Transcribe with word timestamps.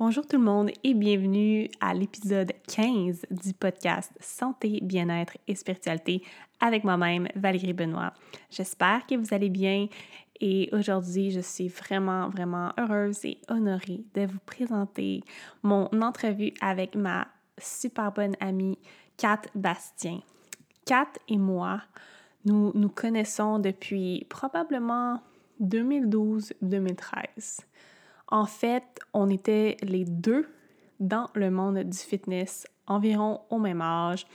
Bonjour 0.00 0.26
tout 0.26 0.38
le 0.38 0.44
monde 0.44 0.70
et 0.82 0.94
bienvenue 0.94 1.68
à 1.78 1.92
l'épisode 1.92 2.54
15 2.68 3.26
du 3.30 3.52
podcast 3.52 4.10
Santé, 4.18 4.78
bien-être 4.80 5.36
et 5.46 5.54
spiritualité 5.54 6.22
avec 6.58 6.84
moi-même, 6.84 7.28
Valérie 7.36 7.74
Benoît. 7.74 8.14
J'espère 8.50 9.06
que 9.06 9.14
vous 9.14 9.34
allez 9.34 9.50
bien 9.50 9.88
et 10.40 10.70
aujourd'hui, 10.72 11.30
je 11.30 11.40
suis 11.40 11.68
vraiment, 11.68 12.30
vraiment 12.30 12.72
heureuse 12.78 13.26
et 13.26 13.36
honorée 13.50 14.02
de 14.14 14.24
vous 14.24 14.38
présenter 14.46 15.22
mon 15.62 15.84
entrevue 16.00 16.54
avec 16.62 16.94
ma 16.94 17.28
super 17.58 18.10
bonne 18.10 18.36
amie 18.40 18.78
Kat 19.18 19.42
Bastien. 19.54 20.20
Kat 20.86 21.12
et 21.28 21.36
moi, 21.36 21.82
nous 22.46 22.72
nous 22.74 22.88
connaissons 22.88 23.58
depuis 23.58 24.26
probablement 24.30 25.20
2012-2013. 25.60 27.66
En 28.30 28.46
fait, 28.46 28.84
on 29.12 29.28
était 29.28 29.76
les 29.82 30.04
deux 30.04 30.48
dans 31.00 31.28
le 31.34 31.50
monde 31.50 31.78
du 31.78 31.98
fitness 31.98 32.66
environ 32.86 33.40
au 33.50 33.58
même 33.58 33.80
âge. 33.80 34.26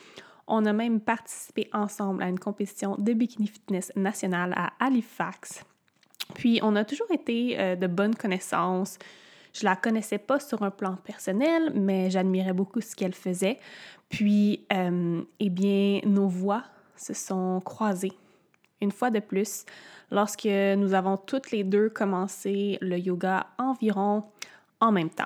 On 0.47 0.65
a 0.65 0.73
même 0.73 0.99
participé 0.99 1.69
ensemble 1.73 2.21
à 2.21 2.27
une 2.27 2.39
compétition 2.39 2.95
de 2.97 3.13
bikini 3.13 3.47
fitness 3.47 3.91
nationale 3.95 4.53
à 4.55 4.73
Halifax. 4.79 5.63
Puis 6.33 6.59
on 6.61 6.75
a 6.75 6.83
toujours 6.83 7.11
été 7.11 7.59
euh, 7.59 7.75
de 7.75 7.87
bonnes 7.87 8.15
connaissances. 8.15 8.97
Je 9.53 9.63
la 9.63 9.75
connaissais 9.75 10.17
pas 10.17 10.39
sur 10.39 10.63
un 10.63 10.71
plan 10.71 10.97
personnel, 10.97 11.71
mais 11.73 12.09
j'admirais 12.09 12.53
beaucoup 12.53 12.81
ce 12.81 12.95
qu'elle 12.95 13.13
faisait. 13.13 13.59
Puis, 14.09 14.65
euh, 14.73 15.21
eh 15.39 15.49
bien, 15.49 16.01
nos 16.03 16.27
voix 16.27 16.63
se 16.95 17.13
sont 17.13 17.61
croisées 17.63 18.11
une 18.81 18.91
fois 18.91 19.09
de 19.09 19.19
plus 19.19 19.65
lorsque 20.11 20.45
nous 20.45 20.93
avons 20.93 21.17
toutes 21.17 21.51
les 21.51 21.63
deux 21.63 21.89
commencé 21.89 22.77
le 22.81 22.97
yoga 22.97 23.47
environ 23.57 24.23
en 24.79 24.91
même 24.91 25.09
temps. 25.09 25.23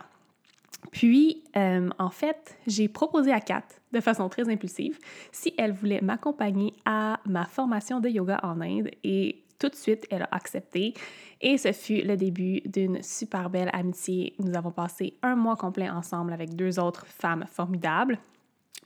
Puis, 0.91 1.43
euh, 1.55 1.89
en 1.99 2.09
fait, 2.09 2.57
j'ai 2.65 2.87
proposé 2.87 3.31
à 3.31 3.41
Kat, 3.41 3.65
de 3.91 3.99
façon 3.99 4.29
très 4.29 4.49
impulsive, 4.49 4.97
si 5.31 5.53
elle 5.57 5.73
voulait 5.73 6.01
m'accompagner 6.01 6.73
à 6.85 7.19
ma 7.25 7.45
formation 7.45 7.99
de 7.99 8.09
yoga 8.09 8.39
en 8.43 8.61
Inde 8.61 8.89
et 9.03 9.43
tout 9.59 9.67
de 9.67 9.75
suite, 9.75 10.07
elle 10.09 10.21
a 10.21 10.29
accepté 10.31 10.93
et 11.41 11.57
ce 11.57 11.73
fut 11.73 12.01
le 12.01 12.15
début 12.15 12.61
d'une 12.65 13.03
super 13.03 13.49
belle 13.49 13.69
amitié. 13.73 14.33
Nous 14.39 14.55
avons 14.55 14.71
passé 14.71 15.17
un 15.21 15.35
mois 15.35 15.57
complet 15.57 15.89
ensemble 15.89 16.31
avec 16.31 16.55
deux 16.55 16.79
autres 16.79 17.05
femmes 17.07 17.45
formidables. 17.45 18.17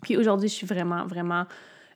Puis 0.02 0.18
aujourd'hui, 0.18 0.50
je 0.50 0.56
suis 0.56 0.68
vraiment, 0.68 1.06
vraiment 1.06 1.46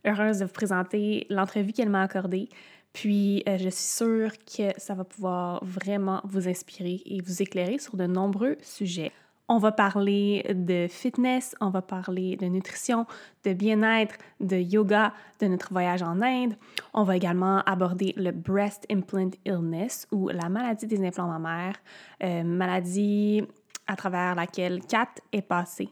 heureuse 0.07 0.39
de 0.39 0.45
vous 0.45 0.51
présenter 0.51 1.27
l'entrevue 1.29 1.73
qu'elle 1.73 1.89
m'a 1.89 2.03
accordée. 2.03 2.49
Puis, 2.93 3.43
euh, 3.47 3.57
je 3.57 3.69
suis 3.69 3.83
sûre 3.83 4.31
que 4.39 4.71
ça 4.77 4.95
va 4.95 5.03
pouvoir 5.03 5.63
vraiment 5.63 6.21
vous 6.23 6.47
inspirer 6.47 7.01
et 7.05 7.21
vous 7.21 7.41
éclairer 7.41 7.77
sur 7.77 7.95
de 7.95 8.07
nombreux 8.07 8.57
sujets. 8.61 9.11
On 9.49 9.59
va 9.59 9.71
parler 9.71 10.43
de 10.49 10.87
fitness, 10.89 11.55
on 11.61 11.69
va 11.69 11.81
parler 11.81 12.35
de 12.35 12.47
nutrition, 12.47 13.05
de 13.45 13.53
bien-être, 13.53 14.15
de 14.41 14.57
yoga, 14.57 15.13
de 15.39 15.47
notre 15.47 15.71
voyage 15.71 16.01
en 16.03 16.21
Inde. 16.21 16.55
On 16.93 17.03
va 17.03 17.15
également 17.15 17.59
aborder 17.59 18.13
le 18.17 18.31
breast 18.31 18.85
implant 18.91 19.29
illness 19.45 20.05
ou 20.11 20.27
la 20.27 20.49
maladie 20.49 20.85
des 20.85 21.05
implants 21.05 21.27
mammaires, 21.27 21.77
euh, 22.23 22.43
maladie 22.43 23.41
à 23.87 23.95
travers 23.95 24.35
laquelle 24.35 24.81
Kat 24.81 25.07
est 25.31 25.41
passée. 25.41 25.89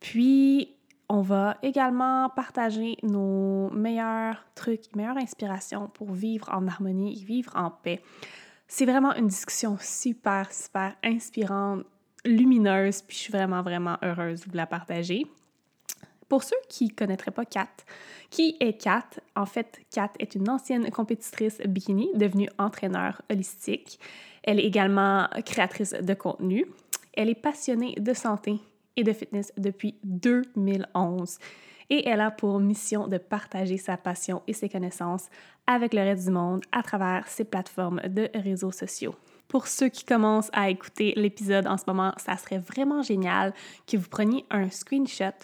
Puis, 0.00 0.70
on 1.14 1.22
va 1.22 1.58
également 1.62 2.28
partager 2.28 2.96
nos 3.04 3.70
meilleurs 3.70 4.44
trucs, 4.56 4.96
meilleures 4.96 5.16
inspirations 5.16 5.86
pour 5.86 6.12
vivre 6.12 6.48
en 6.52 6.66
harmonie 6.66 7.16
et 7.22 7.24
vivre 7.24 7.52
en 7.54 7.70
paix. 7.70 8.02
C'est 8.66 8.84
vraiment 8.84 9.14
une 9.14 9.28
discussion 9.28 9.76
super, 9.80 10.52
super 10.52 10.96
inspirante, 11.04 11.84
lumineuse, 12.24 13.02
puis 13.02 13.16
je 13.16 13.22
suis 13.22 13.32
vraiment, 13.32 13.62
vraiment 13.62 13.96
heureuse 14.02 14.40
de 14.40 14.50
vous 14.50 14.56
la 14.56 14.66
partager. 14.66 15.24
Pour 16.28 16.42
ceux 16.42 16.56
qui 16.68 16.86
ne 16.86 16.94
connaîtraient 16.94 17.30
pas 17.30 17.44
Kat, 17.44 17.68
qui 18.28 18.56
est 18.58 18.82
Kat? 18.82 19.06
En 19.36 19.46
fait, 19.46 19.82
Kat 19.92 20.10
est 20.18 20.34
une 20.34 20.50
ancienne 20.50 20.90
compétitrice 20.90 21.60
bikini 21.60 22.08
devenue 22.16 22.48
entraîneur 22.58 23.22
holistique. 23.30 24.00
Elle 24.42 24.58
est 24.58 24.66
également 24.66 25.28
créatrice 25.46 25.92
de 25.92 26.14
contenu. 26.14 26.66
Elle 27.12 27.28
est 27.28 27.40
passionnée 27.40 27.94
de 28.00 28.14
santé 28.14 28.58
et 28.96 29.04
de 29.04 29.12
fitness 29.12 29.52
depuis 29.56 29.96
2011 30.04 31.38
et 31.90 32.08
elle 32.08 32.20
a 32.20 32.30
pour 32.30 32.60
mission 32.60 33.08
de 33.08 33.18
partager 33.18 33.76
sa 33.76 33.96
passion 33.96 34.42
et 34.46 34.52
ses 34.52 34.68
connaissances 34.68 35.28
avec 35.66 35.94
le 35.94 36.00
reste 36.00 36.24
du 36.24 36.30
monde 36.30 36.62
à 36.72 36.82
travers 36.82 37.26
ses 37.28 37.44
plateformes 37.44 38.00
de 38.08 38.30
réseaux 38.34 38.72
sociaux. 38.72 39.14
Pour 39.48 39.66
ceux 39.66 39.88
qui 39.88 40.04
commencent 40.04 40.50
à 40.52 40.70
écouter 40.70 41.12
l'épisode 41.16 41.66
en 41.66 41.76
ce 41.76 41.84
moment, 41.86 42.12
ça 42.16 42.36
serait 42.36 42.58
vraiment 42.58 43.02
génial 43.02 43.52
que 43.86 43.96
vous 43.96 44.08
preniez 44.08 44.44
un 44.50 44.70
screenshot 44.70 45.34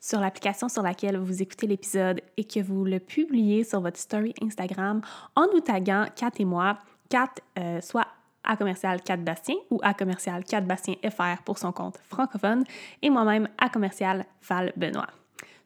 sur 0.00 0.20
l'application 0.20 0.68
sur 0.68 0.82
laquelle 0.82 1.18
vous 1.18 1.42
écoutez 1.42 1.66
l'épisode 1.66 2.22
et 2.36 2.44
que 2.44 2.60
vous 2.60 2.84
le 2.84 3.00
publiez 3.00 3.64
sur 3.64 3.80
votre 3.80 3.98
story 3.98 4.34
Instagram 4.40 5.02
en 5.36 5.46
nous 5.52 5.60
taguant 5.60 6.06
Kat 6.16 6.30
et 6.38 6.44
moi, 6.44 6.78
Kat 7.10 7.34
euh, 7.58 7.80
soit 7.80 8.06
à 8.50 8.56
commercial 8.56 9.00
4 9.00 9.22
Bastien 9.22 9.54
ou 9.70 9.78
à 9.82 9.94
commercial 9.94 10.44
4 10.44 10.66
Bastien 10.66 10.94
FR 11.08 11.42
pour 11.44 11.58
son 11.58 11.70
compte 11.70 11.98
francophone 12.08 12.64
et 13.00 13.08
moi-même 13.08 13.48
à 13.58 13.68
commercial 13.68 14.26
Val 14.48 14.72
Benoît. 14.76 15.06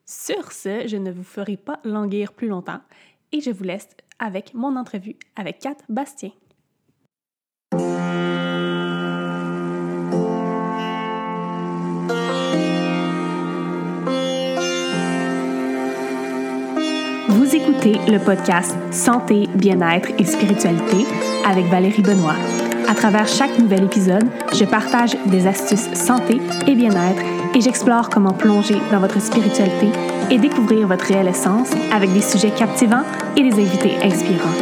Sur 0.04 0.52
ce, 0.52 0.86
je 0.86 0.98
ne 0.98 1.10
vous 1.10 1.24
ferai 1.24 1.56
pas 1.56 1.80
languir 1.84 2.34
plus 2.34 2.48
longtemps 2.48 2.80
et 3.32 3.40
je 3.40 3.50
vous 3.50 3.64
laisse 3.64 3.88
avec 4.18 4.52
mon 4.52 4.76
entrevue 4.76 5.16
avec 5.34 5.60
Kat 5.60 5.76
Bastien. 5.88 6.30
Vous 17.30 17.56
écoutez 17.56 17.94
le 18.10 18.22
podcast 18.22 18.76
Santé, 18.92 19.48
bien-être 19.54 20.10
et 20.18 20.24
spiritualité 20.24 21.06
avec 21.46 21.64
Valérie 21.66 22.02
Benoît. 22.02 22.63
À 22.88 22.94
travers 22.94 23.26
chaque 23.26 23.58
nouvel 23.58 23.84
épisode, 23.84 24.24
je 24.52 24.64
partage 24.64 25.16
des 25.26 25.46
astuces 25.46 25.92
santé 25.94 26.40
et 26.66 26.74
bien-être 26.74 27.22
et 27.54 27.60
j'explore 27.60 28.10
comment 28.10 28.32
plonger 28.32 28.76
dans 28.90 29.00
votre 29.00 29.20
spiritualité 29.20 29.88
et 30.30 30.38
découvrir 30.38 30.86
votre 30.86 31.06
réelle 31.06 31.28
essence 31.28 31.70
avec 31.92 32.12
des 32.12 32.20
sujets 32.20 32.50
captivants 32.50 33.04
et 33.36 33.42
des 33.42 33.62
invités 33.62 33.96
inspirants. 34.02 34.54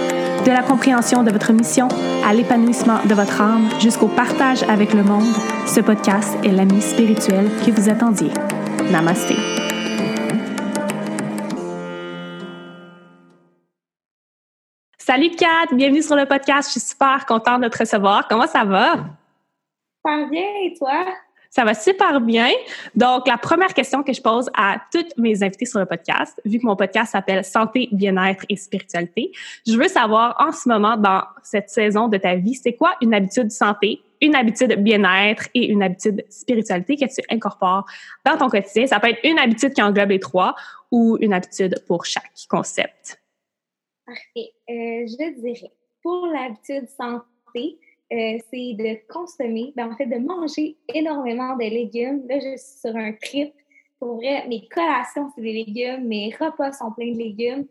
De 0.45 0.51
la 0.51 0.63
compréhension 0.63 1.23
de 1.23 1.31
votre 1.31 1.53
mission 1.53 1.89
à 2.27 2.35
l'épanouissement 2.35 2.99
de 3.09 3.15
votre 3.15 3.41
âme 3.41 3.69
jusqu'au 3.81 4.09
partage 4.09 4.63
avec 4.69 4.93
le 4.93 5.03
monde, 5.03 5.35
ce 5.67 5.81
podcast 5.81 6.37
est 6.45 6.53
l'ami 6.53 6.81
spirituel 6.81 7.49
que 7.65 7.71
vous 7.71 7.89
attendiez. 7.89 8.31
Namasté. 8.91 9.52
Salut 15.15 15.33
Kat, 15.33 15.67
bienvenue 15.75 16.01
sur 16.01 16.17
le 16.17 16.25
podcast. 16.25 16.69
Je 16.69 16.81
suis 16.81 16.89
super 16.89 17.27
contente 17.27 17.61
de 17.61 17.69
te 17.69 17.77
recevoir. 17.77 18.27
Comment 18.29 18.47
ça 18.47 18.65
va? 18.65 18.95
Super 19.99 20.31
bien, 20.31 20.47
et 20.65 20.73
toi? 20.73 21.05
Ça 21.51 21.67
va 21.67 21.75
super 21.75 22.19
bien. 22.19 22.49
Donc, 22.95 23.29
la 23.29 23.37
première 23.37 23.75
question 23.75 24.03
que 24.03 24.15
je 24.15 24.23
pose 24.23 24.49
à 24.57 24.77
toutes 24.91 25.15
mes 25.19 25.43
invités 25.43 25.67
sur 25.67 25.81
le 25.81 25.85
podcast, 25.85 26.41
vu 26.47 26.59
que 26.59 26.65
mon 26.65 26.77
podcast 26.77 27.13
s'appelle 27.13 27.45
Santé, 27.45 27.91
bien-être 27.93 28.47
et 28.49 28.57
spiritualité, 28.57 29.33
je 29.67 29.77
veux 29.77 29.89
savoir 29.89 30.35
en 30.39 30.51
ce 30.51 30.67
moment, 30.67 30.97
dans 30.97 31.25
cette 31.43 31.69
saison 31.69 32.09
de 32.09 32.17
ta 32.17 32.37
vie, 32.37 32.55
c'est 32.55 32.73
quoi 32.73 32.95
une 33.03 33.13
habitude 33.13 33.51
santé, 33.51 34.01
une 34.23 34.35
habitude 34.35 34.83
bien-être 34.83 35.47
et 35.53 35.67
une 35.67 35.83
habitude 35.83 36.25
spiritualité 36.31 36.97
que 36.97 37.05
tu 37.05 37.21
incorpores 37.29 37.85
dans 38.25 38.39
ton 38.39 38.49
quotidien? 38.49 38.87
Ça 38.87 38.99
peut 38.99 39.11
être 39.11 39.21
une 39.25 39.39
habitude 39.39 39.75
qui 39.75 39.83
englobe 39.83 40.09
les 40.09 40.21
trois 40.21 40.55
ou 40.91 41.19
une 41.21 41.35
habitude 41.35 41.85
pour 41.87 42.07
chaque 42.07 42.33
concept. 42.49 43.19
Parfait. 44.07 44.53
Euh, 44.73 45.07
je 45.07 45.41
dirais, 45.41 45.71
pour 46.03 46.27
l'habitude 46.27 46.89
santé, 46.89 47.79
euh, 48.13 48.39
c'est 48.51 48.75
de 48.79 49.13
consommer, 49.13 49.73
ben, 49.77 49.93
en 49.93 49.97
fait, 49.97 50.07
de 50.07 50.17
manger 50.17 50.77
énormément 50.95 51.55
de 51.57 51.65
légumes. 51.65 52.23
Là, 52.29 52.39
je 52.39 52.57
suis 52.57 52.81
sur 52.81 52.97
un 52.97 53.13
trip. 53.13 53.53
Pour 53.99 54.17
vrai, 54.17 54.47
mes 54.49 54.67
collations, 54.69 55.31
c'est 55.35 55.43
des 55.43 55.53
légumes, 55.53 56.07
mes 56.07 56.35
repas 56.35 56.73
sont 56.73 56.91
pleins 56.93 57.13
de 57.13 57.19
légumes. 57.19 57.67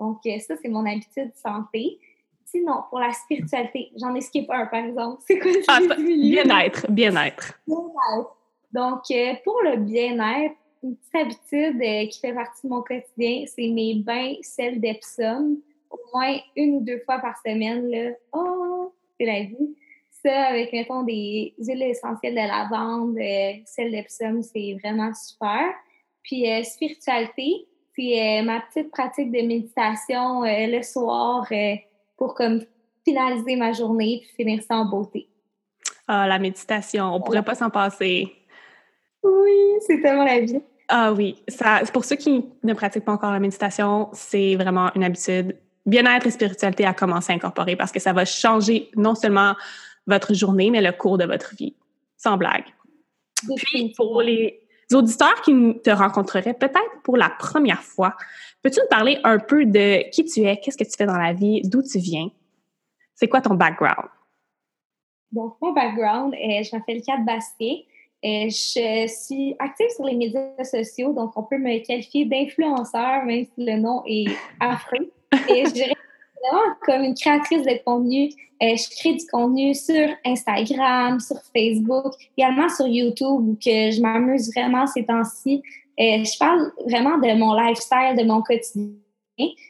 Donc, 0.00 0.18
euh, 0.26 0.38
ça, 0.38 0.54
c'est 0.60 0.68
mon 0.68 0.86
habitude 0.86 1.32
santé. 1.34 1.98
Sinon, 2.46 2.84
pour 2.88 3.00
la 3.00 3.12
spiritualité, 3.12 3.90
j'en 3.96 4.14
ai 4.14 4.20
skippé 4.22 4.52
un, 4.52 4.66
par 4.66 4.84
exemple. 4.84 5.22
C'est 5.26 5.38
quoi 5.38 5.50
ah, 5.68 5.80
Bien-être, 5.98 6.90
bien-être. 6.90 7.58
Bien-être. 7.66 8.36
Donc, 8.72 9.02
pour 9.44 9.60
le 9.62 9.76
bien-être, 9.76 10.54
une 10.82 10.96
petite 10.96 11.14
habitude 11.14 12.10
qui 12.10 12.20
fait 12.20 12.32
partie 12.32 12.66
de 12.66 12.72
mon 12.72 12.82
quotidien, 12.82 13.44
c'est 13.46 13.68
mes 13.68 13.96
bains 13.96 14.34
sel 14.42 14.80
d'Epsom. 14.80 15.58
Au 15.96 16.16
moins 16.16 16.38
une 16.56 16.76
ou 16.76 16.80
deux 16.80 17.00
fois 17.04 17.18
par 17.18 17.36
semaine, 17.44 17.88
là. 17.88 18.10
Oh, 18.32 18.92
c'est 19.18 19.26
la 19.26 19.40
vie. 19.42 19.76
Ça, 20.10 20.46
avec, 20.46 20.72
mettons, 20.72 21.02
des 21.02 21.54
huiles 21.58 21.82
essentielles 21.82 22.34
de 22.34 22.38
lavande, 22.38 23.16
euh, 23.18 23.62
sel 23.64 23.90
d'Epsom, 23.90 24.42
c'est 24.42 24.76
vraiment 24.82 25.12
super. 25.14 25.72
Puis, 26.22 26.50
euh, 26.50 26.62
spiritualité, 26.62 27.66
c'est 27.96 28.42
ma 28.42 28.60
petite 28.60 28.90
pratique 28.90 29.30
de 29.30 29.40
méditation 29.42 30.42
le 30.42 30.82
soir 30.82 31.46
pour 32.16 32.34
comme 32.34 32.60
finaliser 33.06 33.56
ma 33.56 33.72
journée 33.72 34.20
puis 34.22 34.44
finir 34.44 34.62
ça 34.62 34.76
en 34.76 34.84
beauté. 34.84 35.28
Ah, 36.08 36.26
la 36.26 36.38
méditation, 36.38 37.14
on 37.14 37.20
pourrait 37.20 37.44
pas 37.44 37.54
s'en 37.54 37.70
passer. 37.70 38.32
Oui, 39.22 39.78
c'est 39.80 40.00
tellement 40.00 40.24
la 40.24 40.40
vie. 40.40 40.60
Ah 40.88 41.12
oui, 41.12 41.42
ça, 41.48 41.80
pour 41.92 42.04
ceux 42.04 42.16
qui 42.16 42.44
ne 42.62 42.74
pratiquent 42.74 43.04
pas 43.04 43.12
encore 43.12 43.32
la 43.32 43.40
méditation, 43.40 44.08
c'est 44.12 44.54
vraiment 44.54 44.90
une 44.94 45.02
habitude. 45.02 45.56
Bien-être 45.86 46.26
et 46.26 46.30
spiritualité 46.30 46.84
à 46.84 46.92
commencer 46.92 47.32
à 47.32 47.36
incorporer 47.36 47.76
parce 47.76 47.92
que 47.92 48.00
ça 48.00 48.12
va 48.12 48.24
changer 48.24 48.90
non 48.96 49.14
seulement 49.14 49.54
votre 50.06 50.34
journée, 50.34 50.70
mais 50.70 50.80
le 50.80 50.92
cours 50.92 51.16
de 51.16 51.24
votre 51.24 51.54
vie. 51.54 51.74
Sans 52.16 52.36
blague. 52.36 52.64
Puis, 53.56 53.92
pour 53.96 54.20
les 54.20 54.60
auditeurs 54.92 55.40
qui 55.42 55.52
te 55.84 55.90
rencontreraient 55.90 56.54
peut-être 56.54 57.02
pour 57.04 57.16
la 57.16 57.30
première 57.30 57.82
fois, 57.82 58.16
peux-tu 58.62 58.80
nous 58.80 58.88
parler 58.88 59.18
un 59.24 59.38
peu 59.38 59.64
de 59.64 60.08
qui 60.10 60.24
tu 60.24 60.42
es, 60.42 60.56
qu'est-ce 60.58 60.76
que 60.76 60.84
tu 60.84 60.96
fais 60.96 61.06
dans 61.06 61.18
la 61.18 61.32
vie, 61.32 61.62
d'où 61.62 61.82
tu 61.82 61.98
viens? 61.98 62.28
C'est 63.14 63.28
quoi 63.28 63.40
ton 63.40 63.54
background? 63.54 64.08
Donc, 65.32 65.56
mon 65.60 65.72
background, 65.72 66.34
je 66.34 66.74
m'appelle 66.74 67.02
Kat 67.02 67.18
Bastier. 67.18 67.86
Et 68.22 68.48
je 68.48 69.06
suis 69.06 69.54
active 69.58 69.90
sur 69.94 70.04
les 70.04 70.16
médias 70.16 70.64
sociaux, 70.64 71.12
donc 71.12 71.32
on 71.36 71.42
peut 71.44 71.58
me 71.58 71.78
qualifier 71.86 72.24
d'influenceur, 72.24 73.24
même 73.24 73.44
si 73.44 73.64
le 73.64 73.76
nom 73.78 74.02
est 74.06 74.34
affreux. 74.58 75.12
Et 75.48 75.64
je 75.64 75.70
dirais 75.70 75.96
vraiment 76.42 76.74
comme 76.82 77.02
une 77.02 77.14
créatrice 77.14 77.62
de 77.62 77.82
contenu. 77.84 78.30
Euh, 78.62 78.74
je 78.74 78.96
crée 78.98 79.14
du 79.14 79.26
contenu 79.26 79.74
sur 79.74 80.08
Instagram, 80.24 81.20
sur 81.20 81.36
Facebook, 81.54 82.14
également 82.38 82.68
sur 82.68 82.86
YouTube, 82.86 83.48
où 83.48 83.58
que 83.62 83.90
je 83.90 84.00
m'amuse 84.00 84.50
vraiment 84.54 84.86
ces 84.86 85.04
temps-ci. 85.04 85.62
Euh, 86.00 86.24
je 86.24 86.38
parle 86.38 86.72
vraiment 86.86 87.18
de 87.18 87.38
mon 87.38 87.54
lifestyle, 87.54 88.16
de 88.16 88.24
mon 88.24 88.42
quotidien. 88.42 88.92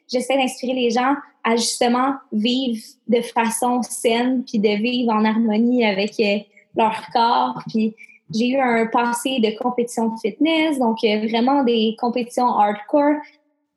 J'essaie 0.08 0.36
d'inspirer 0.36 0.74
les 0.74 0.90
gens 0.90 1.14
à 1.42 1.56
justement 1.56 2.14
vivre 2.32 2.80
de 3.08 3.20
façon 3.22 3.82
saine, 3.82 4.44
puis 4.44 4.58
de 4.60 4.80
vivre 4.80 5.12
en 5.12 5.24
harmonie 5.24 5.84
avec 5.84 6.18
euh, 6.20 6.38
leur 6.76 7.08
corps. 7.12 7.60
Puis 7.68 7.94
j'ai 8.32 8.50
eu 8.50 8.60
un 8.60 8.86
passé 8.86 9.40
de 9.40 9.56
compétition 9.58 10.08
de 10.08 10.18
fitness, 10.20 10.78
donc 10.78 10.98
vraiment 11.02 11.64
des 11.64 11.96
compétitions 11.98 12.48
hardcore 12.48 13.16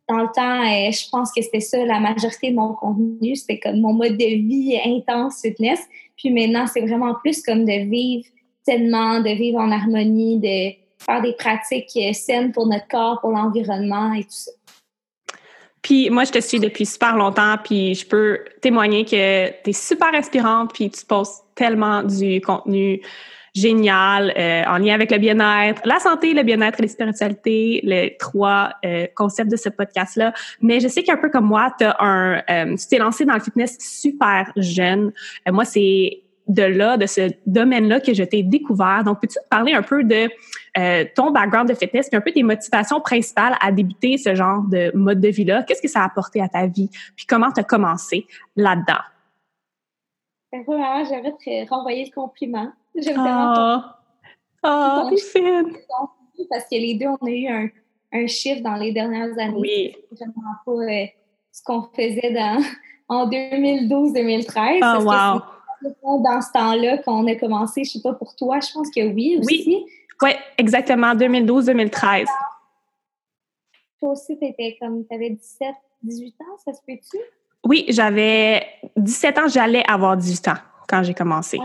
dans 0.10 0.24
le 0.24 0.30
temps, 0.34 0.62
euh, 0.62 0.92
je 0.92 1.08
pense 1.10 1.32
que 1.32 1.42
c'était 1.42 1.60
ça 1.60 1.86
la 1.86 2.00
majorité 2.00 2.50
de 2.50 2.56
mon 2.56 2.74
contenu. 2.74 3.36
C'était 3.36 3.60
comme 3.60 3.80
mon 3.80 3.94
mode 3.94 4.18
de 4.18 4.26
vie 4.26 4.78
intense 4.84 5.42
fitness. 5.42 5.80
Puis 6.18 6.32
maintenant, 6.32 6.66
c'est 6.66 6.82
vraiment 6.82 7.14
plus 7.16 7.42
comme 7.44 7.64
de 7.64 7.90
vivre 7.90 8.26
tellement, 8.66 9.20
de 9.20 9.30
vivre 9.30 9.60
en 9.60 9.72
harmonie, 9.72 10.40
de 10.40 10.76
faire 11.04 11.22
des 11.22 11.34
pratiques 11.34 11.92
euh, 11.96 12.14
saines 12.14 12.52
pour 12.52 12.68
notre 12.68 12.88
corps, 12.88 13.22
pour 13.22 13.32
l'environnement 13.32 14.14
et 14.14 14.24
tout 14.24 14.30
ça. 14.32 14.52
Puis 15.82 16.10
moi, 16.10 16.24
je 16.26 16.32
te 16.32 16.42
suis 16.42 16.60
depuis 16.60 16.86
super 16.86 17.16
longtemps, 17.16 17.56
puis 17.64 17.96
je 17.96 18.06
peux 18.06 18.40
témoigner 18.62 19.06
que 19.06 19.48
tu 19.64 19.70
es 19.70 19.74
super 19.74 20.14
inspirante, 20.14 20.74
puis 20.74 20.90
tu 20.90 21.06
postes 21.06 21.46
tellement 21.56 22.04
du 22.04 22.42
contenu 22.42 23.02
génial 23.60 24.34
euh, 24.38 24.64
en 24.68 24.78
lien 24.78 24.94
avec 24.94 25.12
le 25.12 25.18
bien-être, 25.18 25.82
la 25.86 26.00
santé, 26.00 26.34
le 26.34 26.44
bien-être 26.44 26.80
et 26.80 26.84
les 26.84 26.88
spiritualités, 26.88 27.82
les 27.84 28.16
trois 28.20 28.72
euh, 28.86 29.08
concepts 29.16 29.52
de 29.52 29.58
ce 29.58 29.70
podcast-là. 29.70 30.34
Mais 30.62 30.80
je 30.80 30.88
sais 30.88 31.04
qu'un 31.04 31.18
peu 31.18 31.30
comme 31.30 31.46
moi, 31.46 31.74
as 31.82 32.04
un, 32.04 32.42
euh, 32.50 32.76
tu 32.76 32.88
t'es 32.88 32.98
lancé 32.98 33.26
dans 33.26 33.34
le 33.34 33.40
fitness 33.40 33.78
super 33.80 34.52
jeune. 34.56 35.12
moi, 35.48 35.66
c'est 35.66 36.22
de 36.48 36.64
là, 36.64 36.98
de 36.98 37.06
ce 37.06 37.30
domaine-là 37.46 38.00
que 38.00 38.14
je 38.14 38.24
t'ai 38.24 38.42
découvert. 38.42 39.04
Donc, 39.04 39.22
peux-tu 39.22 39.38
parler 39.52 39.74
un 39.74 39.84
peu 39.84 40.04
de 40.04 40.28
ton 41.14 41.30
background 41.30 41.70
de 41.70 41.76
fitness 41.76 42.10
et 42.12 42.16
un 42.16 42.22
peu 42.22 42.32
tes 42.32 42.42
motivations 42.42 43.02
principales 43.02 43.56
à 43.62 43.72
débuter 43.72 44.18
ce 44.18 44.34
genre 44.34 44.64
de 44.64 44.92
mode 44.96 45.20
de 45.20 45.28
vie-là? 45.28 45.62
Qu'est-ce 45.64 45.82
que 45.82 45.88
ça 45.88 46.02
a 46.02 46.06
apporté 46.06 46.42
à 46.42 46.48
ta 46.48 46.66
vie? 46.66 46.90
Puis 47.16 47.28
comment 47.28 47.52
tu 47.52 47.60
as 47.60 47.64
commencé 47.64 48.26
là-dedans? 48.56 49.02
Ben, 50.52 50.64
vraiment, 50.64 51.04
j'aimerais 51.06 51.34
te 51.34 51.70
renvoyer 51.70 52.06
le 52.06 52.12
compliment. 52.12 52.72
J'aime 52.96 53.16
tellement 53.16 53.84
Oh, 54.64 55.10
fine! 55.32 55.74
Parce 56.50 56.64
que 56.66 56.76
les 56.76 56.96
deux, 56.96 57.08
on 57.08 57.26
a 57.26 57.30
eu 57.30 57.48
un, 57.48 57.70
un 58.12 58.28
chiffre 58.28 58.62
dans 58.62 58.76
les 58.76 58.92
dernières 58.92 59.38
années. 59.38 59.54
Oui. 59.56 59.96
vraiment 60.12 60.56
pas 60.66 60.72
euh, 60.72 61.06
ce 61.52 61.64
qu'on 61.64 61.84
faisait 61.96 62.34
dans, 62.34 62.62
en 63.08 63.30
2012-2013. 63.30 64.80
Oh, 64.82 65.04
wow! 65.04 66.22
dans 66.22 66.42
ce 66.42 66.52
temps-là 66.52 66.98
qu'on 67.00 67.26
a 67.28 67.36
commencé, 67.36 67.86
je 67.86 67.92
sais 67.92 68.02
pas 68.02 68.14
pour 68.14 68.36
toi, 68.36 68.60
je 68.60 68.74
pense 68.74 68.90
que 68.90 69.14
oui 69.14 69.38
aussi. 69.40 69.64
Oui, 69.66 69.86
ouais, 70.22 70.38
exactement, 70.58 71.14
2012-2013. 71.16 72.26
Toi 74.00 74.12
aussi, 74.12 74.38
tu 74.38 74.46
étais 74.46 74.78
comme, 74.80 75.06
tu 75.08 75.16
avais 75.16 75.30
17, 75.30 75.70
18 76.04 76.36
ans, 76.42 76.58
ça 76.66 76.74
se 76.74 76.82
peut-tu? 76.86 77.18
Oui, 77.66 77.86
j'avais 77.90 78.66
17 78.96 79.38
ans, 79.38 79.48
j'allais 79.48 79.84
avoir 79.88 80.18
18 80.18 80.48
ans 80.48 80.58
quand 80.88 81.04
j'ai 81.04 81.14
commencé. 81.14 81.60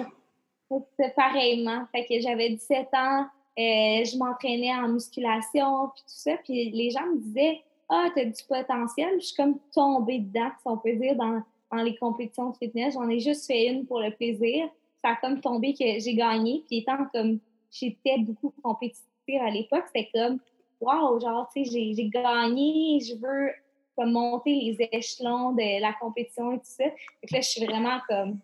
C'est 0.98 1.14
pareillement. 1.14 1.84
Fait 1.92 2.04
que 2.04 2.20
j'avais 2.20 2.50
17 2.50 2.88
ans, 2.94 3.26
euh, 3.58 4.04
je 4.04 4.18
m'entraînais 4.18 4.74
en 4.74 4.88
musculation, 4.88 5.90
puis 5.94 6.02
tout 6.02 6.14
ça. 6.16 6.32
Puis 6.42 6.70
les 6.70 6.90
gens 6.90 7.06
me 7.06 7.18
disaient 7.18 7.60
Ah, 7.88 8.08
t'as 8.14 8.24
du 8.24 8.42
potentiel. 8.48 9.14
Je 9.20 9.26
suis 9.26 9.36
comme 9.36 9.58
tombée 9.72 10.18
dedans, 10.18 10.50
si 10.60 10.66
on 10.66 10.76
peut 10.76 10.94
dire, 10.94 11.14
dans, 11.14 11.42
dans 11.70 11.82
les 11.82 11.96
compétitions 11.96 12.50
de 12.50 12.56
fitness. 12.56 12.94
J'en 12.94 13.08
ai 13.08 13.20
juste 13.20 13.46
fait 13.46 13.66
une 13.68 13.86
pour 13.86 14.00
le 14.00 14.10
plaisir. 14.10 14.68
Ça 15.04 15.12
a 15.12 15.16
comme 15.16 15.40
tombé 15.40 15.74
que 15.74 15.84
j'ai 15.84 16.14
gagné. 16.14 16.64
Puis 16.66 16.78
étant 16.78 17.06
comme 17.12 17.38
j'étais 17.70 18.18
beaucoup 18.18 18.52
compétitive 18.62 19.40
à 19.40 19.50
l'époque, 19.50 19.84
c'était 19.86 20.10
comme 20.12 20.38
Wow, 20.80 21.20
genre, 21.20 21.48
tu 21.54 21.64
sais, 21.64 21.94
j'ai 21.96 22.08
gagné, 22.08 22.98
je 23.00 23.14
veux 23.14 23.52
comme 23.96 24.12
monter 24.12 24.50
les 24.50 24.88
échelons 24.92 25.52
de 25.52 25.80
la 25.80 25.92
compétition 26.00 26.52
et 26.52 26.58
tout 26.58 26.62
ça. 26.64 26.84
Que 26.84 27.34
là, 27.34 27.40
je 27.40 27.48
suis 27.48 27.64
vraiment 27.64 27.98
comme 28.08 28.38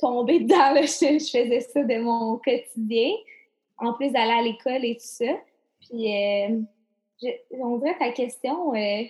tombée 0.00 0.40
dedans. 0.40 0.74
Je, 0.80 1.18
faisais 1.18 1.60
ça 1.60 1.82
de 1.84 1.98
mon 2.00 2.38
quotidien, 2.38 3.10
en 3.78 3.92
plus 3.92 4.10
d'aller 4.10 4.32
à 4.32 4.42
l'école 4.42 4.84
et 4.84 4.96
tout 4.96 5.02
ça. 5.02 5.32
Puis, 5.80 6.14
euh, 6.14 6.60
on 7.52 7.78
dirait 7.78 7.96
ta 7.98 8.10
question, 8.10 8.74
euh, 8.74 9.02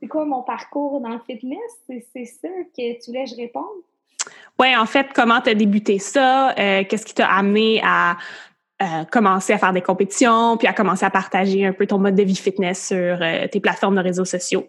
c'est 0.00 0.08
quoi 0.08 0.24
mon 0.24 0.42
parcours 0.42 1.00
dans 1.00 1.10
le 1.10 1.20
fitness? 1.26 1.58
C'est 1.86 2.24
ça 2.24 2.48
que 2.76 2.98
tu 2.98 3.10
voulais 3.10 3.24
que 3.24 3.30
je 3.30 3.36
réponde? 3.36 3.64
Oui, 4.58 4.74
en 4.76 4.86
fait, 4.86 5.08
comment 5.14 5.40
tu 5.40 5.50
as 5.50 5.54
débuté 5.54 5.98
ça? 5.98 6.50
Euh, 6.58 6.84
qu'est-ce 6.84 7.06
qui 7.06 7.14
t'a 7.14 7.28
amené 7.28 7.80
à 7.84 8.16
commencer 9.10 9.52
à 9.52 9.58
faire 9.58 9.72
des 9.72 9.82
compétitions, 9.82 10.56
puis 10.56 10.68
à 10.68 10.72
commencer 10.72 11.04
à 11.04 11.10
partager 11.10 11.66
un 11.66 11.72
peu 11.72 11.84
ton 11.84 11.98
mode 11.98 12.14
de 12.14 12.22
vie 12.22 12.36
fitness 12.36 12.86
sur 12.86 13.18
tes 13.50 13.58
plateformes 13.58 13.96
de 13.96 14.00
réseaux 14.00 14.24
sociaux? 14.24 14.68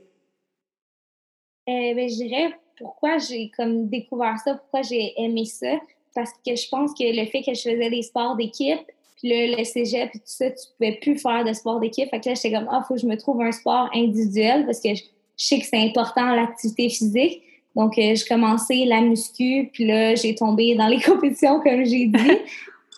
Ben, 1.96 2.10
je 2.10 2.16
dirais 2.16 2.54
pourquoi 2.78 3.18
j'ai 3.18 3.52
comme 3.56 3.88
découvert 3.88 4.38
ça, 4.44 4.56
pourquoi 4.56 4.82
j'ai 4.82 5.14
aimé 5.18 5.46
ça, 5.46 5.80
parce 6.16 6.32
que 6.46 6.56
je 6.56 6.70
pense 6.70 6.94
que 6.94 7.04
le 7.04 7.26
fait 7.26 7.42
que 7.44 7.54
je 7.54 7.62
faisais 7.62 7.90
des 7.90 8.02
sports 8.02 8.36
d'équipe, 8.36 8.80
puis 9.18 9.30
le, 9.30 9.58
le 9.58 9.64
cégep 9.64 10.10
et 10.16 10.20
tout 10.20 10.24
ça, 10.26 10.50
tu 10.50 10.66
pouvais 10.78 10.94
plus 10.94 11.18
faire 11.18 11.44
de 11.44 11.52
sport 11.54 11.80
d'équipe. 11.80 12.10
Fait 12.10 12.20
que 12.20 12.30
là, 12.30 12.36
j'étais 12.36 12.54
comme, 12.54 12.68
ah, 12.72 12.84
faut 12.88 12.96
que 12.96 13.02
je 13.02 13.06
me 13.06 13.18
trouve 13.18 13.42
un 13.42 13.52
sport 13.52 13.90
individuel 13.94 14.66
parce 14.66 14.80
que 14.80 14.96
je, 14.96 15.04
sais 15.36 15.60
que 15.60 15.66
c'est 15.66 15.82
important 15.82 16.36
l'activité 16.36 16.90
physique. 16.90 17.42
Donc, 17.76 17.98
euh, 17.98 18.16
j'ai 18.16 18.26
commencé 18.26 18.86
la 18.86 19.02
muscu, 19.02 19.70
puis 19.72 19.86
là, 19.86 20.16
j'ai 20.16 20.36
tombé 20.36 20.76
dans 20.76 20.88
les 20.88 21.00
compétitions, 21.02 21.60
comme 21.62 21.86
j'ai 21.86 22.08
dit. 22.08 22.38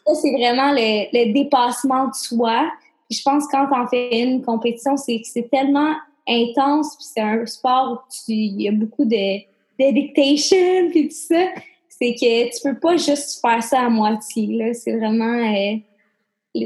ça, 0.06 0.16
c'est 0.16 0.32
vraiment 0.32 0.72
le, 0.72 1.08
le, 1.12 1.34
dépassement 1.34 2.08
de 2.08 2.14
soi. 2.14 2.72
Puis 3.10 3.20
je 3.20 3.24
pense 3.24 3.46
que 3.46 3.52
quand 3.52 3.68
on 3.72 3.88
fait 3.88 4.22
une 4.22 4.42
compétition, 4.42 4.98
c'est 4.98 5.22
c'est 5.24 5.50
tellement 5.50 5.94
intense, 6.28 6.96
puis 6.96 7.06
c'est 7.14 7.22
un 7.22 7.46
sport 7.46 7.94
où 7.94 8.14
il 8.28 8.62
y 8.62 8.68
a 8.68 8.72
beaucoup 8.72 9.06
de 9.06 9.42
dedication, 9.80 10.90
puis 10.92 11.10
tout 11.10 11.16
ça. 11.16 11.46
C'est 11.90 12.14
que 12.14 12.46
tu 12.46 12.62
peux 12.64 12.80
pas 12.80 12.98
juste 12.98 13.42
faire 13.42 13.62
ça 13.62 13.82
à 13.82 13.90
moitié, 13.90 14.48
là. 14.48 14.74
C'est 14.74 14.98
vraiment... 14.98 15.38
Euh, 15.38 15.78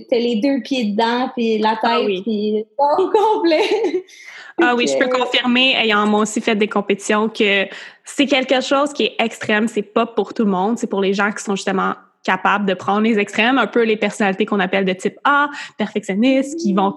t'as 0.10 0.18
les 0.18 0.38
deux 0.38 0.62
pieds 0.62 0.86
dedans, 0.86 1.30
puis 1.36 1.58
la 1.58 1.78
ah 1.84 2.00
tête, 2.00 2.24
puis 2.24 2.66
au 2.78 3.10
complet. 3.10 4.04
ah 4.62 4.76
oui, 4.76 4.88
je 4.88 4.98
peux 4.98 5.10
confirmer, 5.18 5.76
ayant 5.76 6.06
moi 6.08 6.22
aussi 6.22 6.42
fait 6.42 6.56
des 6.56 6.68
compétitions, 6.68 7.30
que 7.30 7.68
c'est 8.04 8.26
quelque 8.26 8.62
chose 8.62 8.94
qui 8.94 9.04
est 9.04 9.16
extrême. 9.20 9.68
C'est 9.68 9.82
pas 9.82 10.06
pour 10.06 10.34
tout 10.34 10.46
le 10.46 10.52
monde. 10.52 10.78
C'est 10.78 10.88
pour 10.88 11.02
les 11.02 11.14
gens 11.14 11.32
qui 11.32 11.44
sont 11.44 11.56
justement 11.56 11.94
capables 12.24 12.66
de 12.66 12.74
prendre 12.74 13.02
les 13.02 13.20
extrêmes, 13.20 13.58
un 13.58 13.68
peu 13.68 13.84
les 13.84 13.98
personnalités 13.98 14.46
qu'on 14.46 14.60
appelle 14.60 14.86
de 14.86 14.94
type 14.94 15.18
A, 15.24 15.50
perfectionnistes, 15.78 16.60
qui 16.60 16.74
vont 16.74 16.96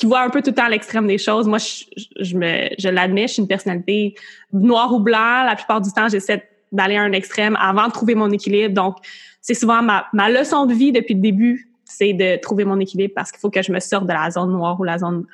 qui 0.00 0.06
voit 0.06 0.22
un 0.22 0.30
peu 0.30 0.40
tout 0.40 0.48
le 0.50 0.54
temps 0.54 0.66
l'extrême 0.66 1.06
des 1.06 1.18
choses. 1.18 1.46
Moi, 1.46 1.58
je, 1.58 2.34
me, 2.34 2.70
je 2.78 2.88
l'admets, 2.88 3.28
je 3.28 3.34
suis 3.34 3.42
une 3.42 3.48
personnalité 3.48 4.14
noire 4.50 4.90
ou 4.94 4.98
blanc. 4.98 5.44
La 5.44 5.54
plupart 5.54 5.82
du 5.82 5.92
temps, 5.92 6.08
j'essaie 6.08 6.42
d'aller 6.72 6.96
à 6.96 7.02
un 7.02 7.12
extrême 7.12 7.54
avant 7.60 7.86
de 7.86 7.92
trouver 7.92 8.14
mon 8.14 8.30
équilibre. 8.30 8.74
Donc, 8.74 8.96
c'est 9.42 9.52
souvent 9.52 9.82
ma, 9.82 10.06
ma 10.14 10.30
leçon 10.30 10.64
de 10.64 10.72
vie 10.72 10.90
depuis 10.90 11.12
le 11.12 11.20
début, 11.20 11.70
c'est 11.84 12.14
de 12.14 12.40
trouver 12.40 12.64
mon 12.64 12.80
équilibre 12.80 13.12
parce 13.14 13.30
qu'il 13.30 13.40
faut 13.40 13.50
que 13.50 13.60
je 13.60 13.70
me 13.72 13.78
sorte 13.78 14.06
de 14.06 14.12
la 14.14 14.30
zone 14.30 14.52
noire 14.52 14.80
ou 14.80 14.84
la 14.84 14.96
zone, 14.96 15.26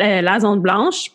euh, 0.00 0.20
la 0.20 0.40
zone 0.40 0.58
blanche. 0.58 1.12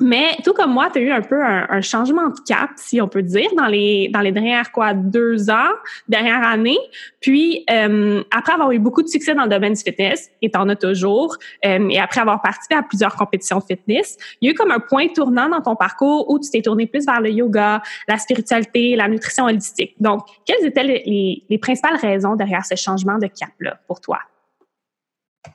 Mais 0.00 0.36
tout 0.44 0.52
comme 0.52 0.72
moi, 0.72 0.90
tu 0.92 0.98
as 0.98 1.02
eu 1.02 1.10
un 1.10 1.22
peu 1.22 1.42
un, 1.42 1.80
changement 1.80 2.28
de 2.28 2.40
cap, 2.46 2.70
si 2.76 3.00
on 3.00 3.08
peut 3.08 3.22
dire, 3.22 3.48
dans 3.56 3.66
les, 3.66 4.08
dans 4.12 4.20
les 4.20 4.32
dernières 4.32 4.70
quoi, 4.72 4.94
deux 4.94 5.50
ans, 5.50 5.70
dernière 6.08 6.44
année. 6.44 6.78
Puis, 7.20 7.64
euh, 7.70 8.22
après 8.30 8.52
avoir 8.52 8.72
eu 8.72 8.78
beaucoup 8.78 9.02
de 9.02 9.08
succès 9.08 9.34
dans 9.34 9.44
le 9.44 9.48
domaine 9.48 9.74
du 9.74 9.82
fitness, 9.82 10.30
et 10.42 10.50
t'en 10.50 10.68
as 10.68 10.76
toujours, 10.76 11.36
euh, 11.64 11.88
et 11.88 11.98
après 11.98 12.20
avoir 12.20 12.42
participé 12.42 12.74
à 12.74 12.82
plusieurs 12.82 13.14
compétitions 13.16 13.58
de 13.58 13.64
fitness, 13.64 14.16
il 14.40 14.46
y 14.46 14.48
a 14.48 14.52
eu 14.52 14.54
comme 14.54 14.70
un 14.70 14.80
point 14.80 15.08
tournant 15.08 15.48
dans 15.48 15.60
ton 15.60 15.76
parcours 15.76 16.30
où 16.30 16.38
tu 16.38 16.50
t'es 16.50 16.62
tourné 16.62 16.86
plus 16.86 17.04
vers 17.06 17.20
le 17.20 17.30
yoga, 17.30 17.82
la 18.06 18.18
spiritualité, 18.18 18.96
la 18.96 19.08
nutrition 19.08 19.44
holistique. 19.44 19.94
Donc, 20.00 20.26
quelles 20.44 20.64
étaient 20.64 20.84
les, 20.84 21.44
les 21.48 21.58
principales 21.58 21.96
raisons 21.96 22.36
derrière 22.36 22.64
ce 22.64 22.74
changement 22.74 23.18
de 23.18 23.26
cap-là 23.26 23.78
pour 23.86 24.00
toi? 24.00 24.18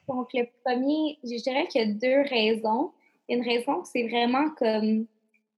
Donc, 0.07 0.29
le 0.33 0.43
premier, 0.63 1.17
je 1.23 1.41
dirais 1.41 1.67
qu'il 1.67 1.81
y 1.81 1.83
a 1.83 1.93
deux 1.93 2.29
raisons 2.29 2.91
une 3.33 3.43
raison 3.43 3.83
c'est 3.83 4.07
vraiment 4.07 4.49
comme 4.57 5.05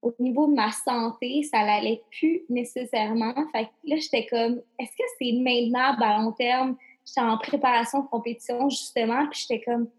au 0.06 0.14
niveau 0.20 0.48
de 0.48 0.54
ma 0.54 0.72
santé, 0.72 1.42
ça 1.44 1.66
n'allait 1.66 2.04
plus 2.12 2.44
nécessairement. 2.48 3.34
Fait 3.52 3.66
que 3.66 3.70
là, 3.86 3.96
j'étais 3.96 4.28
comme, 4.28 4.62
est-ce 4.78 4.92
que 4.92 5.04
c'est 5.20 5.32
maintenable 5.34 6.04
à 6.04 6.20
long 6.20 6.32
terme? 6.32 6.78
J'étais 7.04 7.22
en 7.22 7.38
préparation 7.40 8.04
de 8.04 8.08
compétition, 8.08 8.70
justement, 8.70 9.26
puis 9.32 9.40
j'étais 9.48 9.64
comme, 9.64 9.90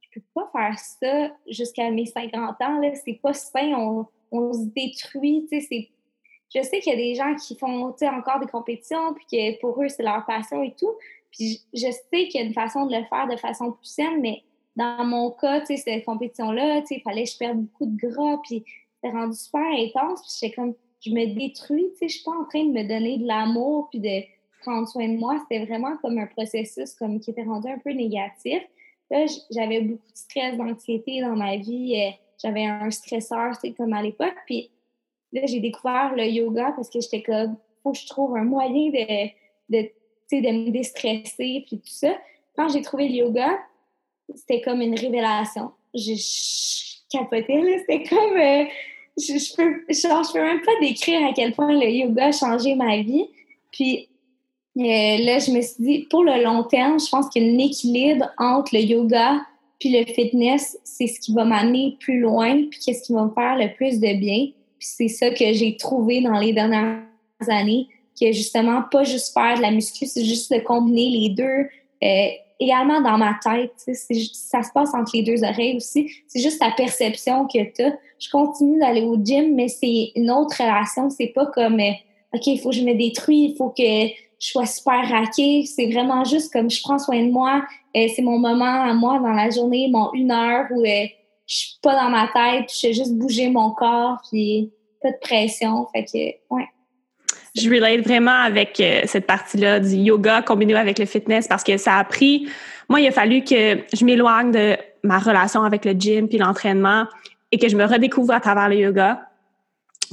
je 0.00 0.20
peux 0.20 0.26
pas 0.34 0.48
faire 0.52 0.78
ça 0.78 1.36
jusqu'à 1.48 1.90
mes 1.90 2.06
50 2.06 2.62
ans, 2.62 2.80
là. 2.80 2.94
C'est 2.94 3.20
pas 3.20 3.32
sain, 3.32 3.72
on, 3.76 4.06
on 4.30 4.52
se 4.52 4.66
détruit, 4.66 5.48
tu 5.50 5.60
sais, 5.60 5.88
Je 6.54 6.62
sais 6.62 6.78
qu'il 6.78 6.92
y 6.92 6.94
a 6.94 6.98
des 6.98 7.14
gens 7.16 7.34
qui 7.34 7.56
font, 7.56 7.92
encore 8.02 8.38
des 8.38 8.46
compétitions, 8.46 9.14
puis 9.14 9.26
que 9.30 9.60
pour 9.60 9.82
eux, 9.82 9.88
c'est 9.88 10.04
leur 10.04 10.24
passion 10.26 10.62
et 10.62 10.74
tout. 10.78 10.94
Puis 11.32 11.60
je 11.74 11.90
sais 11.90 12.28
qu'il 12.28 12.40
y 12.40 12.44
a 12.44 12.46
une 12.46 12.54
façon 12.54 12.86
de 12.86 12.96
le 12.96 13.04
faire 13.06 13.26
de 13.28 13.36
façon 13.36 13.72
plus 13.72 13.86
saine, 13.86 14.20
mais 14.20 14.42
dans 14.76 15.04
mon 15.04 15.30
cas, 15.30 15.60
tu 15.60 15.66
sais, 15.66 15.76
cette 15.76 16.04
compétition-là, 16.04 16.82
tu 16.82 16.88
sais, 16.88 16.94
il 16.96 17.02
fallait 17.02 17.24
que 17.24 17.30
je 17.30 17.38
perde 17.38 17.58
beaucoup 17.58 17.86
de 17.86 17.96
gras, 17.96 18.38
puis 18.44 18.64
c'était 18.94 19.16
rendu 19.16 19.36
super 19.36 19.60
intense, 19.60 20.20
puis 20.20 20.30
j'étais 20.40 20.54
comme, 20.54 20.74
je 21.00 21.10
me 21.10 21.34
détruis, 21.34 21.86
tu 21.92 21.98
sais, 21.98 22.08
je 22.08 22.14
suis 22.16 22.24
pas 22.24 22.32
en 22.32 22.44
train 22.44 22.64
de 22.64 22.72
me 22.72 22.86
donner 22.86 23.18
de 23.18 23.26
l'amour, 23.26 23.88
puis 23.90 24.00
de 24.00 24.22
prendre 24.66 24.88
soin 24.88 25.08
de 25.08 25.18
moi. 25.18 25.38
C'était 25.40 25.64
vraiment 25.64 25.96
comme 25.98 26.18
un 26.18 26.26
processus 26.26 26.94
comme 26.94 27.20
qui 27.20 27.30
était 27.30 27.44
rendu 27.44 27.68
un 27.68 27.78
peu 27.78 27.92
négatif. 27.92 28.62
Là, 29.10 29.24
j'avais 29.50 29.80
beaucoup 29.80 30.10
de 30.12 30.16
stress, 30.16 30.56
d'anxiété 30.56 31.20
dans 31.20 31.36
ma 31.36 31.56
vie. 31.56 31.94
Euh, 31.96 32.10
j'avais 32.42 32.64
un 32.64 32.90
stresseur, 32.90 33.52
tu 33.58 33.68
sais, 33.68 33.74
comme 33.74 33.92
à 33.92 34.02
l'époque. 34.02 34.34
Puis 34.46 34.70
là, 35.32 35.42
j'ai 35.46 35.60
découvert 35.60 36.14
le 36.16 36.24
yoga 36.24 36.72
parce 36.72 36.90
que 36.90 37.00
j'étais 37.00 37.22
comme, 37.22 37.56
faut 37.82 37.92
que 37.92 37.98
je 37.98 38.06
trouve 38.08 38.36
un 38.36 38.44
moyen 38.44 38.90
de, 38.90 39.26
de, 39.70 39.88
de 40.32 40.66
me 40.66 40.70
déstresser, 40.70 41.64
puis 41.66 41.78
tout 41.78 41.80
ça. 41.84 42.18
Quand 42.56 42.68
j'ai 42.68 42.82
trouvé 42.82 43.08
le 43.08 43.14
yoga, 43.14 43.58
c'était 44.34 44.60
comme 44.60 44.80
une 44.80 44.98
révélation. 44.98 45.70
Je, 45.94 46.14
capotais, 47.10 47.60
là. 47.60 47.78
C'était 47.80 48.02
comme. 48.04 48.36
Euh, 48.36 48.64
je, 49.18 49.38
je, 49.38 49.56
peux, 49.56 49.84
je 49.88 50.32
peux 50.32 50.42
même 50.42 50.60
pas 50.60 50.72
décrire 50.80 51.26
à 51.26 51.32
quel 51.32 51.52
point 51.52 51.72
le 51.72 51.88
yoga 51.88 52.26
a 52.26 52.32
changé 52.32 52.74
ma 52.74 52.98
vie. 52.98 53.26
Puis 53.72 54.08
euh, 54.78 55.24
là, 55.24 55.38
je 55.38 55.50
me 55.52 55.62
suis 55.62 55.82
dit, 55.82 56.06
pour 56.10 56.22
le 56.22 56.42
long 56.42 56.62
terme, 56.64 57.00
je 57.00 57.08
pense 57.08 57.28
qu'il 57.30 57.42
y 57.42 57.50
a 57.50 57.54
un 57.54 57.58
équilibre 57.58 58.30
entre 58.38 58.74
le 58.74 58.82
yoga 58.82 59.40
puis 59.80 59.90
le 59.90 60.04
fitness. 60.04 60.78
C'est 60.84 61.06
ce 61.06 61.18
qui 61.18 61.32
va 61.32 61.44
m'amener 61.44 61.96
plus 62.00 62.20
loin, 62.20 62.64
puis 62.70 62.78
qu'est-ce 62.84 63.02
qui 63.04 63.12
va 63.12 63.24
me 63.24 63.30
faire 63.30 63.56
le 63.56 63.74
plus 63.74 64.00
de 64.00 64.18
bien. 64.18 64.48
Puis 64.78 64.88
c'est 64.88 65.08
ça 65.08 65.30
que 65.30 65.52
j'ai 65.52 65.76
trouvé 65.76 66.20
dans 66.20 66.38
les 66.38 66.52
dernières 66.52 67.00
années, 67.48 67.86
que 68.20 68.32
justement, 68.32 68.82
pas 68.90 69.04
juste 69.04 69.32
faire 69.32 69.56
de 69.56 69.62
la 69.62 69.70
muscu, 69.70 70.06
c'est 70.06 70.24
juste 70.24 70.52
de 70.52 70.58
combiner 70.58 71.08
les 71.08 71.28
deux. 71.30 71.68
Euh, 72.02 72.28
également 72.58 73.00
dans 73.00 73.18
ma 73.18 73.38
tête. 73.42 73.72
Ça 74.32 74.62
se 74.62 74.72
passe 74.72 74.94
entre 74.94 75.12
les 75.14 75.22
deux 75.22 75.42
oreilles 75.44 75.76
aussi. 75.76 76.10
C'est 76.26 76.40
juste 76.40 76.60
ta 76.60 76.70
perception 76.70 77.46
que 77.46 77.58
tu 77.72 77.82
as. 77.82 77.98
Je 78.18 78.30
continue 78.30 78.78
d'aller 78.78 79.02
au 79.02 79.16
gym, 79.22 79.54
mais 79.54 79.68
c'est 79.68 80.12
une 80.14 80.30
autre 80.30 80.56
relation. 80.58 81.10
C'est 81.10 81.28
pas 81.28 81.46
comme 81.46 81.80
euh, 81.80 81.92
OK, 82.32 82.46
il 82.46 82.60
faut 82.60 82.70
que 82.70 82.76
je 82.76 82.82
me 82.82 82.94
détruis, 82.94 83.50
il 83.50 83.56
faut 83.56 83.70
que 83.70 83.82
je 83.82 84.46
sois 84.46 84.66
super 84.66 85.08
raquée. 85.08 85.64
C'est 85.66 85.90
vraiment 85.90 86.24
juste 86.24 86.52
comme 86.52 86.70
je 86.70 86.80
prends 86.82 86.98
soin 86.98 87.22
de 87.24 87.30
moi. 87.30 87.62
Euh, 87.96 88.06
c'est 88.14 88.22
mon 88.22 88.38
moment 88.38 88.82
à 88.82 88.94
moi 88.94 89.18
dans 89.18 89.32
la 89.32 89.50
journée, 89.50 89.88
mon 89.90 90.12
une 90.14 90.30
heure 90.30 90.66
où 90.70 90.82
euh, 90.82 91.06
je 91.46 91.56
suis 91.56 91.78
pas 91.82 91.94
dans 91.94 92.10
ma 92.10 92.28
tête, 92.28 92.72
je 92.72 92.80
fais 92.88 92.92
juste 92.92 93.14
bouger 93.14 93.48
mon 93.50 93.70
corps, 93.70 94.16
puis 94.30 94.72
pas 95.00 95.12
de 95.12 95.18
pression. 95.20 95.86
Fait 95.92 96.04
que, 96.04 96.54
ouais 96.54 96.66
je 97.56 97.70
relate 97.70 98.00
vraiment 98.00 98.38
avec 98.42 98.78
euh, 98.80 99.02
cette 99.06 99.26
partie-là 99.26 99.80
du 99.80 99.96
yoga 99.96 100.42
combiné 100.42 100.74
avec 100.74 100.98
le 100.98 101.06
fitness 101.06 101.48
parce 101.48 101.64
que 101.64 101.76
ça 101.76 101.94
a 101.94 102.04
pris. 102.04 102.48
Moi, 102.88 103.00
il 103.00 103.06
a 103.08 103.12
fallu 103.12 103.42
que 103.42 103.78
je 103.92 104.04
m'éloigne 104.04 104.52
de 104.52 104.76
ma 105.02 105.18
relation 105.18 105.62
avec 105.62 105.84
le 105.84 105.92
gym 105.92 106.28
puis 106.28 106.38
l'entraînement 106.38 107.06
et 107.52 107.58
que 107.58 107.68
je 107.68 107.76
me 107.76 107.84
redécouvre 107.84 108.34
à 108.34 108.40
travers 108.40 108.68
le 108.68 108.76
yoga. 108.76 109.28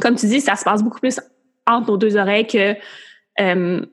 Comme 0.01 0.15
tu 0.15 0.27
dis, 0.27 0.41
ça 0.41 0.55
se 0.55 0.63
passe 0.63 0.83
beaucoup 0.83 0.99
plus 0.99 1.19
entre 1.67 1.91
nos 1.91 1.97
deux 1.97 2.17
oreilles 2.17 2.47
que 2.47 2.75
euh, 3.39 3.85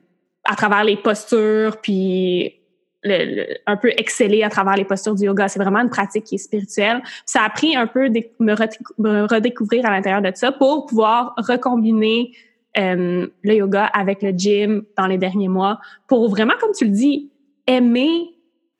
à 0.43 0.55
travers 0.55 0.83
les 0.83 0.97
postures 0.97 1.77
puis 1.81 2.57
un 3.03 3.77
peu 3.77 3.89
exceller 3.97 4.43
à 4.43 4.49
travers 4.49 4.75
les 4.75 4.85
postures 4.85 5.15
du 5.15 5.25
yoga. 5.25 5.47
C'est 5.47 5.59
vraiment 5.59 5.79
une 5.79 5.89
pratique 5.89 6.23
qui 6.25 6.35
est 6.35 6.37
spirituelle. 6.37 7.01
Ça 7.25 7.41
a 7.43 7.49
pris 7.49 7.75
un 7.75 7.87
peu 7.87 8.09
de 8.09 8.23
me, 8.39 9.25
redécouvrir 9.25 9.85
à 9.85 9.89
l'intérieur 9.89 10.21
de 10.21 10.31
ça 10.35 10.51
pour 10.51 10.85
pouvoir 10.85 11.33
recombiner 11.37 12.31
euh, 12.77 13.27
le 13.41 13.53
yoga 13.53 13.85
avec 13.85 14.21
le 14.21 14.31
gym 14.31 14.83
dans 14.97 15.07
les 15.07 15.17
derniers 15.17 15.49
mois 15.49 15.79
pour 16.07 16.29
vraiment, 16.29 16.53
comme 16.59 16.71
tu 16.71 16.85
le 16.85 16.91
dis, 16.91 17.29
aimer 17.67 18.29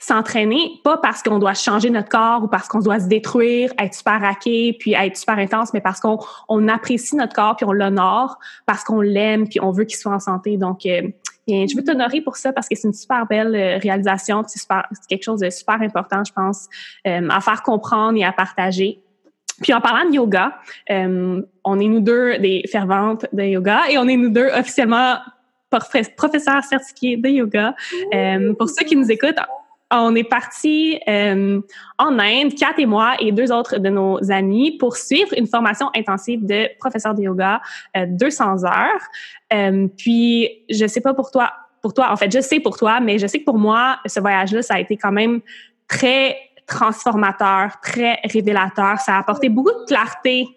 s'entraîner, 0.01 0.81
pas 0.83 0.97
parce 0.97 1.21
qu'on 1.21 1.37
doit 1.37 1.53
changer 1.53 1.91
notre 1.91 2.09
corps 2.09 2.43
ou 2.43 2.47
parce 2.47 2.67
qu'on 2.67 2.79
doit 2.79 2.99
se 2.99 3.07
détruire, 3.07 3.71
être 3.77 3.93
super 3.93 4.19
raqué, 4.19 4.75
puis 4.79 4.93
être 4.93 5.15
super 5.15 5.37
intense, 5.37 5.73
mais 5.73 5.81
parce 5.81 5.99
qu'on 5.99 6.17
on 6.49 6.67
apprécie 6.67 7.15
notre 7.15 7.35
corps, 7.35 7.55
puis 7.55 7.65
on 7.65 7.71
l'honore, 7.71 8.39
parce 8.65 8.83
qu'on 8.83 9.01
l'aime, 9.01 9.47
puis 9.47 9.59
on 9.61 9.69
veut 9.69 9.83
qu'il 9.83 9.97
soit 9.97 10.11
en 10.11 10.19
santé. 10.19 10.57
Donc, 10.57 10.87
euh, 10.87 11.03
je 11.47 11.75
veux 11.77 11.83
t'honorer 11.83 12.21
pour 12.21 12.37
ça 12.37 12.51
parce 12.51 12.67
que 12.67 12.75
c'est 12.75 12.87
une 12.87 12.95
super 12.95 13.27
belle 13.27 13.55
euh, 13.55 13.77
réalisation, 13.77 14.43
c'est 14.47 14.65
quelque 15.07 15.23
chose 15.23 15.41
de 15.41 15.51
super 15.51 15.79
important, 15.81 16.23
je 16.25 16.33
pense, 16.33 16.67
à 17.05 17.41
faire 17.41 17.61
comprendre 17.61 18.17
et 18.17 18.23
à 18.23 18.31
partager. 18.31 19.03
Puis 19.61 19.73
en 19.73 19.81
parlant 19.81 20.09
de 20.09 20.15
yoga, 20.15 20.59
euh, 20.89 21.41
on 21.63 21.79
est 21.79 21.87
nous 21.87 21.99
deux 21.99 22.37
des 22.39 22.63
ferventes 22.69 23.25
de 23.31 23.43
yoga 23.43 23.81
et 23.89 23.97
on 23.97 24.07
est 24.07 24.17
nous 24.17 24.29
deux 24.29 24.47
officiellement 24.47 25.17
professeurs 26.17 26.63
certifiés 26.63 27.17
de 27.17 27.29
yoga. 27.29 27.75
Euh, 28.13 28.53
pour 28.55 28.69
ceux 28.69 28.85
qui 28.85 28.95
nous 28.95 29.09
écoutent, 29.09 29.39
on 29.93 30.15
est 30.15 30.23
parti 30.23 30.99
euh, 31.07 31.61
en 31.97 32.19
Inde, 32.19 32.55
Kat 32.55 32.73
et 32.77 32.85
moi 32.85 33.15
et 33.19 33.31
deux 33.31 33.51
autres 33.51 33.77
de 33.77 33.89
nos 33.89 34.31
amis 34.31 34.77
pour 34.77 34.97
suivre 34.97 35.33
une 35.37 35.47
formation 35.47 35.89
intensive 35.95 36.45
de 36.45 36.67
professeur 36.79 37.13
de 37.13 37.21
yoga, 37.21 37.61
200 37.95 38.63
heures. 38.65 39.89
puis 39.97 40.49
je 40.69 40.87
sais 40.87 41.01
pas 41.01 41.13
pour 41.13 41.31
toi, 41.31 41.51
pour 41.81 41.93
toi, 41.93 42.11
en 42.11 42.15
fait, 42.15 42.31
je 42.31 42.39
sais 42.39 42.59
pour 42.59 42.77
toi, 42.77 42.99
mais 42.99 43.17
je 43.17 43.27
sais 43.27 43.39
que 43.39 43.45
pour 43.45 43.57
moi, 43.57 43.99
ce 44.05 44.19
voyage-là, 44.19 44.61
ça 44.61 44.75
a 44.75 44.79
été 44.79 44.97
quand 44.97 45.11
même 45.11 45.41
très 45.87 46.37
transformateur, 46.67 47.79
très 47.81 48.19
révélateur. 48.23 48.99
Ça 48.99 49.15
a 49.15 49.19
apporté 49.19 49.49
beaucoup 49.49 49.71
de 49.71 49.85
clarté. 49.85 50.47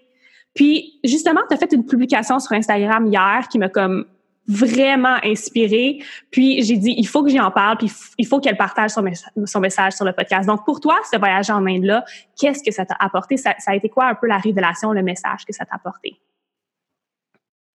Puis, 0.54 1.00
justement, 1.02 1.40
tu 1.48 1.54
as 1.54 1.58
fait 1.58 1.72
une 1.72 1.84
publication 1.84 2.38
sur 2.38 2.52
Instagram 2.52 3.06
hier 3.06 3.48
qui 3.50 3.58
m'a 3.58 3.68
comme 3.68 4.06
vraiment 4.46 5.16
inspirée. 5.24 5.98
Puis, 6.30 6.62
j'ai 6.62 6.76
dit, 6.76 6.94
il 6.96 7.06
faut 7.06 7.22
que 7.22 7.30
j'y 7.30 7.40
en 7.40 7.50
parle, 7.50 7.78
puis 7.78 7.90
il 8.18 8.26
faut 8.26 8.40
qu'elle 8.40 8.56
partage 8.56 8.90
son, 8.90 9.04
son, 9.46 9.60
message 9.60 9.94
sur 9.94 10.04
le 10.04 10.12
podcast. 10.12 10.46
Donc, 10.46 10.64
pour 10.64 10.80
toi, 10.80 10.96
ce 11.10 11.18
voyage 11.18 11.50
en 11.50 11.64
Inde-là, 11.66 12.04
qu'est-ce 12.38 12.62
que 12.62 12.70
ça 12.70 12.84
t'a 12.84 12.96
apporté? 13.00 13.36
Ça, 13.36 13.54
a 13.66 13.74
été 13.74 13.88
quoi 13.88 14.06
un 14.06 14.14
peu 14.14 14.26
la 14.26 14.38
révélation, 14.38 14.92
le 14.92 15.02
message 15.02 15.44
que 15.46 15.52
ça 15.52 15.64
t'a 15.64 15.76
apporté? 15.76 16.16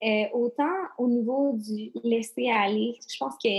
Euh, 0.01 0.25
autant 0.33 0.63
au 0.97 1.07
niveau 1.07 1.57
du 1.57 1.91
laisser 2.03 2.49
aller, 2.49 2.97
je 3.09 3.17
pense 3.17 3.33
que 3.43 3.49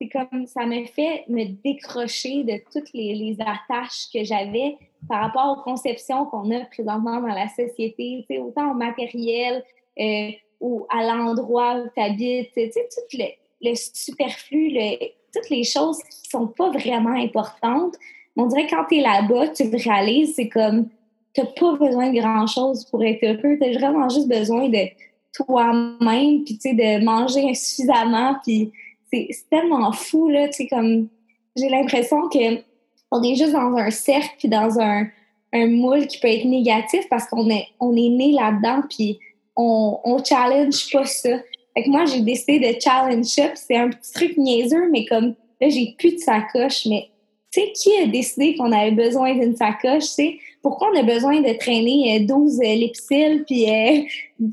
c'est 0.00 0.08
comme 0.08 0.46
ça 0.46 0.66
m'a 0.66 0.84
fait 0.84 1.24
me 1.28 1.44
décrocher 1.62 2.44
de 2.44 2.60
toutes 2.72 2.92
les, 2.92 3.36
attaches 3.40 4.08
que 4.12 4.24
j'avais 4.24 4.76
par 5.08 5.22
rapport 5.22 5.58
aux 5.58 5.62
conceptions 5.62 6.26
qu'on 6.26 6.50
a 6.50 6.64
présentement 6.66 7.20
dans 7.20 7.28
la 7.28 7.48
société, 7.48 8.26
autant 8.38 8.72
au 8.72 8.74
matériel 8.74 9.64
euh, 9.98 10.30
ou 10.60 10.86
à 10.90 11.02
l'endroit 11.02 11.76
où 11.76 11.88
tu 11.94 12.02
habites, 12.02 12.52
tout 12.54 13.18
le, 13.18 13.26
le 13.62 13.74
superflu, 13.74 14.70
le, 14.70 15.06
toutes 15.32 15.50
les 15.50 15.64
choses 15.64 15.98
qui 16.02 16.28
sont 16.30 16.48
pas 16.48 16.70
vraiment 16.70 17.14
importantes. 17.14 17.94
On 18.36 18.46
dirait 18.46 18.66
que 18.66 18.74
quand 18.74 18.84
tu 18.88 18.96
es 18.96 19.00
là-bas, 19.00 19.48
tu 19.48 19.64
réalises, 19.64 20.34
c'est 20.34 20.48
comme, 20.48 20.88
tu 21.32 21.40
n'as 21.40 21.46
pas 21.46 21.72
besoin 21.76 22.10
de 22.10 22.20
grand-chose 22.20 22.84
pour 22.86 23.02
être 23.02 23.22
heureux, 23.24 23.56
tu 23.58 23.64
as 23.64 23.78
vraiment 23.78 24.08
juste 24.08 24.28
besoin 24.28 24.68
de 24.68 24.88
toi-même, 25.32 26.44
puis 26.44 26.58
de 26.62 27.04
manger 27.04 27.48
insuffisamment, 27.48 28.36
puis 28.42 28.72
c'est 29.12 29.28
tellement 29.50 29.92
fou, 29.92 30.28
là, 30.28 30.48
tu 30.48 30.54
sais, 30.54 30.66
comme, 30.68 31.08
j'ai 31.56 31.68
l'impression 31.68 32.28
que 32.28 32.62
on 33.10 33.22
est 33.22 33.36
juste 33.36 33.52
dans 33.52 33.74
un 33.76 33.90
cercle 33.90 34.34
puis 34.38 34.48
dans 34.48 34.78
un, 34.80 35.06
un 35.52 35.66
moule 35.68 36.06
qui 36.06 36.18
peut 36.18 36.28
être 36.28 36.44
négatif 36.44 37.08
parce 37.08 37.26
qu'on 37.26 37.48
est, 37.50 37.66
on 37.80 37.94
est 37.96 38.08
né 38.08 38.32
là-dedans 38.32 38.82
puis 38.90 39.18
on, 39.54 39.98
on 40.04 40.22
challenge 40.22 40.90
pas 40.92 41.04
ça. 41.04 41.38
Fait 41.74 41.84
que 41.84 41.90
moi, 41.90 42.04
j'ai 42.04 42.20
décidé 42.20 42.58
de 42.58 42.80
challenge 42.80 43.26
ça 43.26 43.54
c'est 43.54 43.76
un 43.76 43.90
petit 43.90 44.12
truc 44.12 44.36
niaiseux, 44.36 44.88
mais 44.90 45.04
comme, 45.06 45.34
là, 45.60 45.68
j'ai 45.68 45.94
plus 45.98 46.14
de 46.14 46.18
sacoche, 46.18 46.86
mais 46.86 47.08
tu 47.52 47.60
sais, 47.60 47.72
qui 47.72 47.96
a 48.02 48.06
décidé 48.06 48.56
qu'on 48.56 48.72
avait 48.72 48.90
besoin 48.90 49.34
d'une 49.34 49.56
sacoche, 49.56 50.04
tu 50.04 50.08
sais? 50.08 50.38
Pourquoi 50.62 50.90
on 50.92 50.98
a 50.98 51.02
besoin 51.04 51.40
de 51.40 51.56
traîner 51.58 52.20
12 52.20 52.60
euh, 52.60 53.44
puis, 53.46 53.70
euh, 53.70 54.02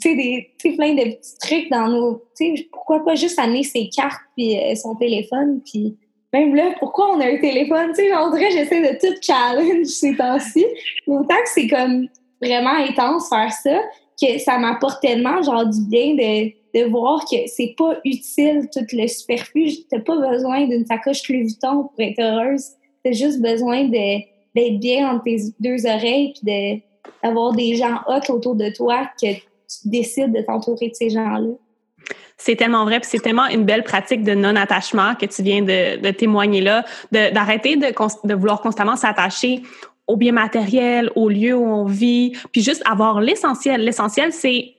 tu 0.01 0.15
sais, 0.15 0.71
plein 0.75 0.93
de 0.93 1.15
petits 1.15 1.37
trucs 1.39 1.69
dans 1.69 1.87
nos... 1.87 2.23
Tu 2.37 2.57
sais, 2.57 2.67
pourquoi 2.71 3.03
pas 3.03 3.15
juste 3.15 3.39
amener 3.39 3.63
ses 3.63 3.89
cartes 3.89 4.21
puis 4.35 4.57
euh, 4.57 4.75
son 4.75 4.95
téléphone, 4.95 5.61
puis 5.65 5.97
même 6.33 6.55
là, 6.55 6.73
pourquoi 6.79 7.15
on 7.15 7.19
a 7.19 7.27
un 7.27 7.37
téléphone? 7.37 7.89
Tu 7.89 8.03
sais, 8.03 8.15
on 8.15 8.31
dirait 8.31 8.51
j'essaie 8.51 8.81
de 8.81 8.99
tout 8.99 9.15
challenge 9.21 9.85
ces 9.85 10.15
temps-ci. 10.15 10.65
Autant 11.05 11.35
que 11.35 11.49
c'est 11.53 11.67
comme 11.67 12.07
vraiment 12.41 12.73
intense 12.75 13.29
faire 13.29 13.51
ça, 13.51 13.81
que 14.19 14.39
ça 14.39 14.57
m'apporte 14.57 15.01
tellement, 15.01 15.41
genre, 15.43 15.67
du 15.67 15.81
bien 15.87 16.15
de, 16.15 16.51
de 16.73 16.85
voir 16.89 17.23
que 17.29 17.37
c'est 17.45 17.75
pas 17.77 17.99
utile, 18.03 18.67
tout 18.73 18.85
le 18.91 19.07
superflu. 19.07 19.69
T'as 19.89 19.99
pas 19.99 20.17
besoin 20.17 20.65
d'une 20.65 20.85
sacoche 20.85 21.29
Louis 21.29 21.43
Vuitton 21.43 21.83
pour 21.83 21.99
être 21.99 22.19
heureuse. 22.19 22.65
T'as 23.03 23.11
juste 23.11 23.41
besoin 23.41 23.83
d'être 23.85 24.79
bien 24.79 25.11
entre 25.11 25.25
tes 25.25 25.37
deux 25.59 25.85
oreilles 25.85 26.33
puis 26.33 26.81
d'avoir 27.23 27.53
des 27.53 27.75
gens 27.75 27.99
hot 28.07 28.33
autour 28.33 28.55
de 28.55 28.69
toi 28.69 29.07
que 29.21 29.27
tu 29.81 29.89
décides 29.89 30.33
de 30.33 30.41
t'entourer 30.41 30.89
de 30.89 30.95
ces 30.95 31.09
gens-là. 31.09 31.53
C'est 32.37 32.55
tellement 32.55 32.83
vrai, 32.83 32.99
puis 32.99 33.09
c'est 33.09 33.19
tellement 33.21 33.47
une 33.47 33.63
belle 33.63 33.83
pratique 33.83 34.23
de 34.23 34.33
non-attachement 34.33 35.15
que 35.15 35.25
tu 35.25 35.41
viens 35.43 35.61
de, 35.61 36.11
témoigner 36.11 36.61
là, 36.61 36.83
d'arrêter 37.11 37.77
de, 37.77 37.87
de, 38.27 38.33
vouloir 38.33 38.61
constamment 38.61 38.95
s'attacher 38.95 39.61
aux 40.07 40.17
biens 40.17 40.33
matériels, 40.33 41.09
au 41.15 41.29
lieu 41.29 41.55
où 41.55 41.65
on 41.65 41.85
vit, 41.85 42.33
puis 42.51 42.61
juste 42.61 42.81
avoir 42.85 43.21
l'essentiel. 43.21 43.81
L'essentiel, 43.81 44.33
c'est 44.33 44.73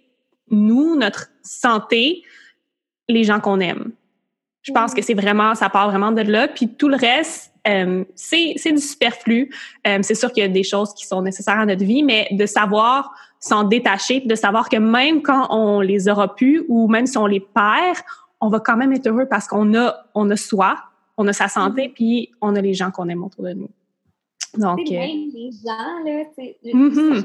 nous, 0.50 0.96
notre 0.96 1.30
santé, 1.42 2.22
les 3.08 3.24
gens 3.24 3.40
qu'on 3.40 3.60
aime. 3.60 3.92
Je 4.62 4.72
pense 4.72 4.92
que 4.92 5.02
c'est 5.02 5.14
vraiment, 5.14 5.54
ça 5.54 5.70
part 5.70 5.88
vraiment 5.88 6.12
de 6.12 6.22
là. 6.22 6.48
Puis 6.48 6.68
tout 6.68 6.88
le 6.88 6.96
reste, 6.96 7.53
euh, 7.66 8.04
c'est 8.14 8.72
du 8.72 8.80
superflu. 8.80 9.50
Euh, 9.86 9.98
c'est 10.02 10.14
sûr 10.14 10.32
qu'il 10.32 10.42
y 10.42 10.46
a 10.46 10.48
des 10.48 10.62
choses 10.62 10.92
qui 10.94 11.06
sont 11.06 11.22
nécessaires 11.22 11.58
à 11.58 11.66
notre 11.66 11.84
vie, 11.84 12.02
mais 12.02 12.28
de 12.30 12.46
savoir 12.46 13.14
s'en 13.40 13.64
détacher, 13.64 14.20
de 14.20 14.34
savoir 14.34 14.68
que 14.68 14.76
même 14.76 15.22
quand 15.22 15.46
on 15.50 15.80
les 15.80 16.08
aura 16.08 16.34
plus 16.34 16.64
ou 16.68 16.88
même 16.88 17.06
si 17.06 17.18
on 17.18 17.26
les 17.26 17.40
perd, 17.40 17.98
on 18.40 18.48
va 18.48 18.60
quand 18.60 18.76
même 18.76 18.92
être 18.92 19.06
heureux 19.06 19.26
parce 19.28 19.46
qu'on 19.46 19.74
a, 19.74 19.94
on 20.14 20.30
a 20.30 20.36
soi, 20.36 20.76
on 21.16 21.26
a 21.28 21.32
sa 21.32 21.48
santé, 21.48 21.88
mm-hmm. 21.88 21.92
puis 21.92 22.30
on 22.40 22.54
a 22.56 22.60
les 22.60 22.74
gens 22.74 22.90
qu'on 22.90 23.08
aime 23.08 23.24
autour 23.24 23.44
de 23.44 23.52
nous. 23.52 23.70
Donc, 24.56 24.80
euh, 24.80 24.92
même 24.92 25.30
les 25.34 25.50
gens, 25.50 26.04
là, 26.04 26.22
mm-hmm. 26.64 27.24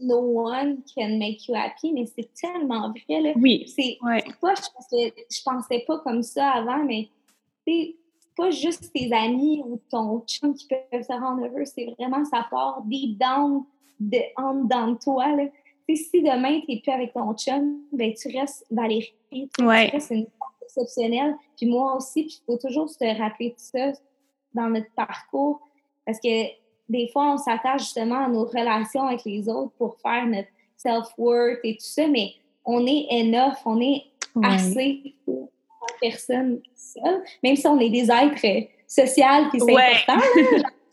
no 0.00 0.16
one 0.18 0.78
can 0.94 1.18
make 1.18 1.46
you 1.46 1.54
happy, 1.54 1.92
mais 1.92 2.06
c'est 2.06 2.28
tellement 2.34 2.90
vrai, 2.90 3.20
là. 3.20 3.32
Oui. 3.36 3.64
C'est 3.68 3.98
pas, 4.40 4.54
je 4.54 4.68
pensais, 4.74 5.14
je 5.30 5.42
pensais 5.44 5.84
pas 5.86 5.98
comme 5.98 6.22
ça 6.22 6.50
avant, 6.50 6.84
mais 6.84 7.08
c'est 7.66 7.94
pas 8.38 8.50
juste 8.50 8.92
tes 8.94 9.12
amis 9.12 9.62
ou 9.66 9.80
ton 9.90 10.20
chum 10.20 10.54
qui 10.54 10.68
peuvent 10.68 11.02
se 11.02 11.12
rendre 11.12 11.44
heureux, 11.44 11.64
c'est 11.64 11.92
vraiment 11.98 12.24
ça 12.24 12.46
part 12.48 12.82
deep 12.84 13.18
down, 13.18 13.64
de, 13.98 14.18
en 14.36 14.54
dedans 14.54 14.92
de 14.92 14.98
toi, 14.98 15.34
là. 15.34 15.44
si 15.88 16.22
demain, 16.22 16.60
tu 16.60 16.70
n'es 16.70 16.80
plus 16.80 16.92
avec 16.92 17.12
ton 17.12 17.34
chum, 17.34 17.80
ben, 17.92 18.14
tu 18.14 18.28
restes 18.36 18.64
Valérie. 18.70 19.12
Tu 19.30 19.64
restes 19.66 20.12
une 20.12 20.26
exceptionnelle. 20.62 21.34
Puis 21.56 21.66
moi 21.66 21.96
aussi, 21.96 22.28
il 22.28 22.44
faut 22.46 22.58
toujours 22.58 22.88
se 22.88 23.18
rappeler 23.18 23.50
de 23.50 23.54
ça 23.56 23.92
dans 24.54 24.68
notre 24.68 24.90
parcours 24.94 25.60
parce 26.06 26.20
que 26.20 26.46
des 26.88 27.08
fois, 27.08 27.34
on 27.34 27.38
s'attache 27.38 27.82
justement 27.82 28.24
à 28.24 28.28
nos 28.28 28.44
relations 28.44 29.02
avec 29.02 29.24
les 29.24 29.48
autres 29.48 29.72
pour 29.76 29.98
faire 30.00 30.26
notre 30.26 30.48
self-worth 30.76 31.58
et 31.64 31.74
tout 31.74 31.84
ça, 31.84 32.06
mais 32.06 32.32
on 32.64 32.86
est 32.86 33.06
enough, 33.10 33.58
on 33.66 33.80
est 33.80 34.04
assez 34.42 35.14
personne 36.00 36.60
seule, 36.74 37.22
même 37.42 37.56
si 37.56 37.66
on 37.66 37.78
est 37.80 37.90
des 37.90 38.10
êtres 38.10 38.68
sociaux, 38.86 39.24
puis 39.50 39.60
c'est 39.60 39.72
important, 39.72 40.24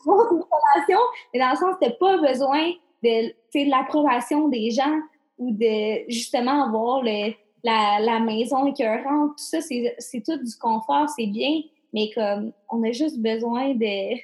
relation, 0.06 0.98
mais 1.32 1.40
dans 1.40 1.50
le 1.50 1.56
sens, 1.56 1.74
tu 1.80 1.88
n'as 1.88 1.94
pas 1.94 2.18
besoin 2.18 2.72
de, 3.02 3.28
de 3.28 3.70
l'approbation 3.70 4.48
des 4.48 4.70
gens 4.70 5.00
ou 5.38 5.52
de 5.52 6.10
justement 6.10 6.64
avoir 6.64 7.02
le, 7.02 7.32
la, 7.64 7.98
la 8.00 8.20
maison 8.20 8.66
écœurante, 8.66 9.30
tout 9.30 9.44
ça, 9.44 9.58
c'est 9.60 10.22
tout 10.24 10.36
du 10.36 10.56
confort, 10.60 11.08
c'est 11.16 11.26
bien, 11.26 11.62
mais 11.92 12.10
comme 12.14 12.52
on 12.70 12.82
a 12.84 12.92
juste 12.92 13.18
besoin 13.20 13.74
de 13.74 14.16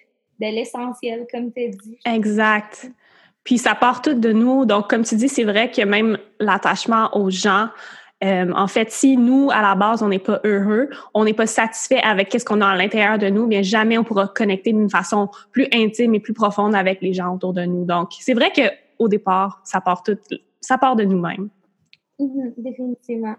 de 0.43 0.47
l'essentiel, 0.47 1.26
comme 1.31 1.52
tu 1.52 1.64
as 1.64 1.69
dit. 1.69 1.99
Exact. 2.05 2.91
Puis 3.45 3.59
ça 3.59 3.75
part 3.75 4.02
tout 4.02 4.14
de 4.14 4.33
nous. 4.33 4.64
Donc, 4.64 4.88
comme 4.88 5.05
tu 5.05 5.17
dis, 5.17 5.29
c'est 5.29 5.45
vrai 5.45 5.71
que 5.71 5.83
même 5.83 6.19
l'attachement 6.38 7.17
aux 7.17 7.31
gens, 7.31 7.69
euh, 8.23 8.52
en 8.55 8.67
fait, 8.67 8.91
si 8.91 9.17
nous, 9.17 9.50
à 9.50 9.62
la 9.62 9.75
base, 9.75 10.02
on 10.02 10.09
n'est 10.09 10.19
pas 10.19 10.41
heureux, 10.45 10.88
on 11.14 11.25
n'est 11.25 11.35
pas 11.35 11.47
satisfait 11.47 12.00
avec 12.02 12.33
ce 12.33 12.45
qu'on 12.45 12.61
a 12.61 12.69
à 12.69 12.76
l'intérieur 12.76 13.19
de 13.19 13.29
nous, 13.29 13.47
bien 13.47 13.62
jamais 13.62 13.99
on 13.99 14.05
pourra 14.05 14.29
connecter 14.29 14.73
d'une 14.73 14.91
façon 14.91 15.29
plus 15.50 15.67
intime 15.73 16.14
et 16.14 16.21
plus 16.21 16.35
profonde 16.35 16.75
avec 16.75 17.02
les 17.02 17.12
gens 17.12 17.35
autour 17.35 17.52
de 17.52 17.64
nous. 17.64 17.85
Donc, 17.85 18.11
c'est 18.21 18.35
vrai 18.35 18.52
qu'au 18.55 19.08
départ, 19.08 19.61
ça 19.65 19.80
part 19.80 20.02
tout, 20.02 20.19
ça 20.61 20.78
part 20.78 20.97
de 20.97 21.04
nous-mêmes. 21.04 21.49
Mm-hmm, 22.21 22.54
définitivement. 22.58 23.37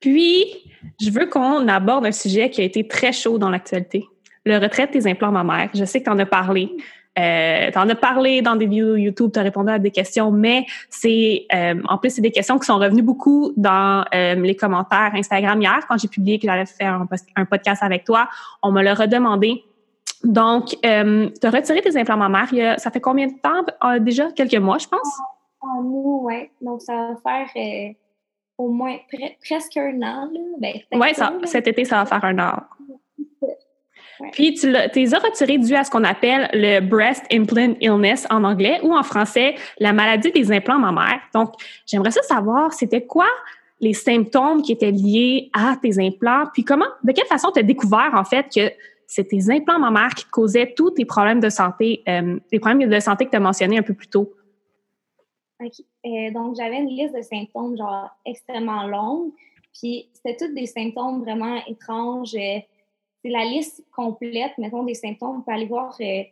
Puis, 0.00 0.72
je 1.00 1.10
veux 1.10 1.26
qu'on 1.26 1.68
aborde 1.68 2.04
un 2.06 2.12
sujet 2.12 2.50
qui 2.50 2.60
a 2.60 2.64
été 2.64 2.86
très 2.86 3.12
chaud 3.12 3.38
dans 3.38 3.50
l'actualité 3.50 4.06
le 4.44 4.58
retrait 4.58 4.88
des 4.88 5.06
implants 5.06 5.32
mammaires. 5.32 5.70
Je 5.74 5.84
sais 5.84 6.00
que 6.00 6.04
tu 6.04 6.10
en 6.10 6.18
as 6.18 6.26
parlé. 6.26 6.70
Euh, 7.18 7.70
tu 7.70 7.78
en 7.78 7.88
as 7.88 7.94
parlé 7.94 8.40
dans 8.40 8.56
des 8.56 8.66
vidéos 8.66 8.96
YouTube, 8.96 9.30
tu 9.34 9.38
as 9.38 9.42
répondu 9.42 9.70
à 9.70 9.78
des 9.78 9.90
questions, 9.90 10.30
mais 10.30 10.64
c'est 10.88 11.46
euh, 11.54 11.74
en 11.88 11.98
plus, 11.98 12.10
c'est 12.10 12.22
des 12.22 12.30
questions 12.30 12.58
qui 12.58 12.64
sont 12.64 12.78
revenues 12.78 13.02
beaucoup 13.02 13.52
dans 13.56 14.04
euh, 14.14 14.34
les 14.34 14.56
commentaires 14.56 15.10
Instagram 15.14 15.60
hier 15.60 15.80
quand 15.88 15.98
j'ai 15.98 16.08
publié 16.08 16.38
que 16.38 16.46
j'allais 16.46 16.64
faire 16.64 17.04
un, 17.36 17.44
podcast 17.44 17.82
avec 17.82 18.04
toi. 18.04 18.28
On 18.62 18.72
me 18.72 18.82
l'a 18.82 18.94
redemandé. 18.94 19.62
Donc, 20.24 20.76
euh, 20.86 21.28
tu 21.40 21.46
as 21.46 21.50
retiré 21.50 21.80
tes 21.80 21.96
implants 21.98 22.16
mammaires. 22.16 22.78
Ça 22.78 22.90
fait 22.90 23.00
combien 23.00 23.26
de 23.26 23.34
temps? 23.34 23.64
Euh, 23.84 23.98
déjà 23.98 24.30
quelques 24.32 24.54
mois, 24.54 24.78
je 24.78 24.86
pense? 24.86 25.20
En 25.60 25.82
nous, 25.82 26.20
oui. 26.22 26.50
Donc, 26.60 26.82
ça 26.82 26.94
va 26.94 27.16
faire 27.22 27.48
euh, 27.56 27.92
au 28.58 28.68
moins 28.68 28.96
presque 29.44 29.76
un 29.76 30.00
an. 30.02 30.30
Ben, 30.58 30.74
oui, 30.92 31.08
cet 31.44 31.66
été, 31.66 31.84
ça 31.84 31.98
va 31.98 32.06
faire 32.06 32.24
un 32.24 32.38
an. 32.38 32.62
Puis 34.32 34.54
tu 34.54 34.70
les 34.94 35.14
as 35.14 35.18
retirés 35.18 35.58
dû 35.58 35.74
à 35.74 35.84
ce 35.84 35.90
qu'on 35.90 36.04
appelle 36.04 36.48
le 36.52 36.80
breast 36.80 37.24
implant 37.32 37.74
illness 37.80 38.26
en 38.30 38.44
anglais 38.44 38.78
ou 38.82 38.94
en 38.94 39.02
français 39.02 39.54
la 39.78 39.92
maladie 39.92 40.30
des 40.32 40.52
implants 40.52 40.78
mammaires. 40.78 41.20
Donc, 41.34 41.54
j'aimerais 41.86 42.10
ça 42.10 42.22
savoir, 42.22 42.72
c'était 42.72 43.04
quoi 43.04 43.26
les 43.80 43.94
symptômes 43.94 44.62
qui 44.62 44.72
étaient 44.72 44.92
liés 44.92 45.50
à 45.52 45.76
tes 45.76 45.98
implants, 45.98 46.44
puis 46.52 46.62
comment, 46.62 46.86
de 47.02 47.12
quelle 47.12 47.26
façon 47.26 47.50
tu 47.50 47.58
as 47.58 47.64
découvert 47.64 48.12
en 48.14 48.24
fait 48.24 48.46
que 48.54 48.72
c'est 49.08 49.24
tes 49.24 49.50
implants 49.50 49.80
mammaires 49.80 50.14
qui 50.14 50.24
causaient 50.26 50.72
tous 50.74 50.92
tes 50.92 51.04
problèmes 51.04 51.40
de 51.40 51.50
santé, 51.50 52.02
euh, 52.08 52.38
les 52.50 52.60
problèmes 52.60 52.88
de 52.88 53.00
santé 53.00 53.26
que 53.26 53.30
tu 53.30 53.36
as 53.36 53.40
mentionnés 53.40 53.76
un 53.76 53.82
peu 53.82 53.92
plus 53.92 54.06
tôt? 54.06 54.32
Euh, 55.60 56.30
donc, 56.32 56.56
j'avais 56.56 56.78
une 56.78 56.88
liste 56.88 57.14
de 57.14 57.22
symptômes 57.22 57.76
genre 57.76 58.08
extrêmement 58.24 58.86
longue, 58.86 59.32
puis 59.74 60.08
c'était 60.14 60.36
tous 60.36 60.54
des 60.54 60.66
symptômes 60.66 61.22
vraiment 61.22 61.60
étranges. 61.66 62.34
Euh, 62.34 62.60
c'est 63.22 63.30
la 63.30 63.44
liste 63.44 63.84
complète, 63.94 64.56
mettons, 64.58 64.82
des 64.82 64.94
symptômes. 64.94 65.36
Vous 65.36 65.42
pouvez 65.42 65.56
aller 65.56 65.66
voir 65.66 65.96
euh, 66.00 66.22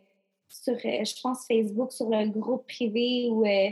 sur, 0.49 0.73
euh, 0.73 1.03
je 1.03 1.21
pense, 1.21 1.45
Facebook, 1.47 1.91
sur 1.91 2.09
le 2.09 2.27
groupe 2.29 2.67
privé 2.67 3.29
ou. 3.29 3.45
Euh, 3.45 3.69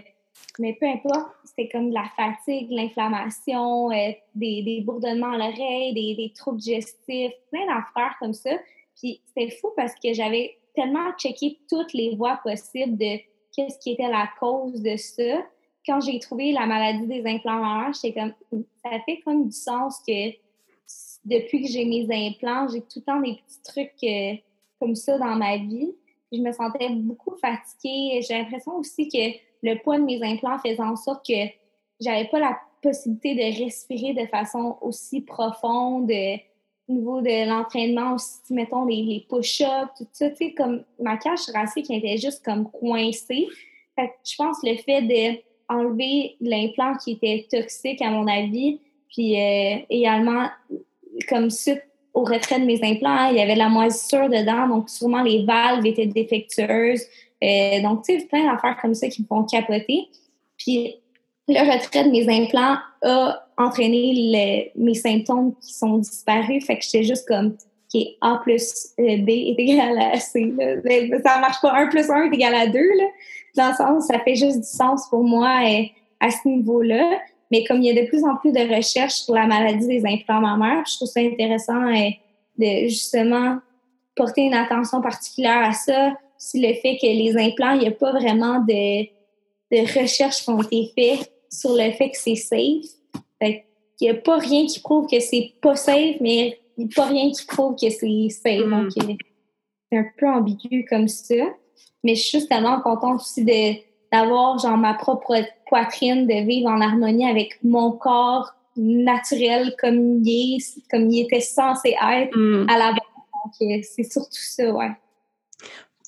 mais 0.57 0.73
peu 0.79 0.85
importe, 0.85 1.35
c'était 1.43 1.67
comme 1.67 1.89
de 1.89 1.93
la 1.93 2.09
fatigue, 2.15 2.71
l'inflammation, 2.71 3.89
des, 3.89 4.63
des, 4.63 4.81
bourdonnements 4.85 5.33
à 5.33 5.37
l'oreille, 5.37 5.93
des, 5.93 6.15
des, 6.15 6.31
troubles 6.33 6.59
digestifs, 6.59 7.33
plein 7.51 7.65
d'affaires 7.65 8.15
comme 8.19 8.33
ça. 8.33 8.51
Puis 8.95 9.21
c'était 9.25 9.51
fou 9.51 9.71
parce 9.75 9.93
que 9.95 10.13
j'avais 10.13 10.57
tellement 10.73 11.11
checké 11.17 11.59
toutes 11.69 11.91
les 11.93 12.15
voies 12.15 12.39
possibles 12.41 12.97
de 12.97 13.17
qu'est-ce 13.53 13.79
qui 13.79 13.91
était 13.91 14.07
la 14.07 14.29
cause 14.39 14.81
de 14.81 14.95
ça. 14.95 15.43
Quand 15.85 15.99
j'ai 15.99 16.19
trouvé 16.19 16.53
la 16.53 16.65
maladie 16.65 17.07
des 17.07 17.25
implants 17.25 17.91
j'étais 17.91 18.19
comme, 18.19 18.63
ça 18.83 18.91
fait 19.05 19.19
comme 19.25 19.47
du 19.47 19.55
sens 19.55 20.01
que 20.07 20.31
depuis 21.29 21.61
que 21.61 21.69
j'ai 21.69 21.85
mes 21.85 22.07
implants, 22.09 22.67
j'ai 22.67 22.81
tout 22.81 22.99
le 22.99 23.01
temps 23.03 23.21
des 23.21 23.35
petits 23.35 23.61
trucs 23.63 24.03
euh, 24.03 24.35
comme 24.79 24.95
ça 24.95 25.17
dans 25.17 25.35
ma 25.35 25.57
vie. 25.57 25.93
je 26.31 26.39
me 26.39 26.51
sentais 26.51 26.89
beaucoup 26.89 27.35
fatiguée. 27.37 28.21
J'ai 28.27 28.37
l'impression 28.37 28.75
aussi 28.77 29.07
que 29.07 29.37
le 29.61 29.75
poids 29.81 29.97
de 29.97 30.03
mes 30.03 30.21
implants 30.23 30.57
faisait 30.57 30.81
en 30.81 30.95
sorte 30.95 31.25
que 31.25 31.49
j'avais 31.99 32.27
pas 32.29 32.39
la 32.39 32.57
possibilité 32.81 33.35
de 33.35 33.63
respirer 33.63 34.13
de 34.13 34.25
façon 34.27 34.77
aussi 34.81 35.21
profonde 35.21 36.09
euh, 36.09 36.37
au 36.87 36.93
niveau 36.93 37.21
de 37.21 37.47
l'entraînement 37.47 38.15
mettons, 38.49 38.85
les, 38.85 39.25
push-ups, 39.29 39.91
tout 39.97 40.07
ça, 40.11 40.29
tu 40.31 40.35
sais, 40.37 40.53
comme 40.53 40.83
ma 40.99 41.17
cage 41.17 41.45
thoracique 41.45 41.91
était 41.91 42.17
juste 42.17 42.43
comme 42.43 42.71
coincée. 42.71 43.47
Fait 43.95 44.11
je 44.25 44.35
pense 44.35 44.57
le 44.63 44.75
fait 44.77 45.01
d'enlever 45.69 46.35
l'implant 46.41 46.95
qui 46.95 47.11
était 47.11 47.47
toxique, 47.51 48.01
à 48.01 48.09
mon 48.09 48.25
avis, 48.27 48.79
puis 49.09 49.39
euh, 49.39 49.77
également 49.89 50.47
comme 51.27 51.49
suite 51.49 51.83
au 52.13 52.23
retrait 52.23 52.59
de 52.59 52.65
mes 52.65 52.83
implants, 52.83 53.29
il 53.29 53.37
y 53.37 53.41
avait 53.41 53.53
de 53.53 53.59
la 53.59 53.69
moisissure 53.69 54.29
dedans, 54.29 54.67
donc 54.67 54.89
sûrement 54.89 55.21
les 55.21 55.45
valves 55.45 55.85
étaient 55.85 56.07
défectueuses. 56.07 57.03
Euh, 57.43 57.81
donc, 57.81 58.03
tu 58.03 58.19
sais, 58.19 58.25
plein 58.25 58.51
d'affaires 58.51 58.77
comme 58.81 58.93
ça 58.93 59.07
qui 59.07 59.21
me 59.21 59.27
font 59.27 59.43
capoter. 59.43 60.07
Puis, 60.57 60.95
le 61.47 61.59
retrait 61.71 62.03
de 62.03 62.09
mes 62.09 62.27
implants 62.29 62.77
a 63.03 63.47
entraîné 63.57 64.71
mes 64.75 64.93
symptômes 64.93 65.53
qui 65.61 65.73
sont 65.73 65.97
disparus. 65.97 66.65
Fait 66.65 66.77
que 66.77 66.83
j'étais 66.83 67.03
juste 67.03 67.27
comme, 67.27 67.55
qui 67.89 68.17
A 68.21 68.39
plus 68.43 68.89
euh, 68.99 69.17
B 69.17 69.29
est 69.29 69.55
égal 69.57 69.97
à 69.99 70.19
C. 70.19 70.53
Là. 70.57 70.75
Ça 71.25 71.39
marche 71.39 71.61
pas. 71.61 71.73
1 71.73 71.87
plus 71.87 72.09
1 72.09 72.31
est 72.31 72.35
égal 72.35 72.53
à 72.53 72.67
2. 72.67 72.79
Là. 72.79 73.05
Dans 73.55 73.69
le 73.69 73.75
sens, 73.75 74.07
ça 74.07 74.19
fait 74.19 74.35
juste 74.35 74.59
du 74.59 74.67
sens 74.67 75.07
pour 75.09 75.23
moi 75.23 75.59
euh, 75.65 75.83
à 76.19 76.29
ce 76.29 76.47
niveau-là. 76.47 77.19
Mais 77.51 77.63
comme 77.63 77.81
il 77.81 77.93
y 77.93 77.97
a 77.97 78.01
de 78.01 78.07
plus 78.07 78.23
en 78.23 78.35
plus 78.35 78.51
de 78.51 78.75
recherches 78.75 79.21
sur 79.21 79.33
la 79.33 79.47
maladie 79.47 79.87
des 79.87 80.05
implants 80.05 80.41
mammaires, 80.41 80.83
je 80.87 80.95
trouve 80.95 81.07
ça 81.07 81.19
intéressant 81.19 81.87
euh, 81.87 82.09
de 82.57 82.87
justement 82.87 83.57
porter 84.15 84.41
une 84.41 84.53
attention 84.53 85.01
particulière 85.01 85.63
à 85.63 85.73
ça. 85.73 86.13
Si 86.37 86.61
le 86.61 86.73
fait 86.75 86.97
que 86.97 87.07
les 87.07 87.35
implants, 87.37 87.73
il 87.73 87.79
n'y 87.79 87.87
a 87.87 87.91
pas 87.91 88.11
vraiment 88.11 88.59
de, 88.59 89.03
de 89.03 89.99
recherches 89.99 90.43
qui 90.43 90.49
ont 90.49 90.61
été 90.61 90.91
faites 90.95 91.31
sur 91.49 91.75
le 91.75 91.91
fait 91.91 92.11
que 92.11 92.17
c'est 92.17 92.35
safe. 92.35 92.85
Fait 93.41 93.65
il 94.01 94.05
n'y 94.05 94.09
a 94.11 94.15
pas 94.15 94.37
rien 94.37 94.65
qui 94.65 94.79
prouve 94.79 95.07
que 95.07 95.19
c'est 95.19 95.53
pas 95.61 95.75
safe, 95.75 96.15
mais 96.21 96.57
il 96.77 96.85
n'y 96.85 96.91
a 96.91 96.95
pas 96.95 97.05
rien 97.07 97.31
qui 97.31 97.45
prouve 97.45 97.75
que 97.75 97.89
c'est 97.89 98.29
safe. 98.29 98.65
Mm. 98.65 98.69
Donc, 98.69 98.91
euh, 98.97 99.13
c'est 99.91 99.97
un 99.97 100.05
peu 100.17 100.27
ambigu 100.27 100.85
comme 100.89 101.07
ça. 101.07 101.35
Mais 102.03 102.15
je 102.15 102.21
suis 102.21 102.39
juste 102.39 102.49
tellement 102.49 102.79
contente 102.79 103.19
aussi 103.19 103.43
de, 103.43 103.73
d'avoir 104.11 104.57
genre 104.59 104.77
ma 104.77 104.93
propre 104.93 105.35
poitrine, 105.67 106.27
de 106.27 106.45
vivre 106.45 106.69
en 106.69 106.81
harmonie 106.81 107.29
avec 107.29 107.59
mon 107.63 107.91
corps 107.91 108.53
naturel 108.75 109.75
comme 109.79 110.23
il 110.23 110.57
est, 110.57 110.89
comme 110.89 111.09
il 111.09 111.21
était 111.21 111.41
censé 111.41 111.89
être 111.89 112.35
mm. 112.35 112.69
à 112.69 112.77
la 112.77 112.91
base. 112.91 112.99
Donc, 113.45 113.53
euh, 113.61 113.81
c'est 113.83 114.03
surtout 114.03 114.29
ça, 114.31 114.71
ouais. 114.71 114.91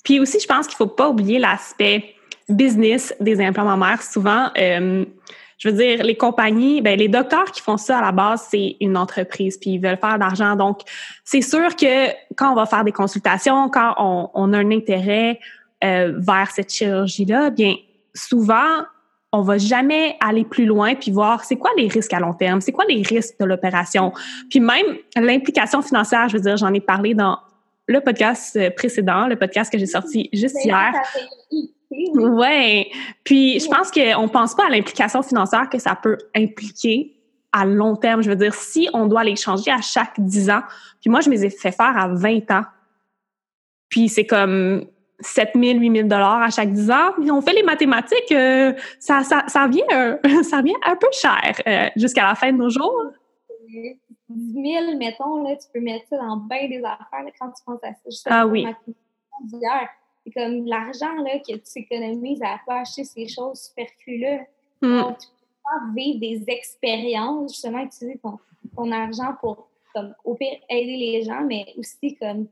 Puis 0.04 0.20
aussi, 0.20 0.40
je 0.40 0.48
pense 0.48 0.68
qu'il 0.68 0.78
faut 0.78 0.88
pas 0.88 1.10
oublier 1.10 1.40
l'aspect 1.40 2.16
business 2.50 3.14
des 3.20 3.40
implants 3.40 3.66
mammaires. 3.66 4.02
Souvent, 4.02 4.50
euh, 4.58 5.06
je 5.58 5.70
veux 5.70 5.78
dire, 5.78 6.04
les 6.04 6.16
compagnies, 6.16 6.82
ben, 6.82 6.98
les 6.98 7.08
docteurs 7.08 7.52
qui 7.52 7.62
font 7.62 7.78
ça 7.78 8.00
à 8.00 8.02
la 8.02 8.12
base, 8.12 8.48
c'est 8.50 8.78
une 8.82 8.98
entreprise, 8.98 9.58
puis 9.58 9.72
ils 9.72 9.80
veulent 9.80 9.98
faire 9.98 10.16
de 10.16 10.22
l'argent. 10.22 10.56
Donc, 10.56 10.82
c'est 11.24 11.42
sûr 11.42 11.76
que 11.76 12.08
quand 12.36 12.52
on 12.52 12.56
va 12.56 12.66
faire 12.66 12.84
des 12.84 12.92
consultations, 12.92 13.70
quand 13.70 13.94
on, 13.98 14.30
on 14.34 14.54
a 14.54 14.58
un 14.58 14.72
intérêt 14.72 15.40
euh, 15.84 16.14
vers 16.18 16.50
cette 16.52 16.74
chirurgie-là, 16.74 17.52
bien, 17.52 17.76
souvent, 18.14 18.84
on 19.32 19.42
va 19.42 19.58
jamais 19.58 20.18
aller 20.20 20.44
plus 20.44 20.66
loin 20.66 20.96
puis 20.96 21.12
voir 21.12 21.44
c'est 21.46 21.56
quoi 21.56 21.72
les 21.78 21.88
risques 21.88 22.14
à 22.14 22.20
long 22.20 22.34
terme, 22.34 22.62
c'est 22.62 22.72
quoi 22.72 22.86
les 22.88 23.02
risques 23.02 23.40
de 23.40 23.46
l'opération. 23.46 24.12
Puis 24.50 24.60
même 24.60 24.98
l'implication 25.16 25.82
financière, 25.82 26.28
je 26.28 26.38
veux 26.38 26.44
dire, 26.44 26.58
j'en 26.58 26.74
ai 26.74 26.82
parlé 26.82 27.14
dans 27.14 27.40
le 27.88 28.02
podcast 28.02 28.60
précédent, 28.76 29.28
le 29.28 29.38
podcast 29.38 29.72
que 29.72 29.78
j'ai 29.78 29.86
sorti 29.86 30.30
juste 30.34 30.58
hier. 30.64 30.94
Ouais. 32.14 32.90
Puis 33.24 33.60
je 33.60 33.68
pense 33.68 33.92
qu'on 33.92 34.28
pense 34.28 34.56
pas 34.56 34.68
à 34.68 34.70
l'implication 34.70 35.22
financière 35.22 35.70
que 35.70 35.80
ça 35.80 35.96
peut 35.96 36.18
impliquer 36.36 37.18
à 37.52 37.66
long 37.66 37.96
terme. 37.96 38.22
Je 38.22 38.30
veux 38.30 38.36
dire, 38.36 38.54
si 38.54 38.90
on 38.94 39.08
doit 39.08 39.24
les 39.24 39.36
changer 39.36 39.72
à 39.72 39.82
chaque 39.82 40.20
10 40.20 40.50
ans, 40.50 40.62
puis 41.02 41.10
moi, 41.10 41.22
je 41.22 41.30
me 41.30 41.36
les 41.36 41.46
ai 41.46 41.50
fait 41.50 41.72
faire 41.72 41.98
à 41.98 42.08
20 42.08 42.52
ans. 42.52 42.64
Puis 43.90 44.08
c'est 44.08 44.26
comme 44.26 44.86
7 45.22 45.52
000, 45.56 45.80
8 45.80 45.96
000 45.96 46.08
dollars 46.08 46.42
à 46.42 46.50
chaque 46.50 46.72
10 46.72 46.92
ans. 46.92 47.12
Puis 47.20 47.32
on 47.32 47.42
fait 47.42 47.54
les 47.54 47.64
mathématiques, 47.64 48.32
euh, 48.32 48.74
ça, 49.00 49.24
ça, 49.24 49.44
ça, 49.48 49.68
vient, 49.68 50.20
ça 50.44 50.62
vient 50.62 50.78
un 50.86 50.96
peu 50.96 51.08
cher 51.12 51.54
euh, 51.68 51.90
jusqu'à 51.96 52.28
la 52.28 52.36
fin 52.36 52.52
de 52.52 52.58
nos 52.58 52.70
jours. 52.70 53.12
10 53.68 54.54
000, 54.54 54.98
mettons, 54.98 55.44
là, 55.44 55.56
tu 55.56 55.68
peux 55.74 55.80
mettre 55.80 56.08
ça 56.10 56.18
dans 56.18 56.38
bien 56.38 56.68
des 56.68 56.84
affaires 56.84 57.32
quand 57.40 57.50
tu 57.52 57.64
penses 57.66 57.84
à 57.84 57.94
ça. 58.10 58.30
ah 58.30 58.48
oui 58.48 58.66
c'est 60.24 60.32
comme 60.32 60.66
l'argent 60.66 61.14
là, 61.24 61.40
que 61.40 61.54
tu 61.54 61.80
économises 61.80 62.42
à 62.44 62.60
pas 62.66 62.82
acheter 62.82 63.04
ces 63.04 63.28
choses 63.28 63.62
superflues-là. 63.62 64.46
Mm. 64.82 65.02
Donc, 65.02 65.18
tu 65.20 65.28
peux 65.28 65.64
pas 65.64 65.94
vivre 65.96 66.20
des 66.20 66.44
expériences, 66.48 67.54
justement, 67.54 67.80
utiliser 67.80 68.20
ton, 68.20 68.38
ton 68.76 68.92
argent 68.92 69.36
pour, 69.40 69.70
comme, 69.94 70.14
au 70.24 70.36
pire, 70.36 70.58
aider 70.70 70.98
les 70.98 71.24
gens, 71.24 71.42
mais 71.42 71.66
aussi, 71.78 72.16
comme, 72.16 72.48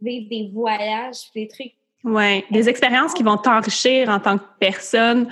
vivre 0.00 0.28
des 0.28 0.50
voyages, 0.52 1.30
des 1.34 1.48
trucs. 1.48 1.74
Oui, 2.04 2.44
des 2.50 2.68
expériences 2.68 3.14
qui 3.14 3.22
vont 3.22 3.38
t'enrichir 3.38 4.10
en 4.10 4.20
tant 4.20 4.38
que 4.38 4.44
personne, 4.60 5.28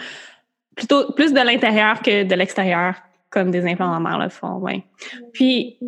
plutôt 0.75 1.13
plus 1.13 1.33
de 1.33 1.41
l'intérieur 1.41 2.01
que 2.01 2.25
de 2.25 2.35
l'extérieur 2.35 2.95
comme 3.33 3.51
des 3.51 3.67
implants 3.67 3.89
mammaires 3.89 4.19
le 4.19 4.29
font, 4.29 4.59
ouais. 4.59 4.85
Puis 5.33 5.79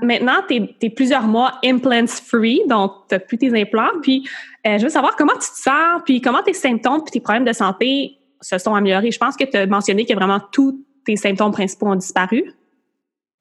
maintenant, 0.00 0.42
tu 0.48 0.68
es, 0.80 0.90
plusieurs 0.90 1.24
mois 1.24 1.58
implants 1.64 2.06
free, 2.06 2.62
donc 2.68 2.92
tu 3.08 3.18
plus 3.18 3.36
tes 3.36 3.60
implants. 3.60 4.00
Puis 4.00 4.28
euh, 4.66 4.78
je 4.78 4.84
veux 4.84 4.90
savoir 4.90 5.16
comment 5.16 5.32
tu 5.34 5.40
te 5.50 5.58
sens, 5.58 6.02
puis 6.04 6.20
comment 6.20 6.42
tes 6.42 6.52
symptômes 6.52 7.02
puis 7.02 7.10
tes 7.10 7.20
problèmes 7.20 7.44
de 7.44 7.52
santé 7.52 8.18
se 8.40 8.58
sont 8.58 8.74
améliorés. 8.74 9.10
Je 9.10 9.18
pense 9.18 9.36
que 9.36 9.44
tu 9.44 9.56
as 9.56 9.66
mentionné 9.66 10.06
que 10.06 10.14
vraiment 10.14 10.40
tous 10.52 10.84
tes 11.04 11.16
symptômes 11.16 11.52
principaux 11.52 11.88
ont 11.88 11.96
disparu. 11.96 12.52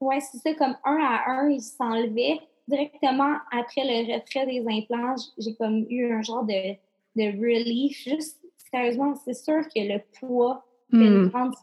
Oui, 0.02 0.16
c'est 0.20 0.38
ça, 0.40 0.56
comme 0.56 0.76
un 0.84 0.98
à 0.98 1.32
un, 1.32 1.50
ils 1.50 1.62
s'enlevaient. 1.62 2.40
Directement 2.68 3.36
après 3.52 3.84
le 3.84 4.14
retrait 4.14 4.46
des 4.46 4.64
implants, 4.68 5.16
j'ai 5.38 5.56
comme 5.56 5.86
eu 5.90 6.14
un 6.14 6.22
genre 6.22 6.44
de, 6.44 6.74
de 7.16 7.38
relief. 7.38 8.04
Juste, 8.04 8.40
sérieusement, 8.72 9.16
c'est 9.26 9.34
sûr 9.34 9.62
que 9.64 9.80
le 9.80 10.00
poids 10.20 10.66
fait 10.90 10.98
une 10.98 11.26
hmm. 11.26 11.30
grande 11.30 11.54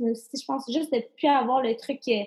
mais 0.00 0.10
aussi, 0.10 0.28
je 0.34 0.44
pense, 0.44 0.64
juste 0.70 0.92
de 0.92 0.98
ne 0.98 1.02
plus 1.16 1.28
avoir 1.28 1.62
le 1.62 1.76
truc. 1.76 2.00
je 2.06 2.24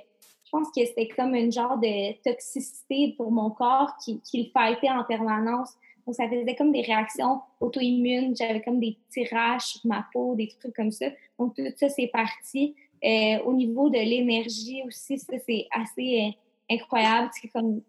pense 0.51 0.67
que 0.75 0.85
c'était 0.85 1.07
comme 1.07 1.35
une 1.35 1.51
genre 1.51 1.77
de 1.77 2.13
toxicité 2.21 3.13
pour 3.17 3.31
mon 3.31 3.49
corps 3.49 3.93
qui, 4.03 4.19
qui 4.21 4.43
le 4.43 4.49
fightait 4.51 4.89
en 4.89 5.03
permanence. 5.03 5.73
Donc, 6.05 6.15
ça 6.15 6.29
faisait 6.29 6.55
comme 6.55 6.71
des 6.71 6.81
réactions 6.81 7.41
auto-immunes. 7.59 8.35
J'avais 8.35 8.61
comme 8.61 8.79
des 8.79 8.97
tirages 9.09 9.63
sur 9.63 9.81
ma 9.85 10.05
peau, 10.13 10.35
des 10.35 10.47
trucs 10.59 10.75
comme 10.75 10.91
ça. 10.91 11.07
Donc, 11.37 11.55
tout 11.55 11.63
ça, 11.75 11.89
c'est 11.89 12.07
parti. 12.07 12.75
Euh, 13.03 13.39
au 13.45 13.53
niveau 13.53 13.89
de 13.89 13.97
l'énergie 13.97 14.81
aussi, 14.87 15.19
ça, 15.19 15.33
c'est 15.45 15.67
assez 15.71 16.21
euh, 16.21 16.75
incroyable. 16.75 17.29
comme, 17.53 17.81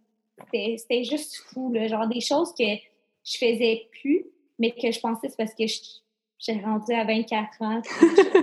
c'était 0.53 1.05
juste 1.05 1.37
fou, 1.49 1.73
là. 1.73 1.87
Genre 1.87 2.07
des 2.07 2.21
choses 2.21 2.53
que 2.59 2.65
je 3.25 3.39
faisais 3.39 3.87
plus, 4.01 4.27
mais 4.59 4.71
que 4.71 4.91
je 4.91 5.01
pensais 5.01 5.29
c'est 5.29 5.37
parce 5.37 5.55
que 5.55 5.65
j'ai 6.39 6.61
rendu 6.61 6.93
à 6.93 7.05
24 7.05 7.63
ans. 7.63 7.83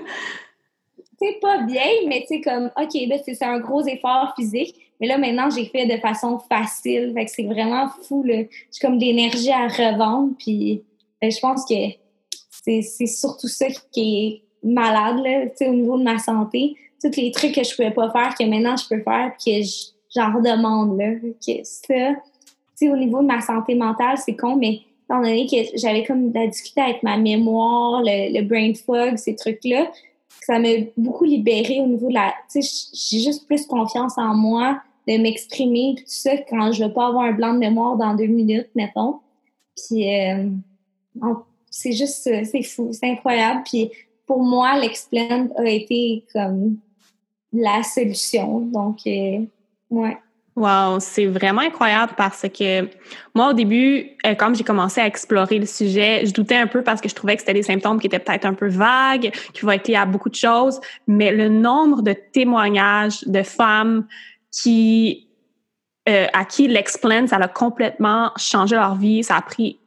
c'est 1.20 1.40
pas 1.40 1.62
bien, 1.64 2.08
mais 2.08 2.22
tu 2.22 2.36
sais, 2.36 2.42
comme, 2.42 2.72
OK, 2.78 2.94
là, 3.08 3.18
c'est 3.24 3.44
un 3.44 3.60
gros 3.60 3.86
effort 3.86 4.34
physique. 4.36 4.76
Mais 5.00 5.08
là, 5.08 5.18
maintenant, 5.18 5.50
j'ai 5.50 5.66
fait 5.66 5.86
de 5.86 5.98
façon 5.98 6.40
facile. 6.40 7.12
Fait 7.14 7.26
que 7.26 7.32
c'est 7.32 7.44
vraiment 7.44 7.90
fou, 8.04 8.24
là. 8.24 8.44
J'ai 8.44 8.80
comme 8.82 8.98
de 8.98 9.04
l'énergie 9.04 9.52
à 9.52 9.68
revendre. 9.68 10.34
Puis, 10.38 10.84
ben, 11.22 11.32
je 11.32 11.40
pense 11.40 11.66
que 11.66 11.76
c'est 12.60 13.08
surtout 13.08 13.48
ça 13.48 13.68
qui 13.92 14.18
est 14.26 14.42
malade, 14.66 15.20
là, 15.24 15.48
tu 15.48 15.58
sais, 15.58 15.68
au 15.68 15.74
niveau 15.74 15.98
de 15.98 16.04
ma 16.04 16.18
santé. 16.18 16.76
Tous 17.02 17.16
les 17.18 17.32
trucs 17.32 17.54
que 17.54 17.64
je 17.64 17.76
pouvais 17.76 17.92
pas 17.92 18.12
faire, 18.12 18.34
que 18.36 18.44
maintenant 18.46 18.76
je 18.78 18.88
peux 18.88 19.04
faire, 19.04 19.34
puis 19.38 19.62
que 19.62 19.68
j'en 20.16 20.34
redemande, 20.34 20.98
là. 20.98 21.14
Que 21.46 21.64
ça, 21.64 21.94
tu 21.94 22.16
sais, 22.76 22.90
au 22.90 22.98
niveau 22.98 23.22
de 23.22 23.28
ma 23.28 23.42
santé 23.42 23.76
mentale, 23.76 24.18
c'est 24.18 24.36
con, 24.36 24.56
mais 24.56 24.82
étant 25.04 25.22
donné 25.22 25.46
que 25.48 25.78
j'avais 25.78 26.04
comme 26.04 26.32
la 26.34 26.48
difficulté 26.48 26.82
avec 26.82 27.04
ma 27.04 27.18
mémoire, 27.18 28.02
le, 28.04 28.34
le 28.40 28.46
brain 28.46 28.74
fog, 28.74 29.18
ces 29.18 29.36
trucs-là, 29.36 29.92
ça 30.46 30.60
m'a 30.60 30.70
beaucoup 30.98 31.26
libérée 31.26 31.82
au 31.82 31.88
niveau 31.88 32.10
de 32.10 32.14
la. 32.14 32.34
Tu 32.52 32.62
sais, 32.62 32.90
j'ai 32.94 33.20
juste 33.20 33.48
plus 33.48 33.66
confiance 33.66 34.18
en 34.18 34.36
moi 34.36 34.82
de 35.08 35.18
m'exprimer, 35.18 35.96
tout 35.98 36.04
ça, 36.08 36.38
quand 36.50 36.72
je 36.72 36.84
veux 36.84 36.94
pas 36.94 37.08
avoir 37.08 37.26
un 37.26 37.32
blanc 37.32 37.54
de 37.54 37.60
mémoire 37.60 37.96
dans 37.96 38.16
deux 38.16 38.26
minutes, 38.26 38.70
mettons. 38.76 39.20
Puis, 39.76 40.10
euh, 40.10 40.50
c'est 41.70 41.92
juste, 41.92 42.24
c'est 42.24 42.64
fou, 42.64 42.90
c'est 42.92 43.12
incroyable. 43.12 43.62
Puis, 43.66 43.92
pour 44.26 44.42
moi, 44.42 44.80
l'explant 44.80 45.48
a 45.58 45.70
été 45.70 46.24
comme 46.34 46.78
la 47.54 47.84
solution. 47.84 48.62
Donc, 48.62 49.00
euh, 49.06 49.46
ouais. 49.90 50.18
Wow, 50.56 51.02
c'est 51.02 51.26
vraiment 51.26 51.62
incroyable 51.62 52.14
parce 52.16 52.44
que 52.48 52.88
moi, 53.34 53.50
au 53.50 53.54
début, 53.54 54.12
euh, 54.26 54.36
comme 54.36 54.56
j'ai 54.56 54.64
commencé 54.64 55.02
à 55.02 55.06
explorer 55.06 55.60
le 55.60 55.66
sujet, 55.66 56.26
je 56.26 56.34
doutais 56.34 56.56
un 56.56 56.68
peu 56.68 56.82
parce 56.82 57.02
que 57.02 57.10
je 57.10 57.16
trouvais 57.16 57.36
que 57.36 57.42
c'était 57.42 57.54
des 57.54 57.64
symptômes 57.64 58.00
qui 58.00 58.08
étaient 58.08 58.20
peut-être 58.20 58.46
un 58.46 58.54
peu 58.54 58.70
vagues, 58.70 59.34
qui 59.54 59.62
vont 59.66 59.72
être 59.72 59.90
liés 59.90 59.98
à 59.98 60.06
beaucoup 60.06 60.30
de 60.30 60.36
choses, 60.36 60.80
mais 61.08 61.34
le 61.34 61.50
nombre 61.50 62.02
de 62.02 62.14
témoignages 62.14 63.24
de 63.26 63.44
femmes 63.44 64.08
qui, 64.50 65.28
euh, 66.08 66.28
à 66.32 66.46
qui 66.46 66.70
l'explant, 66.70 67.28
ça 67.28 67.36
a 67.36 67.48
complètement 67.50 68.32
changé 68.38 68.78
leur 68.78 68.96
vie, 68.96 69.26
ça 69.26 69.36
a 69.36 69.42
pris 69.42 69.78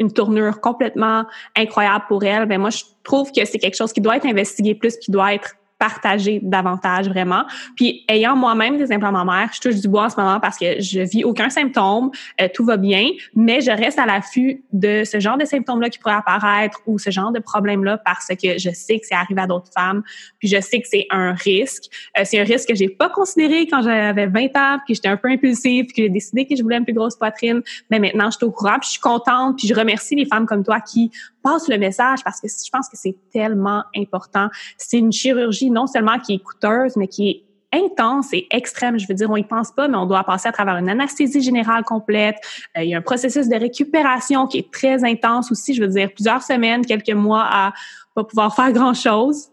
une 0.00 0.12
tournure 0.12 0.60
complètement 0.60 1.24
incroyable 1.56 2.04
pour 2.08 2.24
elles, 2.24 2.46
ben 2.46 2.60
moi, 2.60 2.70
je 2.70 2.82
trouve 3.04 3.30
que 3.30 3.44
c'est 3.44 3.58
quelque 3.58 3.76
chose 3.76 3.92
qui 3.92 4.00
doit 4.00 4.16
être 4.16 4.26
investigué 4.26 4.74
plus, 4.74 4.96
qui 4.96 5.12
doit 5.12 5.34
être 5.34 5.54
partager 5.78 6.40
davantage 6.42 7.08
vraiment. 7.08 7.44
Puis 7.76 8.04
ayant 8.08 8.36
moi-même 8.36 8.78
des 8.78 8.92
implants 8.92 9.12
mammaires, 9.12 9.50
je 9.52 9.60
touche 9.60 9.80
du 9.80 9.88
bois 9.88 10.04
en 10.04 10.08
ce 10.08 10.16
moment 10.16 10.40
parce 10.40 10.58
que 10.58 10.80
je 10.80 11.00
vis 11.00 11.24
aucun 11.24 11.50
symptôme, 11.50 12.10
euh, 12.40 12.48
tout 12.52 12.64
va 12.64 12.76
bien, 12.76 13.10
mais 13.34 13.60
je 13.60 13.70
reste 13.70 13.98
à 13.98 14.06
l'affût 14.06 14.64
de 14.72 15.04
ce 15.04 15.20
genre 15.20 15.36
de 15.36 15.44
symptômes-là 15.44 15.90
qui 15.90 15.98
pourraient 15.98 16.14
apparaître 16.14 16.80
ou 16.86 16.98
ce 16.98 17.10
genre 17.10 17.32
de 17.32 17.40
problème-là 17.40 17.98
parce 17.98 18.28
que 18.28 18.58
je 18.58 18.70
sais 18.70 18.98
que 18.98 19.06
c'est 19.06 19.14
arrivé 19.14 19.40
à 19.40 19.46
d'autres 19.46 19.70
femmes, 19.72 20.02
puis 20.38 20.48
je 20.48 20.60
sais 20.60 20.80
que 20.80 20.88
c'est 20.88 21.06
un 21.10 21.34
risque. 21.34 21.84
Euh, 22.18 22.22
c'est 22.24 22.40
un 22.40 22.44
risque 22.44 22.68
que 22.68 22.74
j'ai 22.74 22.88
pas 22.88 23.08
considéré 23.08 23.66
quand 23.66 23.82
j'avais 23.82 24.26
20 24.26 24.56
ans, 24.56 24.78
puis 24.84 24.94
j'étais 24.94 25.08
un 25.08 25.16
peu 25.16 25.28
impulsive, 25.28 25.86
puis 25.86 26.04
j'ai 26.04 26.08
décidé 26.08 26.46
que 26.46 26.56
je 26.56 26.62
voulais 26.62 26.78
une 26.78 26.84
plus 26.84 26.94
grosse 26.94 27.16
poitrine, 27.16 27.62
mais 27.90 27.98
maintenant 27.98 28.30
je 28.30 28.36
suis 28.36 28.46
au 28.46 28.50
courant, 28.50 28.78
puis 28.80 28.86
je 28.86 28.90
suis 28.92 29.00
contente, 29.00 29.58
puis 29.58 29.68
je 29.68 29.74
remercie 29.74 30.14
les 30.14 30.26
femmes 30.26 30.46
comme 30.46 30.64
toi 30.64 30.80
qui 30.80 31.10
passe 31.46 31.68
le 31.68 31.78
message 31.78 32.24
parce 32.24 32.40
que 32.40 32.48
je 32.48 32.70
pense 32.70 32.88
que 32.88 32.96
c'est 32.96 33.16
tellement 33.32 33.84
important. 33.96 34.48
C'est 34.78 34.98
une 34.98 35.12
chirurgie 35.12 35.65
non 35.70 35.86
seulement 35.86 36.18
qui 36.18 36.34
est 36.34 36.38
coûteuse, 36.38 36.96
mais 36.96 37.08
qui 37.08 37.30
est 37.30 37.46
intense 37.72 38.32
et 38.32 38.46
extrême. 38.50 38.98
Je 38.98 39.06
veux 39.08 39.14
dire, 39.14 39.30
on 39.30 39.36
y 39.36 39.44
pense 39.44 39.72
pas, 39.72 39.88
mais 39.88 39.96
on 39.96 40.06
doit 40.06 40.24
passer 40.24 40.48
à 40.48 40.52
travers 40.52 40.76
une 40.76 40.88
anesthésie 40.88 41.42
générale 41.42 41.84
complète. 41.84 42.36
Euh, 42.76 42.82
il 42.82 42.90
y 42.90 42.94
a 42.94 42.98
un 42.98 43.02
processus 43.02 43.48
de 43.48 43.56
récupération 43.56 44.46
qui 44.46 44.58
est 44.58 44.70
très 44.70 45.04
intense 45.04 45.50
aussi. 45.50 45.74
Je 45.74 45.82
veux 45.82 45.88
dire, 45.88 46.12
plusieurs 46.12 46.42
semaines, 46.42 46.84
quelques 46.84 47.10
mois 47.10 47.46
à 47.48 47.72
pas 48.14 48.24
pouvoir 48.24 48.54
faire 48.54 48.72
grand 48.72 48.94
chose. 48.94 49.48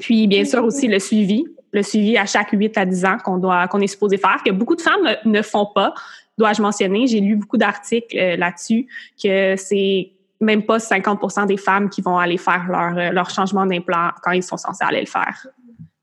Puis, 0.00 0.26
bien 0.26 0.44
sûr, 0.44 0.64
aussi 0.64 0.88
le 0.88 0.98
suivi. 0.98 1.44
Le 1.72 1.82
suivi 1.82 2.16
à 2.16 2.26
chaque 2.26 2.50
8 2.52 2.78
à 2.78 2.84
10 2.84 3.04
ans 3.04 3.16
qu'on 3.24 3.38
doit, 3.38 3.66
qu'on 3.66 3.80
est 3.80 3.88
supposé 3.88 4.16
faire, 4.16 4.40
que 4.44 4.50
beaucoup 4.50 4.76
de 4.76 4.80
femmes 4.80 5.16
ne, 5.24 5.42
font 5.42 5.66
pas. 5.74 5.92
Dois-je 6.38 6.62
mentionner? 6.62 7.06
J'ai 7.06 7.20
lu 7.20 7.36
beaucoup 7.36 7.56
d'articles 7.56 8.16
euh, 8.16 8.36
là-dessus 8.36 8.86
que 9.20 9.56
c'est 9.56 10.12
même 10.40 10.64
pas 10.64 10.78
50% 10.78 11.46
des 11.46 11.56
femmes 11.56 11.88
qui 11.88 12.02
vont 12.02 12.18
aller 12.18 12.38
faire 12.38 12.66
leur, 12.68 12.96
euh, 12.96 13.10
leur 13.10 13.30
changement 13.30 13.66
d'implant 13.66 14.10
quand 14.22 14.32
ils 14.32 14.42
sont 14.42 14.56
censés 14.56 14.84
aller 14.84 15.00
le 15.00 15.06
faire. 15.06 15.46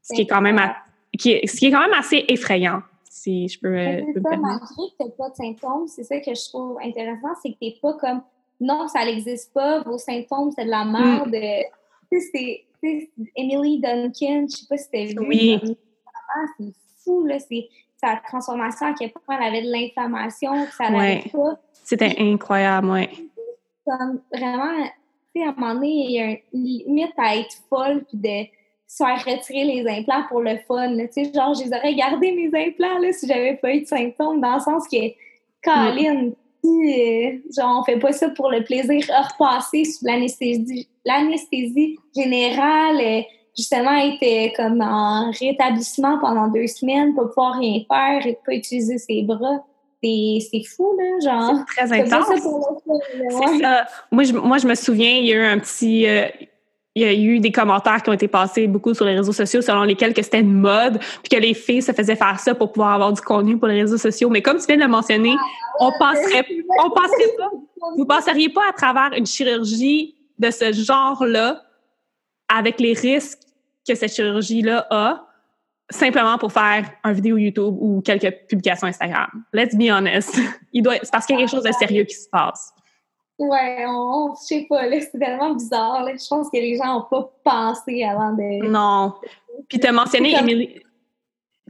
Ce 0.02 0.14
qui 0.14 0.22
est 0.22 0.28
quand 0.28 0.42
même, 0.42 0.60
qui 1.18 1.32
est, 1.32 1.48
ce 1.48 1.58
qui 1.58 1.68
est 1.68 1.72
quand 1.72 1.82
même 1.82 1.98
assez 1.98 2.26
effrayant, 2.28 2.82
si 3.10 3.48
je 3.48 3.60
peux, 3.60 3.70
me 3.70 4.22
permettre. 4.22 4.42
Malgré 4.42 4.66
que 5.00 5.04
tu 5.06 5.12
pas 5.18 5.30
de 5.30 5.36
symptômes, 5.36 5.88
c'est 5.88 6.04
ça 6.04 6.20
que 6.20 6.34
je 6.34 6.50
trouve 6.50 6.78
intéressant, 6.84 7.30
c'est 7.42 7.50
que 7.50 7.58
tu 7.62 7.66
n'es 7.66 7.76
pas 7.82 7.94
comme 7.94 8.22
non, 8.60 8.88
ça 8.88 9.06
n'existe 9.06 9.54
pas, 9.54 9.82
vos 9.82 9.98
symptômes, 9.98 10.52
c'est 10.56 10.66
de 10.66 10.70
la 10.70 10.86
merde. 10.86 11.34
Mm. 11.34 11.64
Tu 12.12 12.22
sais, 12.22 12.66
c'est 12.84 13.10
Emily 13.36 13.80
Duncan, 13.80 14.46
je 14.50 14.56
sais 14.56 14.66
pas 14.70 14.78
si 14.78 14.84
c'était 14.86 15.06
vu. 15.06 15.20
Oui. 15.20 15.60
C'est 16.58 16.74
fou, 17.04 17.26
là. 17.26 17.38
C'est 17.40 17.68
sa 17.98 18.18
transformation, 18.28 18.88
à 18.88 18.94
quel 18.98 19.12
point 19.12 19.38
elle 19.40 19.48
avait 19.48 19.62
de 19.64 19.72
l'inflammation, 19.72 20.66
ça 20.78 20.90
n'allait 20.90 21.24
pas. 21.32 21.60
C'était 21.84 22.16
incroyable, 22.20 22.90
oui 22.90 23.31
comme 23.86 24.22
vraiment, 24.34 24.84
tu 25.34 25.42
sais, 25.42 25.48
à 25.48 25.50
un 25.50 25.54
moment 25.54 25.74
donné, 25.76 25.90
il 25.90 26.12
y 26.12 26.20
a 26.20 26.30
une 26.54 26.64
limite 26.64 27.14
à 27.18 27.38
être 27.38 27.56
folle 27.70 28.04
puis 28.08 28.18
de 28.18 28.48
se 28.88 29.04
faire 29.04 29.24
retirer 29.26 29.64
les 29.64 29.90
implants 29.90 30.24
pour 30.28 30.42
le 30.42 30.58
fun. 30.68 30.98
Tu 30.98 31.08
sais, 31.12 31.32
genre, 31.34 31.54
je 31.54 31.64
les 31.64 31.74
aurais 31.74 31.96
gardés 31.96 32.32
mes 32.34 32.68
implants 32.68 33.00
là, 33.00 33.12
si 33.12 33.28
j'avais 33.28 33.56
pas 33.56 33.74
eu 33.74 33.82
de 33.82 33.88
symptômes, 33.88 34.42
dans 34.42 34.56
le 34.56 34.60
sens 34.60 34.88
que, 34.88 35.14
Caroline, 35.62 36.34
euh, 36.66 37.38
genre, 37.56 37.80
on 37.80 37.84
fait 37.84 38.00
pas 38.00 38.12
ça 38.12 38.30
pour 38.30 38.50
le 38.50 38.64
plaisir, 38.64 39.02
repasser 39.08 39.86
sous 39.86 40.06
l'anesthésie, 40.06 40.88
l'anesthésie 41.06 41.98
générale, 42.16 43.00
euh, 43.00 43.22
justement, 43.58 43.94
être 43.94 44.56
comme 44.56 44.82
en 44.82 45.32
rétablissement 45.32 46.20
pendant 46.20 46.48
deux 46.48 46.68
semaines, 46.68 47.16
pas 47.16 47.26
pouvoir 47.26 47.60
rien 47.60 47.82
faire, 47.88 48.26
et 48.26 48.38
pas 48.46 48.54
utiliser 48.54 48.98
ses 48.98 49.24
bras 49.24 49.64
c'est 50.04 50.64
fou, 50.76 50.98
là, 50.98 51.32
genre. 51.32 51.56
C'est 51.68 51.88
très 51.88 52.02
intense. 52.02 52.26
C'est 52.28 53.60
ça. 53.62 53.86
Moi 54.12 54.24
je, 54.24 54.34
moi, 54.34 54.58
je 54.58 54.68
me 54.68 54.76
souviens, 54.76 55.18
il 55.18 55.26
y 55.26 55.34
a 55.34 55.36
eu 55.36 55.44
un 55.44 55.60
petit. 55.60 56.08
Euh, 56.08 56.28
il 56.94 57.04
y 57.04 57.06
a 57.06 57.14
eu 57.14 57.40
des 57.40 57.54
commentaires 57.54 58.04
qui 58.04 58.10
ont 58.10 58.14
été 58.14 58.28
passés 58.28 58.68
beaucoup 58.68 58.94
sur 58.94 59.06
les 59.06 59.16
réseaux 59.16 59.32
sociaux 59.32 59.62
selon 59.62 59.84
lesquels 59.84 60.14
que 60.14 60.22
c'était 60.22 60.42
une 60.42 60.54
mode, 60.54 61.00
puis 61.00 61.30
que 61.32 61.38
les 61.38 61.54
filles 61.54 61.82
se 61.82 61.94
faisaient 61.94 62.18
faire 62.18 62.38
ça 62.38 62.54
pour 62.54 62.74
pouvoir 62.74 62.94
avoir 62.94 63.14
du 63.14 63.22
contenu 63.22 63.58
pour 63.58 63.70
les 63.70 63.82
réseaux 63.82 63.98
sociaux. 63.98 64.30
Mais 64.30 64.42
comme 64.42 64.58
tu 64.58 64.66
viens 64.66 64.76
de 64.76 64.82
le 64.82 64.90
mentionner, 64.90 65.34
ah, 65.40 65.86
on 65.86 65.92
passerait, 65.98 66.46
on 66.84 66.90
passerait 66.90 67.34
pas, 67.38 67.50
vous 67.96 68.06
passeriez 68.06 68.50
pas 68.50 68.64
à 68.70 68.74
travers 68.74 69.18
une 69.18 69.26
chirurgie 69.26 70.16
de 70.38 70.52
ce 70.52 70.74
genre-là 70.74 71.62
avec 72.50 72.82
les 72.82 72.92
risques 72.92 73.40
que 73.88 73.96
cette 73.96 74.14
chirurgie-là 74.14 74.86
a 74.90 75.28
simplement 75.92 76.38
pour 76.38 76.52
faire 76.52 76.90
un 77.04 77.14
vidéo 77.14 77.38
YouTube 77.38 77.76
ou 77.80 78.02
quelques 78.02 78.34
publications 78.48 78.88
Instagram. 78.88 79.28
Let's 79.54 79.76
be 79.76 79.90
honest. 79.92 80.40
Il 80.74 80.84
doit, 80.84 80.96
c'est 81.02 81.12
parce 81.12 81.26
qu'il 81.26 81.36
y 81.36 81.40
a 81.40 81.42
quelque 81.42 81.52
chose 81.52 81.64
de 81.64 81.72
sérieux 81.72 82.04
qui 82.04 82.16
se 82.16 82.30
passe. 82.30 82.74
Ouais, 83.38 83.86
on, 83.88 84.36
je 84.36 84.46
sais 84.46 84.68
pas, 84.70 84.84
c'est 84.92 85.18
tellement 85.18 85.56
bizarre. 85.56 86.08
Je 86.08 86.28
pense 86.28 86.50
que 86.50 86.58
les 86.58 86.78
gens 86.78 86.86
n'ont 86.86 87.06
pas 87.10 87.32
pensé 87.44 88.04
avant 88.04 88.34
de. 88.34 88.68
Non. 88.68 89.14
Puis 89.68 89.80
tu 89.80 89.88
as 89.88 89.92
mentionné 89.92 90.36
Emily. 90.38 90.80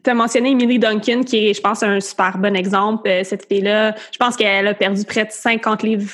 Tu 0.04 0.14
mentionné 0.14 0.52
Emily 0.52 0.80
Duncan, 0.80 1.22
qui 1.24 1.50
est, 1.50 1.54
je 1.54 1.62
pense, 1.62 1.84
un 1.84 2.00
super 2.00 2.38
bon 2.40 2.56
exemple. 2.56 3.08
Euh, 3.08 3.24
cette 3.24 3.48
fille-là, 3.48 3.94
je 4.12 4.18
pense 4.18 4.36
qu'elle 4.36 4.68
a 4.68 4.74
perdu 4.74 5.06
près 5.06 5.26
de 5.26 5.32
50 5.32 5.84
livres 5.84 6.12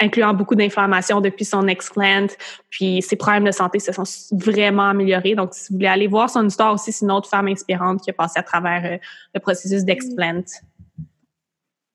incluant 0.00 0.34
beaucoup 0.34 0.54
d'inflammation 0.54 1.20
depuis 1.20 1.44
son 1.44 1.68
explant. 1.68 2.26
Puis 2.70 3.02
ses 3.02 3.16
problèmes 3.16 3.44
de 3.44 3.52
santé 3.52 3.78
se 3.78 3.92
sont 3.92 4.04
vraiment 4.32 4.88
améliorés. 4.88 5.34
Donc, 5.34 5.54
si 5.54 5.68
vous 5.70 5.76
voulez 5.76 5.88
aller 5.88 6.06
voir 6.06 6.30
son 6.30 6.46
histoire 6.46 6.72
aussi, 6.72 6.92
c'est 6.92 7.04
une 7.04 7.12
autre 7.12 7.28
femme 7.28 7.48
inspirante 7.48 8.02
qui 8.02 8.10
a 8.10 8.12
passé 8.12 8.38
à 8.38 8.42
travers 8.42 8.84
euh, 8.84 8.98
le 9.34 9.40
processus 9.40 9.84
d'explant. 9.84 10.42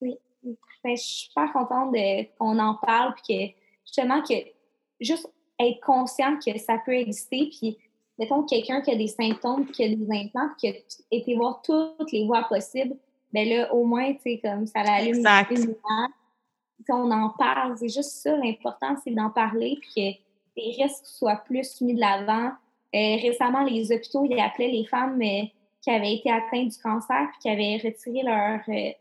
Oui. 0.02 0.18
Ben, 0.84 0.96
je 0.96 1.02
suis 1.02 1.26
super 1.26 1.52
contente 1.52 1.96
qu'on 2.38 2.60
en 2.60 2.76
parle, 2.76 3.14
puis 3.16 3.36
que 3.36 3.54
justement, 3.86 4.22
que 4.22 4.36
juste 5.02 5.28
être 5.60 5.80
conscient 5.82 6.38
que 6.46 6.58
ça 6.60 6.78
peut 6.86 6.94
exister, 6.94 7.50
puis 7.50 7.78
mettons 8.20 8.44
quelqu'un 8.44 8.82
qui 8.82 8.92
a 8.92 8.96
des 8.96 9.08
symptômes, 9.08 9.66
qui 9.68 9.84
a 9.84 9.88
des 9.90 10.08
implants, 10.12 10.50
qui 10.60 10.70
a 10.70 10.74
été 11.12 11.36
voir 11.36 11.62
toutes 11.64 12.12
les 12.12 12.26
voies 12.26 12.44
possibles, 12.48 12.96
ben 13.34 13.50
là, 13.50 13.74
au 13.74 13.84
moins, 13.84 14.14
tu 14.14 14.22
sais, 14.22 14.42
comme 14.44 14.66
ça 14.68 14.84
l'allume 14.84 15.26
une 15.52 15.76
on 16.90 17.12
en 17.12 17.30
parle. 17.30 17.78
C'est 17.78 17.90
juste 17.90 18.12
ça, 18.12 18.36
l'important, 18.38 18.96
c'est 19.04 19.12
d'en 19.12 19.30
parler 19.30 19.78
puis 19.82 19.90
que 19.96 20.62
les 20.62 20.84
risques 20.84 21.06
soient 21.06 21.42
plus 21.46 21.82
mis 21.82 21.94
de 21.94 22.00
l'avant. 22.00 22.52
Euh, 22.94 23.16
récemment, 23.22 23.64
les 23.64 23.92
hôpitaux, 23.92 24.26
ils 24.30 24.40
appelaient 24.40 24.72
les 24.72 24.86
femmes 24.86 25.22
euh, 25.22 25.44
qui 25.82 25.90
avaient 25.90 26.16
été 26.16 26.32
atteintes 26.32 26.70
du 26.70 26.78
cancer 26.78 27.28
puis 27.32 27.40
qui 27.42 27.50
avaient 27.50 27.82
retiré 27.84 28.24
leur... 28.24 28.62
Euh, 28.68 28.92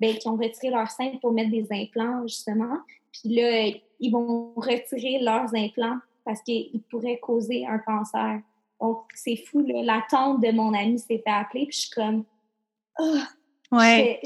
ben, 0.00 0.16
qui 0.18 0.26
ont 0.26 0.36
retiré 0.36 0.70
leur 0.70 0.90
sein 0.90 1.12
pour 1.20 1.32
mettre 1.32 1.50
des 1.50 1.68
implants, 1.70 2.26
justement. 2.26 2.78
Puis 3.12 3.36
là, 3.36 3.70
ils 4.00 4.10
vont 4.10 4.52
retirer 4.56 5.20
leurs 5.20 5.54
implants 5.54 5.98
parce 6.24 6.42
qu'ils 6.42 6.82
pourraient 6.90 7.20
causer 7.20 7.64
un 7.66 7.78
cancer. 7.78 8.40
Donc, 8.80 9.04
c'est 9.14 9.36
fou, 9.36 9.64
l'attente 9.64 10.42
de 10.42 10.50
mon 10.50 10.74
ami 10.74 10.98
s'est 10.98 11.22
fait 11.24 11.30
appeler, 11.30 11.66
puis 11.66 11.76
je 11.76 11.80
suis 11.82 11.90
comme... 11.90 12.24
Oh, 12.98 13.18
Ouais. 13.72 14.20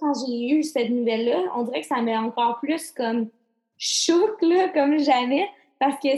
quand 0.00 0.12
j'ai 0.26 0.48
eu 0.48 0.62
cette 0.62 0.90
nouvelle-là, 0.90 1.52
on 1.54 1.64
dirait 1.64 1.82
que 1.82 1.86
ça 1.86 2.00
m'a 2.00 2.20
encore 2.20 2.58
plus 2.60 2.90
comme 2.90 3.28
choc, 3.78 4.40
là, 4.42 4.68
comme 4.70 4.98
jamais. 4.98 5.48
Parce 5.78 5.96
que, 6.00 6.08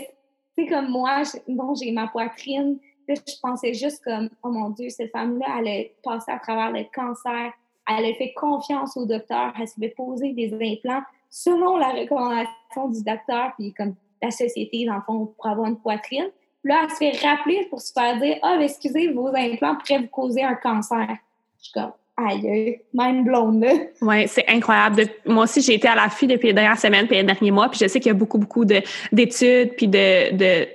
c'est 0.56 0.66
comme 0.66 0.88
moi, 0.88 1.22
bon, 1.48 1.74
j'ai 1.74 1.92
ma 1.92 2.06
poitrine. 2.06 2.78
je 3.08 3.14
pensais 3.42 3.74
juste 3.74 4.02
comme, 4.04 4.30
oh 4.42 4.48
mon 4.48 4.70
Dieu, 4.70 4.88
cette 4.90 5.10
femme-là, 5.12 5.46
elle 5.58 5.68
a 5.68 5.84
passé 6.02 6.30
à 6.30 6.38
travers 6.38 6.70
le 6.70 6.84
cancer. 6.94 7.52
Elle 7.88 8.04
a 8.04 8.14
fait 8.14 8.32
confiance 8.34 8.96
au 8.96 9.06
docteur. 9.06 9.52
Elle 9.58 9.66
s'est 9.66 9.80
fait 9.80 9.94
poser 9.96 10.32
des 10.32 10.52
implants 10.54 11.02
selon 11.30 11.76
la 11.76 11.88
recommandation 11.88 12.88
du 12.90 13.02
docteur, 13.02 13.52
puis 13.58 13.72
comme 13.74 13.94
la 14.22 14.30
société, 14.30 14.84
dans 14.86 14.96
le 14.96 15.02
fond, 15.02 15.26
pour 15.26 15.46
avoir 15.46 15.68
une 15.68 15.78
poitrine. 15.78 16.30
là, 16.64 16.82
elle 16.84 16.90
se 16.90 16.96
fait 16.96 17.26
rappeler 17.26 17.66
pour 17.70 17.80
se 17.80 17.92
faire 17.92 18.18
dire, 18.18 18.38
ah, 18.42 18.56
oh, 18.58 18.62
excusez, 18.62 19.12
vos 19.12 19.28
implants 19.28 19.76
pourraient 19.76 20.00
vous 20.00 20.08
causer 20.08 20.42
un 20.42 20.54
cancer. 20.54 21.16
Je 21.58 21.64
suis 21.64 21.72
comme, 21.72 21.92
aïe, 22.18 22.80
blown, 22.92 23.60
là. 23.60 23.72
Oui, 24.02 24.26
c'est 24.28 24.44
incroyable. 24.48 25.04
moi 25.26 25.44
aussi, 25.44 25.60
j'ai 25.60 25.74
été 25.74 25.88
à 25.88 25.94
l'affût 25.94 26.26
depuis 26.26 26.48
les 26.48 26.54
dernières 26.54 26.78
semaines 26.78 27.06
puis 27.06 27.16
les 27.16 27.22
derniers 27.22 27.50
mois, 27.50 27.68
puis 27.68 27.78
je 27.80 27.86
sais 27.86 28.00
qu'il 28.00 28.08
y 28.08 28.14
a 28.14 28.14
beaucoup, 28.14 28.38
beaucoup 28.38 28.64
d'études 28.64 29.74
puis 29.76 29.88
de, 29.88 30.34
de, 30.36 30.68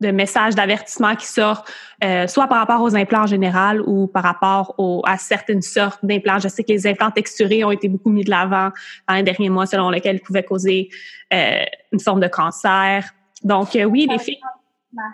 de, 0.00 0.10
messages 0.10 0.54
d'avertissement 0.54 1.16
qui 1.16 1.26
sortent, 1.26 1.68
euh, 2.04 2.26
soit 2.26 2.46
par 2.46 2.58
rapport 2.58 2.82
aux 2.82 2.94
implants 2.94 3.22
en 3.22 3.26
général 3.26 3.80
ou 3.82 4.06
par 4.06 4.22
rapport 4.22 4.74
aux, 4.78 5.02
à 5.06 5.18
certaines 5.18 5.62
sortes 5.62 6.04
d'implants. 6.04 6.38
Je 6.38 6.48
sais 6.48 6.62
que 6.62 6.72
les 6.72 6.86
implants 6.86 7.10
texturés 7.10 7.64
ont 7.64 7.72
été 7.72 7.88
beaucoup 7.88 8.10
mis 8.10 8.24
de 8.24 8.30
l'avant 8.30 8.70
dans 9.08 9.14
les 9.14 9.22
derniers 9.22 9.50
mois, 9.50 9.66
selon 9.66 9.90
lesquels 9.90 10.16
ils 10.16 10.22
pouvaient 10.22 10.44
causer 10.44 10.88
euh, 11.32 11.64
une 11.92 12.00
forme 12.00 12.20
de 12.20 12.28
cancer. 12.28 13.12
Donc, 13.42 13.74
euh, 13.74 13.84
oui, 13.84 14.06
les 14.10 14.18
filles... 14.18 14.40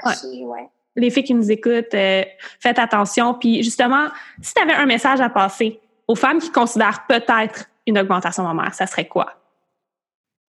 Ouais 0.05 0.69
les 0.97 1.11
filles 1.11 1.25
qui 1.25 1.35
nous 1.35 1.51
écoutent, 1.51 1.95
euh, 1.95 2.25
faites 2.61 2.79
attention. 2.79 3.35
Puis 3.35 3.63
justement, 3.63 4.09
si 4.41 4.55
tu 4.55 4.63
avais 4.63 4.75
un 4.75 4.87
message 4.87 5.21
à 5.21 5.29
passer 5.29 5.81
aux 6.07 6.15
femmes 6.15 6.39
qui 6.39 6.51
considèrent 6.51 7.07
peut-être 7.07 7.71
une 7.87 7.99
augmentation 7.99 8.43
mammaire, 8.43 8.75
ça 8.75 8.87
serait 8.87 9.09
quoi? 9.09 9.35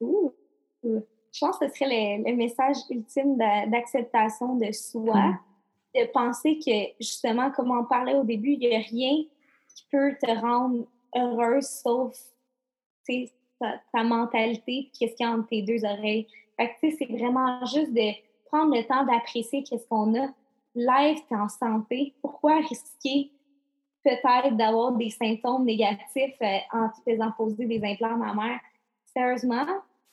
Je 0.02 1.40
pense 1.40 1.58
que 1.58 1.68
ce 1.68 1.74
serait 1.74 2.22
le, 2.26 2.36
message 2.36 2.78
ultime 2.90 3.38
d'acceptation 3.38 4.56
de, 4.56 4.72
soi, 4.72 5.16
mm. 5.16 5.40
de 5.96 6.12
penser 6.12 6.60
que 6.60 7.04
justement, 7.04 7.50
comme 7.52 7.72
on 7.72 7.86
parlait 7.86 8.16
au 8.16 8.24
début, 8.24 8.52
il 8.52 8.70
n'y 8.70 8.76
a 8.76 8.80
rien 8.80 9.24
qui 9.76 9.86
peut 9.92 10.16
te 10.22 10.32
rendre 10.40 10.86
heureuse 11.16 11.66
sauf 11.66 12.16
ta, 13.08 13.80
ta 13.92 14.04
mentalité 14.04 14.92
qu'est-ce 14.98 15.16
qu'il 15.16 15.26
y 15.26 15.30
a 15.30 15.32
entre 15.32 15.48
tes 15.48 15.62
deux 15.62 15.84
oreilles. 15.86 16.28
Fait 16.58 16.70
que, 16.70 16.96
c'est 16.98 17.12
vraiment 17.12 17.66
juste 17.66 17.94
de 17.94 18.12
prendre 18.54 18.76
le 18.76 18.86
temps 18.86 19.04
d'apprécier 19.04 19.64
qu'est-ce 19.64 19.88
qu'on 19.88 20.14
a. 20.16 20.28
Live, 20.76 21.18
tu 21.28 21.36
en 21.36 21.50
santé. 21.50 22.14
Pourquoi 22.22 22.58
risquer 22.58 23.32
peut-être 24.04 24.56
d'avoir 24.56 24.92
des 24.92 25.10
symptômes 25.10 25.66
négatifs 25.66 26.36
euh, 26.42 26.58
en 26.72 26.90
te 26.90 27.10
faisant 27.10 27.32
poser 27.32 27.66
des 27.66 27.84
implants 27.84 28.18
mammaires? 28.18 28.60
Sérieusement, 29.06 29.66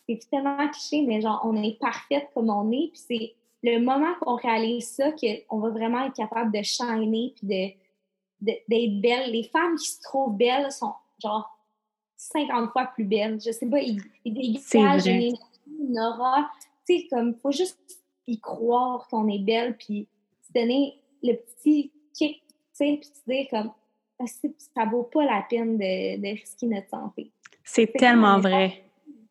c'est 0.09 0.19
tellement 0.31 0.69
cliché, 0.69 1.03
mais 1.07 1.21
genre, 1.21 1.43
on 1.45 1.63
est 1.63 1.79
parfaite 1.79 2.31
comme 2.33 2.49
on 2.49 2.71
est. 2.73 2.91
Puis 2.93 3.03
c'est 3.09 3.35
le 3.63 3.79
moment 3.79 4.15
qu'on 4.21 4.37
réalise 4.37 4.89
ça 4.89 5.13
qu'on 5.13 5.59
va 5.59 5.69
vraiment 5.71 6.07
être 6.07 6.17
capable 6.17 6.51
de 6.51 6.63
shiner 6.63 7.35
puis 7.37 7.47
de, 7.47 8.55
d'être 8.69 9.01
belle. 9.03 9.33
Les 9.33 9.45
femmes 9.45 9.77
qui 9.77 9.89
se 9.89 10.01
trouvent 10.01 10.35
belles 10.35 10.73
sont 10.73 10.95
genre 11.23 11.59
50 12.17 12.71
fois 12.71 12.87
plus 12.87 13.05
belles. 13.05 13.39
Je 13.39 13.51
sais 13.51 13.67
pas, 13.67 13.81
ils, 13.81 14.01
ils 14.25 14.61
dégagent 14.73 15.07
une 15.07 15.99
aura. 15.99 16.51
Tu 16.87 17.01
sais, 17.01 17.07
comme, 17.11 17.35
faut 17.35 17.53
juste 17.53 18.00
y 18.31 18.41
croire 18.41 19.07
qu'on 19.09 19.29
est 19.29 19.45
belle, 19.45 19.77
puis 19.77 20.07
se 20.47 20.53
donner 20.53 20.95
le 21.23 21.35
petit 21.35 21.91
kick, 22.15 22.43
sais, 22.73 22.99
puis 23.01 23.11
te 23.11 23.31
dire 23.31 23.47
comme, 23.51 23.73
ah, 24.21 24.25
ça 24.75 24.85
vaut 24.85 25.05
pas 25.05 25.25
la 25.25 25.45
peine 25.49 25.77
de, 25.77 26.21
de 26.21 26.29
risquer 26.29 26.67
notre 26.67 26.89
santé. 26.89 27.31
C'est 27.65 27.93
tellement 27.93 28.39
vrai. 28.39 28.85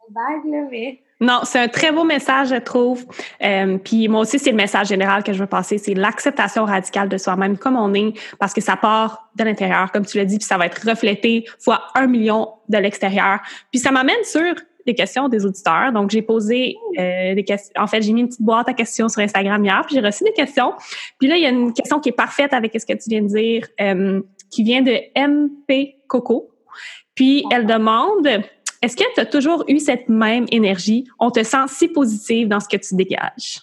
Vague, 0.10 0.52
là, 0.52 0.68
mais 0.72 1.02
non, 1.22 1.42
c'est 1.44 1.60
un 1.60 1.68
très 1.68 1.92
beau 1.92 2.06
message, 2.06 2.50
je 2.50 2.56
trouve. 2.56 3.06
Euh, 3.44 3.78
puis 3.78 4.08
moi 4.08 4.22
aussi, 4.22 4.40
c'est 4.40 4.52
le 4.52 4.56
message 4.56 4.88
général 4.88 5.22
que 5.22 5.34
je 5.34 5.40
veux 5.40 5.48
passer, 5.48 5.78
c'est 5.78 5.94
l'acceptation 5.94 6.64
radicale 6.64 7.10
de 7.10 7.18
soi-même 7.18 7.58
comme 7.58 7.76
on 7.76 7.94
est, 7.94 8.14
parce 8.40 8.54
que 8.54 8.62
ça 8.62 8.78
part 8.78 9.30
de 9.36 9.44
l'intérieur, 9.44 9.92
comme 9.92 10.06
tu 10.06 10.18
l'as 10.18 10.26
dit, 10.26 10.38
puis 10.38 10.46
ça 10.46 10.58
va 10.58 10.66
être 10.66 10.88
reflété 10.88 11.46
fois 11.60 11.84
un 11.96 12.08
million 12.08 12.54
de 12.70 12.78
l'extérieur. 12.78 13.40
Puis 13.70 13.80
ça 13.80 13.92
m'amène 13.92 14.24
sur 14.24 14.56
les 14.90 14.96
questions 14.96 15.30
des 15.30 15.46
auditeurs. 15.46 15.92
Donc, 15.92 16.10
j'ai 16.10 16.22
posé 16.22 16.78
euh, 16.98 17.36
des 17.36 17.44
questions. 17.44 17.72
En 17.78 17.88
fait, 17.88 18.02
j'ai 18.02 18.12
mis 18.12 18.22
une 18.22 18.28
petite 18.28 18.42
boîte 18.42 18.68
à 18.70 18.74
questions 18.74 19.08
sur 19.10 19.22
Instagram 19.22 19.64
hier, 19.64 19.82
puis 19.86 19.96
j'ai 19.96 20.02
reçu 20.02 20.24
des 20.24 20.34
questions. 20.34 20.74
Puis 21.20 21.28
là, 21.28 21.38
il 21.38 21.44
y 21.44 21.46
a 21.46 21.50
une 21.50 21.74
question 21.74 22.00
qui 22.00 22.10
est 22.10 22.14
parfaite 22.14 22.54
avec 22.54 22.74
ce 22.80 22.86
que 22.86 22.94
tu 22.94 23.10
viens 23.10 23.22
de 23.22 23.28
dire, 23.28 23.68
euh, 23.82 24.22
qui 24.50 24.64
vient 24.64 24.82
de 24.82 24.96
MP 25.16 25.96
Coco. 26.08 26.50
Puis 27.16 27.44
elle 27.52 27.66
demande 27.66 28.28
est-ce 28.82 28.96
que 28.96 29.04
tu 29.14 29.20
as 29.20 29.26
toujours 29.26 29.66
eu 29.68 29.80
cette 29.80 30.08
même 30.08 30.46
énergie? 30.52 31.06
On 31.20 31.32
te 31.32 31.44
sent 31.44 31.68
si 31.68 31.90
positive 31.90 32.48
dans 32.48 32.60
ce 32.60 32.70
que 32.70 32.78
tu 32.78 32.96
dégages. 32.96 33.62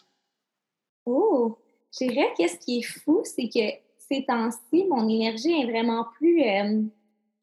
Oh, 1.06 1.56
je 1.98 2.06
dirais 2.06 2.28
qu'est-ce 2.36 2.58
qui 2.58 2.80
est 2.80 2.82
fou, 2.82 3.22
c'est 3.24 3.48
que 3.48 3.78
ces 4.08 4.24
temps-ci, 4.24 4.84
mon 4.88 5.08
énergie 5.08 5.52
est 5.52 5.70
vraiment 5.70 6.06
plus 6.18 6.42
euh, 6.42 6.82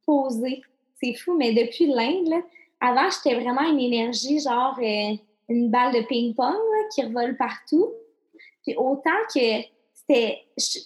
posée. 0.05 0.61
C'est 1.01 1.15
fou, 1.15 1.35
mais 1.35 1.53
depuis 1.53 1.87
l'Inde, 1.87 2.43
avant, 2.83 3.09
j'étais 3.09 3.39
vraiment 3.39 3.63
une 3.63 3.79
énergie 3.79 4.39
genre 4.39 4.77
euh, 4.79 5.15
une 5.49 5.69
balle 5.69 5.93
de 5.93 6.01
ping-pong 6.01 6.55
qui 6.93 7.01
revole 7.03 7.37
partout. 7.37 7.89
Puis 8.65 8.75
autant 8.75 9.09
que 9.33 9.39
c'était, 9.93 10.39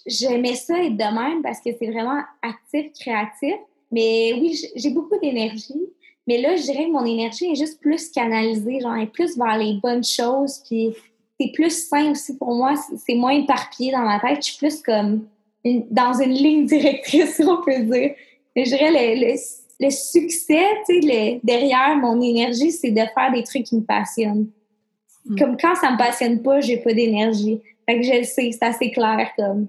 j'aimais 0.06 0.54
ça 0.54 0.82
être 0.82 0.96
de 0.96 1.14
même 1.14 1.42
parce 1.42 1.58
que 1.60 1.70
c'est 1.78 1.90
vraiment 1.90 2.22
actif, 2.42 2.92
créatif. 2.98 3.54
Mais 3.90 4.32
oui, 4.34 4.60
j'ai 4.76 4.90
beaucoup 4.90 5.18
d'énergie. 5.18 5.88
Mais 6.28 6.38
là, 6.40 6.56
je 6.56 6.62
dirais 6.62 6.84
que 6.84 6.92
mon 6.92 7.06
énergie 7.06 7.50
est 7.50 7.54
juste 7.54 7.80
plus 7.80 8.10
canalisée, 8.10 8.80
genre, 8.80 8.96
est 8.96 9.06
plus 9.06 9.36
vers 9.36 9.56
les 9.56 9.74
bonnes 9.82 10.04
choses, 10.04 10.62
puis 10.68 10.94
c'est 11.40 11.50
plus 11.52 11.88
simple 11.88 12.10
aussi 12.10 12.36
pour 12.36 12.54
moi, 12.54 12.74
c'est 12.98 13.14
moins 13.14 13.32
éparpillé 13.32 13.92
dans 13.92 14.02
ma 14.02 14.20
tête, 14.20 14.44
je 14.44 14.50
suis 14.50 14.58
plus 14.58 14.82
comme 14.82 15.26
dans 15.64 16.20
une 16.20 16.32
ligne 16.32 16.66
directrice, 16.66 17.40
on 17.40 17.62
peut 17.62 17.80
dire. 17.80 18.14
je 18.54 18.62
dirais 18.62 18.90
le, 18.90 19.26
le, 19.26 19.36
succès, 19.90 20.64
tu 20.88 21.00
sais, 21.02 21.40
derrière 21.42 21.96
mon 21.96 22.20
énergie, 22.20 22.72
c'est 22.72 22.90
de 22.90 23.00
faire 23.14 23.32
des 23.32 23.42
trucs 23.44 23.64
qui 23.64 23.76
me 23.76 23.82
passionnent. 23.82 24.48
Mm. 25.24 25.38
Comme 25.38 25.56
quand 25.56 25.74
ça 25.76 25.92
me 25.92 25.98
passionne 25.98 26.42
pas, 26.42 26.60
j'ai 26.60 26.78
pas 26.78 26.92
d'énergie. 26.92 27.60
Fait 27.86 27.98
que 27.98 28.02
je 28.04 28.18
le 28.18 28.24
sais, 28.24 28.50
c'est 28.52 28.62
assez 28.62 28.90
clair 28.90 29.30
comme 29.36 29.68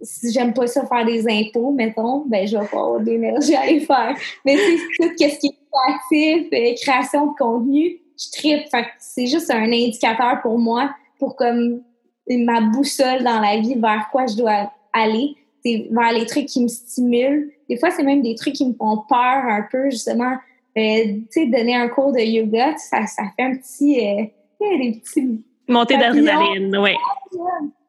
si 0.00 0.32
j'aime 0.32 0.52
pas 0.52 0.66
ça 0.66 0.86
faire 0.86 1.04
des 1.04 1.28
impôts, 1.28 1.70
mettons, 1.70 2.24
ben 2.26 2.46
je 2.46 2.56
vais 2.56 2.66
pas 2.66 2.78
avoir 2.78 3.00
d'énergie 3.00 3.54
à 3.54 3.66
les 3.66 3.80
faire. 3.80 4.16
Mais 4.44 4.56
c'est 4.56 4.76
tout 4.76 5.08
ce 5.08 5.16
qui 5.16 5.24
est 5.24 5.58
créatif, 5.72 6.48
euh, 6.52 6.74
création 6.80 7.26
de 7.26 7.36
contenu, 7.38 8.00
je 8.18 8.30
tripe. 8.32 8.68
Fait 8.70 8.86
c'est 8.98 9.26
juste 9.26 9.50
un 9.50 9.64
indicateur 9.64 10.40
pour 10.42 10.58
moi 10.58 10.90
pour 11.18 11.36
comme 11.36 11.82
ma 12.28 12.60
boussole 12.60 13.24
dans 13.24 13.40
la 13.40 13.58
vie 13.58 13.74
vers 13.74 14.08
quoi 14.10 14.26
je 14.26 14.36
dois 14.36 14.72
aller. 14.92 15.34
C'est 15.64 15.88
vers 15.90 16.12
les 16.12 16.26
trucs 16.26 16.46
qui 16.46 16.62
me 16.62 16.68
stimulent. 16.68 17.52
Des 17.68 17.76
fois, 17.78 17.90
c'est 17.90 18.02
même 18.02 18.22
des 18.22 18.34
trucs 18.34 18.54
qui 18.54 18.66
me 18.66 18.74
font 18.74 19.02
peur 19.08 19.18
un 19.18 19.66
peu, 19.70 19.90
justement. 19.90 20.36
Euh, 20.76 21.04
tu 21.04 21.26
sais, 21.30 21.46
donner 21.46 21.74
un 21.74 21.88
cours 21.88 22.12
de 22.12 22.20
yoga, 22.20 22.76
ça, 22.76 23.06
ça 23.06 23.24
fait 23.36 23.42
un 23.42 23.56
petit... 23.56 23.98
Euh, 23.98 24.24
des 24.60 25.00
petits... 25.02 25.42
Montée 25.68 25.96
d'adrénaline, 25.96 26.76
oui 26.78 26.92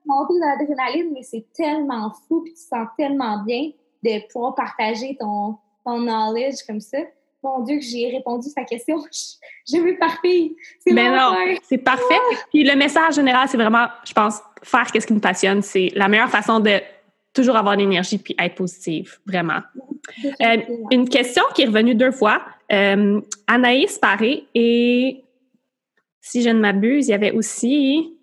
montée 0.10 0.40
d'adrénaline, 0.40 1.12
mais 1.14 1.24
c'est 1.24 1.46
tellement 1.54 2.12
fou, 2.28 2.42
puis 2.42 2.54
tu 2.54 2.62
sens 2.62 2.88
tellement 2.98 3.44
bien 3.44 3.72
de 4.04 4.28
pouvoir 4.32 4.56
partager 4.56 5.16
ton, 5.20 5.58
ton 5.86 6.00
knowledge 6.00 6.66
comme 6.68 6.82
ça. 6.82 6.98
Mon 7.42 7.62
Dieu, 7.62 7.78
que 7.78 7.86
j'ai 7.86 8.10
répondu 8.10 8.48
à 8.50 8.62
sa 8.62 8.64
question. 8.66 8.98
Je, 9.68 9.78
veux 9.78 9.98
parfait. 9.98 10.52
C'est 10.80 10.92
Mais 10.92 11.10
non, 11.10 11.36
c'est 11.64 11.78
parfait. 11.78 12.20
Puis 12.50 12.64
le 12.66 12.76
message 12.76 13.16
général, 13.16 13.48
c'est 13.48 13.58
vraiment, 13.58 13.88
je 14.04 14.12
pense, 14.12 14.42
faire 14.62 14.88
ce 14.88 15.06
qui 15.06 15.14
nous 15.14 15.22
passionne. 15.22 15.62
C'est 15.62 15.92
la 15.96 16.10
meilleure 16.10 16.30
façon 16.30 16.60
de 16.60 16.82
toujours 17.34 17.56
avoir 17.56 17.76
l'énergie 17.76 18.18
puis 18.18 18.36
être 18.40 18.56
positive, 18.56 19.20
vraiment. 19.26 19.62
Euh, 20.42 20.58
une 20.92 21.08
question 21.08 21.44
qui 21.54 21.64
est 21.64 21.68
revenue 21.68 21.96
deux 21.96 22.12
fois. 22.12 22.42
Euh, 22.72 23.22
Anaïs 23.48 23.98
Paré 23.98 24.48
et, 24.56 25.24
si 26.22 26.42
je 26.42 26.50
ne 26.50 26.60
m'abuse, 26.60 27.08
il 27.08 27.12
y 27.12 27.14
avait 27.14 27.32
aussi 27.32 28.18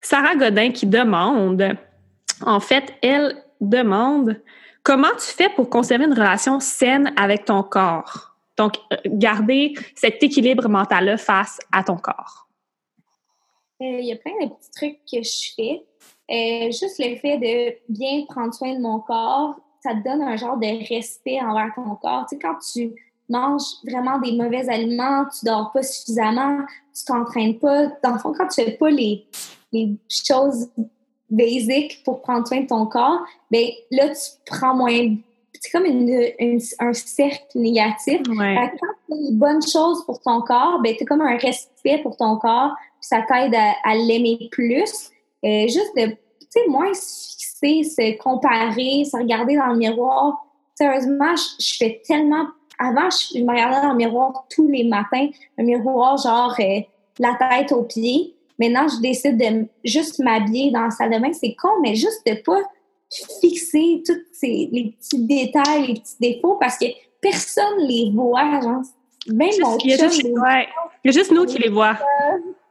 Sarah 0.00 0.36
Godin 0.36 0.72
qui 0.72 0.86
demande, 0.86 1.76
en 2.44 2.60
fait, 2.60 2.94
elle 3.02 3.42
demande 3.60 4.40
comment 4.82 5.12
tu 5.12 5.26
fais 5.26 5.48
pour 5.50 5.70
conserver 5.70 6.04
une 6.04 6.12
relation 6.12 6.60
saine 6.60 7.12
avec 7.16 7.44
ton 7.44 7.62
corps? 7.62 8.36
Donc, 8.58 8.74
euh, 8.92 8.96
garder 9.06 9.74
cet 9.94 10.22
équilibre 10.22 10.68
mental-là 10.68 11.16
face 11.16 11.58
à 11.70 11.82
ton 11.84 11.96
corps. 11.96 12.48
Euh, 13.80 13.98
il 14.00 14.06
y 14.06 14.12
a 14.12 14.16
plein 14.16 14.32
de 14.42 14.50
petits 14.50 14.70
trucs 14.76 14.98
que 15.10 15.22
je 15.22 15.54
fais. 15.56 15.82
Euh, 16.32 16.66
juste 16.66 16.98
le 16.98 17.16
fait 17.16 17.38
de 17.38 17.92
bien 17.92 18.24
prendre 18.26 18.54
soin 18.54 18.74
de 18.74 18.80
mon 18.80 19.00
corps, 19.00 19.60
ça 19.82 19.94
te 19.94 20.02
donne 20.02 20.22
un 20.22 20.36
genre 20.36 20.56
de 20.56 20.88
respect 20.88 21.40
envers 21.40 21.72
ton 21.74 21.94
corps. 21.96 22.26
Tu 22.28 22.36
sais, 22.36 22.42
quand 22.42 22.56
tu 22.72 22.94
manges 23.28 23.62
vraiment 23.84 24.18
des 24.18 24.32
mauvais 24.32 24.68
aliments, 24.68 25.24
tu 25.26 25.44
dors 25.44 25.72
pas 25.72 25.82
suffisamment, 25.82 26.58
tu 26.96 27.04
t'entraînes 27.04 27.58
pas. 27.58 27.86
Dans 28.02 28.12
le 28.12 28.18
fond, 28.18 28.32
quand 28.36 28.48
tu 28.48 28.62
fais 28.62 28.72
pas 28.72 28.90
les, 28.90 29.26
les 29.72 29.96
choses 30.08 30.70
basiques 31.30 32.02
pour 32.04 32.20
prendre 32.22 32.46
soin 32.46 32.60
de 32.60 32.66
ton 32.66 32.86
corps, 32.86 33.20
ben 33.50 33.66
là, 33.90 34.08
tu 34.10 34.30
prends 34.46 34.74
moins. 34.74 35.16
C'est 35.60 35.70
comme 35.70 35.84
une, 35.84 36.30
un 36.80 36.92
cercle 36.92 37.46
négatif. 37.58 38.20
Quand 38.24 38.34
tu 38.34 38.78
fais 39.08 39.16
les 39.16 39.32
bonnes 39.32 39.62
choses 39.62 40.04
pour 40.04 40.20
ton 40.20 40.40
corps, 40.42 40.80
ben 40.82 40.94
tu 40.96 41.04
comme 41.04 41.20
un 41.20 41.36
respect 41.36 41.98
pour 42.02 42.16
ton 42.16 42.36
corps, 42.36 42.74
puis 43.00 43.08
ça 43.08 43.22
t'aide 43.22 43.54
à, 43.54 43.94
l'aimer 43.94 44.48
plus. 44.50 45.10
Euh, 45.44 45.62
juste 45.66 45.96
de, 45.96 46.16
tu 46.52 46.60
sais, 46.60 46.68
moins 46.68 46.92
se 46.92 47.30
fixer, 47.30 47.82
se 47.84 48.18
comparer, 48.18 49.04
se 49.04 49.16
regarder 49.16 49.56
dans 49.56 49.68
le 49.68 49.76
miroir. 49.76 50.44
Sérieusement, 50.74 51.34
je, 51.58 51.76
fais 51.76 52.02
tellement. 52.06 52.46
Avant, 52.78 53.08
je, 53.10 53.38
me 53.42 53.50
regardais 53.50 53.82
dans 53.82 53.92
le 53.92 53.96
miroir 53.96 54.46
tous 54.54 54.68
les 54.68 54.84
matins, 54.84 55.28
un 55.58 55.62
miroir 55.62 56.16
genre 56.18 56.54
euh, 56.58 56.80
la 57.18 57.36
tête 57.38 57.72
aux 57.72 57.84
pieds. 57.84 58.34
Maintenant, 58.58 58.86
je 58.88 59.00
décide 59.00 59.38
de 59.38 59.66
juste 59.84 60.18
m'habiller 60.18 60.70
dans 60.70 60.82
la 60.82 60.90
salle 60.90 61.10
de 61.10 61.18
bain. 61.18 61.32
C'est 61.32 61.54
con, 61.54 61.68
mais 61.80 61.94
juste 61.94 62.26
de 62.26 62.34
pas 62.42 62.60
fixer 63.40 64.02
tous 64.06 64.16
les 64.42 64.94
petits 64.98 65.26
détails, 65.26 65.86
les 65.86 65.94
petits 65.94 66.16
défauts, 66.20 66.56
parce 66.60 66.78
que 66.78 66.86
personne 67.20 67.78
les 67.86 68.10
voit. 68.14 68.60
Genre, 68.60 68.82
même 69.28 69.50
mon 69.60 69.78
il, 69.78 69.90
y 69.90 69.94
a 69.94 70.08
juste, 70.08 70.22
il 70.24 70.32
y 71.04 71.08
a 71.08 71.12
juste 71.12 71.30
nous 71.30 71.44
qui 71.44 71.58
les 71.58 71.68
voient. 71.68 71.98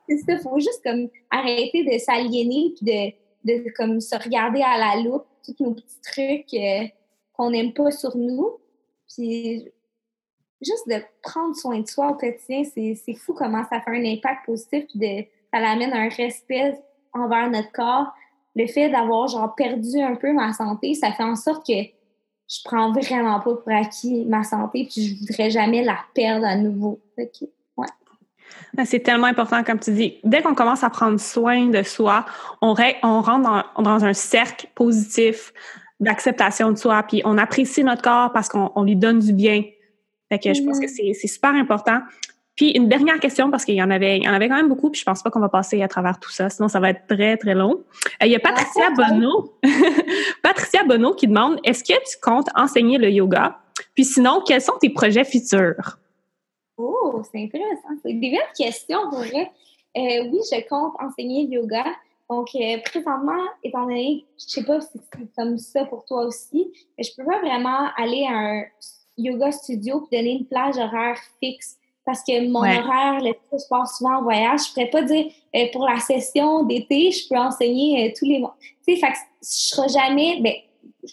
C'est 0.08 0.17
ça, 0.17 0.34
il 0.34 0.39
faut 0.39 0.60
juste 0.60 0.82
comme 0.84 1.08
arrêter 1.30 1.84
de 1.84 1.98
s'aliéner 1.98 2.74
puis 2.76 3.13
de, 3.44 3.72
comme 3.76 4.00
se 4.00 4.16
regarder 4.16 4.62
à 4.62 4.78
la 4.78 5.02
loupe 5.02 5.26
tous 5.44 5.56
nos 5.60 5.74
petits 5.74 6.02
trucs 6.02 6.54
euh, 6.54 6.88
qu'on 7.34 7.52
n'aime 7.52 7.74
pas 7.74 7.92
sur 7.92 8.16
nous. 8.18 8.58
Puis 9.14 9.70
juste 10.62 10.88
de 10.88 11.02
prendre 11.22 11.56
soin 11.56 11.80
de 11.80 11.88
soi 11.88 12.12
au 12.12 12.16
quotidien, 12.16 12.64
c'est 12.64 13.16
fou 13.16 13.34
comment 13.34 13.64
ça 13.70 13.82
fait 13.82 13.92
un 13.92 14.06
impact 14.06 14.46
positif 14.46 14.86
de 14.96 15.26
ça 15.54 15.60
l'amène 15.60 15.94
un 15.94 16.08
respect 16.08 16.80
envers 17.14 17.50
notre 17.50 17.72
corps. 17.72 18.08
Le 18.56 18.68
fait 18.68 18.90
d'avoir 18.90 19.28
genre 19.28 19.54
perdu 19.56 20.00
un 20.00 20.16
peu 20.16 20.34
ma 20.34 20.54
santé, 20.54 20.94
ça 20.94 21.12
fait 21.12 21.24
en 21.24 21.36
sorte 21.36 21.66
que 21.66 21.74
je 21.74 22.60
prends 22.66 22.92
vraiment 22.92 23.40
pas 23.40 23.56
pour 23.56 23.72
acquis 23.72 24.26
ma 24.26 24.44
santé, 24.44 24.88
puis 24.92 25.02
je 25.02 25.20
voudrais 25.20 25.50
jamais 25.50 25.84
la 25.84 25.98
perdre 26.14 26.46
à 26.46 26.56
nouveau. 26.56 27.00
Ben, 28.74 28.86
c'est 28.86 29.00
tellement 29.00 29.28
important, 29.28 29.64
comme 29.64 29.80
tu 29.80 29.92
dis. 29.92 30.20
Dès 30.24 30.42
qu'on 30.42 30.56
commence 30.56 30.84
à 30.84 30.90
prendre 30.90 31.20
soin 31.20 31.68
de 31.68 31.84
soi, 31.84 32.26
on, 32.62 32.76
on 33.04 33.22
rentre 33.22 33.72
dans, 33.78 34.06
un 34.06 34.14
cercle 34.14 34.68
positif 34.76 35.54
d'acceptation 36.00 36.72
de 36.72 36.78
soi, 36.78 37.04
puis 37.04 37.22
on 37.26 37.38
apprécie 37.38 37.84
notre 37.84 38.02
corps 38.02 38.32
parce 38.32 38.50
qu'on 38.50 38.84
lui 38.84 38.96
donne 38.96 39.20
du 39.20 39.34
bien. 39.34 39.64
Fait 40.30 40.40
que 40.40 40.54
je 40.54 40.64
pense 40.64 40.80
que 40.80 40.86
mm-hmm. 40.86 41.14
c'est 41.20 41.28
super 41.28 41.52
important. 41.52 42.00
Puis 42.56 42.72
une 42.72 42.88
dernière 42.88 43.20
question, 43.20 43.50
parce 43.50 43.66
qu'il 43.66 43.76
y 43.76 43.84
en 43.84 43.90
avait, 43.90 44.18
il 44.18 44.24
y 44.24 44.30
en 44.30 44.34
avait 44.34 44.48
quand 44.48 44.56
même 44.56 44.68
beaucoup, 44.68 44.90
puis 44.90 45.00
je 45.00 45.06
pense 45.06 45.24
pas 45.24 45.30
qu'on 45.30 45.40
va 45.40 45.50
passer 45.50 45.82
à 45.82 45.88
travers 45.88 46.20
tout 46.20 46.32
ça, 46.32 46.50
sinon 46.50 46.68
ça 46.68 46.80
va 46.80 46.90
être 46.90 47.08
très, 47.08 47.38
très 47.38 47.56
long. 47.56 47.84
Euh, 48.22 48.26
il 48.26 48.32
y 48.32 48.36
a 48.36 48.40
Patricia 48.40 48.90
ah, 48.90 48.94
Bonneau, 48.96 49.58
Patricia 50.44 50.84
Bonneau 50.84 51.14
qui 51.14 51.28
demande 51.28 51.60
Est-ce 51.64 51.84
que 51.84 51.94
tu 51.94 52.18
comptes 52.22 52.50
enseigner 52.56 52.98
le 52.98 53.10
yoga? 53.10 53.58
Puis 53.96 54.06
sinon, 54.06 54.44
quels 54.46 54.62
sont 54.62 54.78
tes 54.80 54.90
projets 54.90 55.24
futurs? 55.24 55.98
Oh, 56.78 57.22
c'est 57.32 57.44
intéressant. 57.44 57.90
C'est 58.04 58.14
des 58.14 58.32
belles 58.32 58.40
questions, 58.58 59.10
pour 59.10 59.20
vrai. 59.20 59.52
Euh, 59.98 60.30
oui, 60.32 60.40
je 60.52 60.68
compte 60.68 60.94
enseigner 61.00 61.48
le 61.48 61.62
yoga. 61.62 61.86
Donc, 62.30 62.48
euh, 62.56 62.78
présentement, 62.86 63.44
étant 63.64 63.84
donné, 63.84 64.26
je 64.40 64.46
sais 64.46 64.64
pas 64.64 64.80
si 64.80 64.88
c'est 64.94 65.36
comme 65.36 65.58
ça 65.58 65.86
pour 65.86 66.06
toi 66.06 66.26
aussi, 66.26 66.72
mais 66.98 67.04
je 67.04 67.12
peux 67.16 67.26
pas 67.26 67.40
vraiment 67.40 67.89
aller 67.98 68.26
à 68.26 68.34
un 68.34 68.64
yoga 69.18 69.52
studio 69.52 70.08
et 70.12 70.18
donner 70.18 70.32
une 70.38 70.45
plage 70.45 70.78
horaire 70.78 71.18
fixe 71.41 71.78
parce 72.06 72.24
que 72.24 72.48
mon 72.48 72.60
horaire, 72.60 73.22
le 73.22 73.34
je 73.54 73.68
passe 73.70 73.98
souvent 73.98 74.18
en 74.18 74.24
voyage. 74.24 74.62
Je 74.68 74.74
pourrais 74.74 74.89
pas 74.89 75.04
dire 75.04 75.28
euh, 75.56 75.66
pour 75.72 75.88
la 75.88 76.00
session 76.00 76.64
d'été, 76.64 77.12
je 77.12 77.28
peux 77.30 77.38
enseigner 77.38 78.10
euh, 78.10 78.14
tous 78.18 78.26
les 78.26 78.39
mois. 78.39 78.56
Tu 78.88 78.95
sais, 78.95 79.00
fait 79.00 79.12
que 79.12 79.18
je 79.41 79.76
serai 79.76 79.89
jamais, 79.89 80.39
ben, 80.41 80.54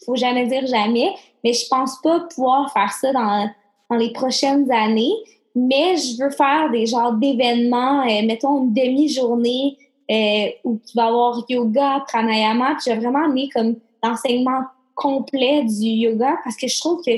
faut 0.04 0.16
jamais 0.16 0.46
dire 0.46 0.66
jamais, 0.66 1.14
mais 1.44 1.52
je 1.52 1.66
pense 1.68 2.00
pas 2.00 2.20
pouvoir 2.20 2.72
faire 2.72 2.92
ça 2.92 3.12
dans, 3.12 3.50
dans 3.90 3.96
les 3.96 4.12
prochaines 4.12 4.70
années. 4.72 5.12
Mais 5.66 5.96
je 5.96 6.22
veux 6.22 6.30
faire 6.30 6.70
des 6.70 6.86
genres 6.86 7.14
d'événements, 7.14 8.02
euh, 8.02 8.26
mettons 8.26 8.64
une 8.64 8.72
demi-journée 8.72 9.76
où 10.64 10.80
tu 10.86 10.96
vas 10.96 11.06
avoir 11.06 11.44
yoga, 11.48 12.02
pranayama. 12.06 12.76
Puis 12.76 12.84
j'ai 12.86 12.96
vraiment 12.96 13.24
amené 13.24 13.50
comme 13.50 13.76
l'enseignement 14.02 14.62
complet 14.94 15.64
du 15.64 15.86
yoga 15.86 16.36
parce 16.44 16.56
que 16.56 16.66
je 16.66 16.80
trouve 16.80 17.02
que 17.04 17.12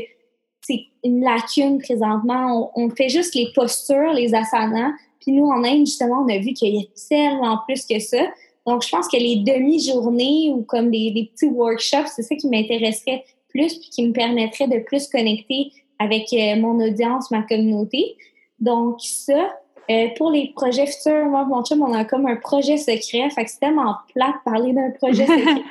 c'est 0.60 0.86
une 1.04 1.22
lacune 1.22 1.78
présentement. 1.78 2.70
On, 2.74 2.90
fait 2.90 3.08
juste 3.08 3.34
les 3.34 3.48
postures, 3.54 4.12
les 4.12 4.34
asanas. 4.34 4.92
Puis 5.20 5.32
nous, 5.32 5.46
en 5.46 5.64
Inde, 5.64 5.86
justement, 5.86 6.24
on 6.26 6.28
a 6.28 6.38
vu 6.38 6.52
qu'il 6.52 6.74
y 6.74 6.78
a 6.78 6.84
tellement 7.08 7.58
plus 7.66 7.84
que 7.86 7.98
ça. 7.98 8.22
Donc, 8.66 8.84
je 8.84 8.90
pense 8.90 9.08
que 9.08 9.16
les 9.16 9.36
demi-journées 9.36 10.52
ou 10.54 10.62
comme 10.62 10.90
des, 10.90 11.30
petits 11.32 11.48
workshops, 11.48 12.08
c'est 12.14 12.22
ça 12.22 12.34
qui 12.36 12.48
m'intéresserait 12.48 13.24
plus 13.48 13.78
puis 13.78 13.88
qui 13.90 14.06
me 14.06 14.12
permettrait 14.12 14.68
de 14.68 14.78
plus 14.80 15.08
connecter 15.08 15.72
avec 16.00 16.32
euh, 16.32 16.56
mon 16.56 16.80
audience, 16.80 17.30
ma 17.30 17.42
communauté. 17.42 18.16
Donc, 18.58 19.00
ça, 19.00 19.56
euh, 19.90 20.08
pour 20.16 20.32
les 20.32 20.52
projets 20.56 20.86
futurs, 20.86 21.26
moi, 21.26 21.44
mon 21.44 21.62
chum, 21.62 21.82
on 21.82 21.92
a 21.92 22.04
comme 22.04 22.26
un 22.26 22.36
projet 22.36 22.78
secret. 22.78 23.30
Fait 23.30 23.44
que 23.44 23.50
c'est 23.50 23.60
tellement 23.60 23.94
plat 24.12 24.32
de 24.32 24.50
parler 24.50 24.72
d'un 24.72 24.90
projet 24.90 25.26
secret. 25.26 25.62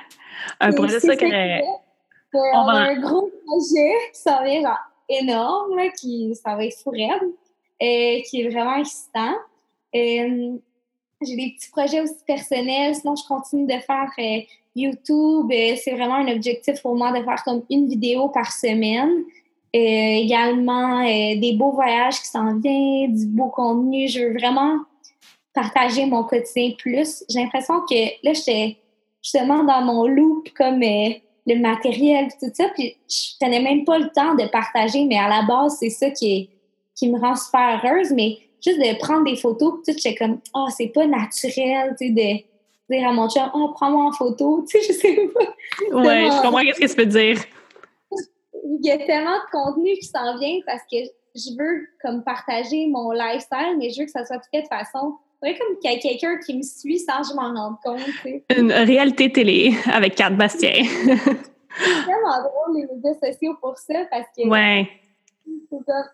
un 0.61 0.71
projet 0.71 0.99
secret. 0.99 1.63
on, 2.33 2.67
a 2.67 2.73
un 2.73 2.99
gros 3.01 3.29
projet 3.45 3.93
qui 4.13 4.21
s'en 4.21 4.43
vient 4.43 4.61
genre 4.61 4.79
énorme, 5.09 5.75
là, 5.75 5.89
qui 5.89 6.33
ça 6.35 6.55
va 6.55 6.65
être 6.65 6.77
fou 6.77 6.91
raide, 6.91 7.09
euh, 7.81 8.21
qui 8.29 8.41
est 8.41 8.49
vraiment 8.49 8.77
excitant. 8.77 9.35
Euh, 9.95 10.57
j'ai 11.21 11.35
des 11.35 11.55
petits 11.57 11.71
projets 11.71 12.01
aussi 12.01 12.23
personnels, 12.25 12.95
sinon 12.95 13.15
je 13.15 13.27
continue 13.27 13.65
de 13.65 13.79
faire 13.79 14.09
euh, 14.19 14.39
YouTube. 14.75 15.47
c'est 15.49 15.93
vraiment 15.93 16.15
un 16.15 16.27
objectif 16.27 16.81
pour 16.81 16.95
moi 16.95 17.11
de 17.11 17.23
faire 17.23 17.43
comme 17.43 17.63
une 17.69 17.87
vidéo 17.89 18.29
par 18.29 18.51
semaine. 18.51 19.23
Également 19.73 21.03
des 21.03 21.53
beaux 21.57 21.71
voyages 21.71 22.19
qui 22.19 22.27
s'en 22.27 22.57
viennent, 22.59 23.13
du 23.13 23.25
beau 23.27 23.49
contenu. 23.49 24.07
Je 24.07 24.19
veux 24.19 24.33
vraiment 24.33 24.79
partager 25.53 26.05
mon 26.05 26.23
quotidien 26.23 26.71
plus. 26.77 27.23
J'ai 27.29 27.39
l'impression 27.39 27.81
que 27.89 27.95
là, 28.23 28.33
j'étais 28.33 28.77
justement 29.21 29.63
dans 29.63 29.81
mon 29.81 30.07
loop 30.07 30.49
comme 30.55 30.79
le 30.81 31.59
matériel, 31.59 32.27
tout 32.39 32.49
ça. 32.53 32.69
Puis 32.75 32.95
je 33.09 33.37
prenais 33.39 33.61
même 33.61 33.83
pas 33.83 33.97
le 33.97 34.09
temps 34.09 34.35
de 34.35 34.47
partager, 34.47 35.05
mais 35.05 35.17
à 35.17 35.27
la 35.27 35.43
base, 35.43 35.77
c'est 35.79 35.89
ça 35.89 36.09
qui, 36.11 36.49
qui 36.95 37.09
me 37.09 37.19
rend 37.19 37.35
super 37.35 37.81
heureuse. 37.83 38.11
Mais 38.11 38.37
juste 38.63 38.79
de 38.79 38.97
prendre 38.99 39.23
des 39.23 39.35
photos, 39.35 39.73
tout, 39.85 39.93
j'étais 39.93 40.15
comme, 40.15 40.39
ah, 40.53 40.65
oh, 40.65 40.73
c'est 40.75 40.87
pas 40.87 41.05
naturel, 41.05 41.95
tu 41.99 42.07
sais, 42.07 42.11
de 42.11 42.95
dire 42.95 43.07
à 43.07 43.11
mon 43.11 43.29
chum, 43.29 43.49
oh, 43.53 43.71
prends-moi 43.73 44.05
en 44.05 44.11
photo, 44.11 44.65
tu 44.69 44.81
sais, 44.81 44.93
je 44.93 44.99
sais 44.99 45.29
pas. 45.33 45.97
Ouais, 45.97 46.25
je 46.25 46.41
comprends 46.41 46.61
qu'est-ce 46.61 46.79
que 46.79 46.87
tu 46.87 46.95
peux 46.95 47.05
dire. 47.05 47.37
Il 48.81 48.85
y 48.85 48.91
a 48.91 48.97
tellement 48.97 49.35
de 49.35 49.51
contenu 49.51 49.93
qui 49.93 50.07
s'en 50.07 50.37
vient 50.37 50.59
parce 50.65 50.81
que 50.91 50.97
je 51.35 51.57
veux 51.57 51.87
comme 52.01 52.23
partager 52.23 52.87
mon 52.87 53.11
lifestyle, 53.11 53.77
mais 53.77 53.89
je 53.91 53.99
veux 53.99 54.05
que 54.05 54.11
ça 54.11 54.25
soit 54.25 54.41
fait 54.51 54.63
de 54.63 54.67
façon 54.67 55.15
c'est 55.41 55.57
comme 55.57 55.77
qu'il 55.79 55.91
y 55.91 55.95
a 55.95 55.99
quelqu'un 55.99 56.37
qui 56.37 56.57
me 56.57 56.63
suit 56.63 56.99
sans 56.99 57.21
que 57.21 57.29
je 57.29 57.33
m'en 57.33 57.53
rende 57.53 57.77
compte. 57.83 58.01
Une 58.57 58.71
réalité 58.71 59.31
télé 59.31 59.73
avec 59.91 60.15
Kat 60.15 60.31
Bastien. 60.31 60.83
c'est 60.83 62.01
vraiment 62.03 62.41
drôle 62.43 62.75
les 62.75 62.87
médias 62.87 63.13
sociaux 63.13 63.55
pour 63.61 63.77
ça 63.77 64.05
parce 64.11 64.27
que 64.37 64.47
ouais. 64.47 64.89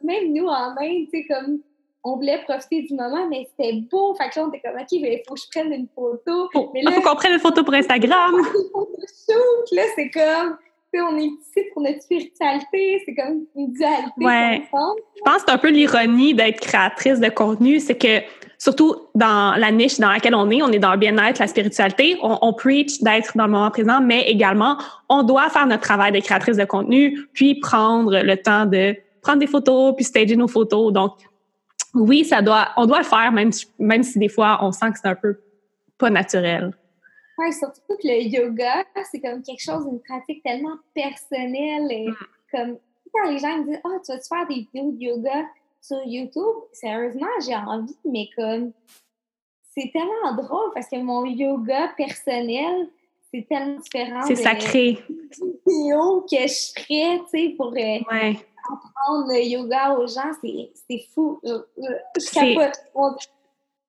même 0.03 0.33
nous 0.33 0.45
en 0.45 0.75
Inde, 0.77 1.07
tu 1.11 1.21
sais, 1.21 1.25
comme 1.25 1.59
on 2.03 2.17
voulait 2.17 2.43
profiter 2.43 2.83
du 2.83 2.93
moment, 2.93 3.27
mais 3.27 3.47
c'était 3.49 3.81
beau. 3.89 4.13
Fait 4.13 4.29
que 4.29 4.39
là, 4.39 4.45
on 4.45 4.49
était 4.49 4.61
comme, 4.61 4.79
OK, 4.79 4.91
il 4.91 5.21
faut 5.27 5.33
que 5.33 5.39
je 5.39 5.47
prenne 5.49 5.73
une 5.73 5.87
photo. 5.87 6.49
Il 6.75 6.93
faut 6.93 7.01
qu'on 7.01 7.15
prenne 7.15 7.33
une 7.33 7.39
photo 7.39 7.63
pour 7.63 7.73
Instagram. 7.73 8.35
là, 9.71 9.83
c'est 9.95 10.11
comme, 10.11 10.57
on 11.01 11.17
est 11.17 11.25
ici 11.25 11.67
pour 11.73 11.81
notre 11.81 12.01
spiritualité, 12.01 13.01
c'est 13.05 13.15
comme 13.15 13.45
une 13.55 13.73
dualité. 13.73 14.11
Ouais. 14.17 14.63
Je 14.71 15.21
pense 15.23 15.37
que 15.37 15.43
c'est 15.47 15.51
un 15.51 15.57
peu 15.57 15.69
l'ironie 15.69 16.33
d'être 16.33 16.59
créatrice 16.59 17.19
de 17.19 17.29
contenu, 17.29 17.79
c'est 17.79 17.97
que 17.97 18.21
surtout 18.57 18.95
dans 19.13 19.57
la 19.57 19.71
niche 19.71 19.99
dans 19.99 20.09
laquelle 20.09 20.35
on 20.35 20.49
est, 20.49 20.61
on 20.61 20.71
est 20.71 20.79
dans 20.79 20.91
le 20.91 20.97
bien-être, 20.97 21.39
la 21.39 21.47
spiritualité, 21.47 22.17
on, 22.21 22.37
on 22.41 22.53
preach 22.53 23.01
d'être 23.01 23.35
dans 23.35 23.45
le 23.45 23.51
moment 23.51 23.71
présent, 23.71 24.01
mais 24.01 24.23
également, 24.23 24.77
on 25.09 25.23
doit 25.23 25.49
faire 25.49 25.67
notre 25.67 25.83
travail 25.83 26.11
de 26.11 26.19
créatrice 26.19 26.57
de 26.57 26.65
contenu, 26.65 27.27
puis 27.33 27.55
prendre 27.55 28.19
le 28.19 28.37
temps 28.37 28.65
de 28.65 28.95
prendre 29.21 29.39
des 29.39 29.47
photos, 29.47 29.93
puis 29.95 30.05
stager 30.05 30.35
nos 30.35 30.47
photos. 30.47 30.93
Donc, 30.93 31.13
oui, 31.93 32.25
ça 32.25 32.41
doit, 32.41 32.69
on 32.77 32.85
doit 32.85 32.99
le 32.99 33.05
faire, 33.05 33.31
même, 33.31 33.51
même 33.79 34.03
si 34.03 34.19
des 34.19 34.29
fois, 34.29 34.59
on 34.61 34.71
sent 34.71 34.91
que 34.91 34.99
c'est 35.01 35.07
un 35.07 35.15
peu 35.15 35.37
pas 35.97 36.09
naturel. 36.09 36.71
Surtout 37.51 37.81
que 38.01 38.07
le 38.07 38.23
yoga, 38.23 38.83
c'est 39.11 39.19
comme 39.19 39.41
quelque 39.43 39.61
chose, 39.61 39.85
une 39.91 39.99
pratique 40.01 40.43
tellement 40.43 40.77
personnelle. 40.93 41.91
Et 41.91 42.07
mm. 42.07 42.15
comme 42.51 42.77
quand 43.13 43.29
les 43.29 43.39
gens 43.39 43.57
me 43.57 43.65
disent 43.65 43.81
Ah, 43.83 43.89
oh, 43.89 43.99
tu 44.05 44.11
vas-tu 44.11 44.27
faire 44.27 44.47
des 44.47 44.55
vidéos 44.55 44.91
de 44.91 45.01
yoga? 45.01 45.45
sur 45.85 46.03
YouTube, 46.05 46.55
sérieusement, 46.71 47.27
j'ai 47.45 47.55
envie, 47.55 47.95
mais 48.05 48.27
comme 48.35 48.71
c'est 49.73 49.91
tellement 49.91 50.35
drôle 50.35 50.71
parce 50.73 50.87
que 50.89 50.97
mon 50.97 51.25
yoga 51.25 51.89
personnel, 51.95 52.89
c'est 53.31 53.47
tellement 53.47 53.79
différent. 53.79 54.21
C'est 54.25 54.35
sacré. 54.35 54.97
vidéos 55.67 56.21
que 56.21 56.37
je 56.47 56.71
ferais, 56.73 57.19
tu 57.19 57.29
sais, 57.29 57.53
pour 57.55 57.73
euh, 57.73 58.33
apprendre 58.71 59.27
le 59.27 59.43
yoga 59.43 59.95
aux 59.97 60.07
gens, 60.07 60.31
c'est 60.41 61.05
fou. 61.13 61.39
Je, 61.43 61.53
je, 61.77 62.27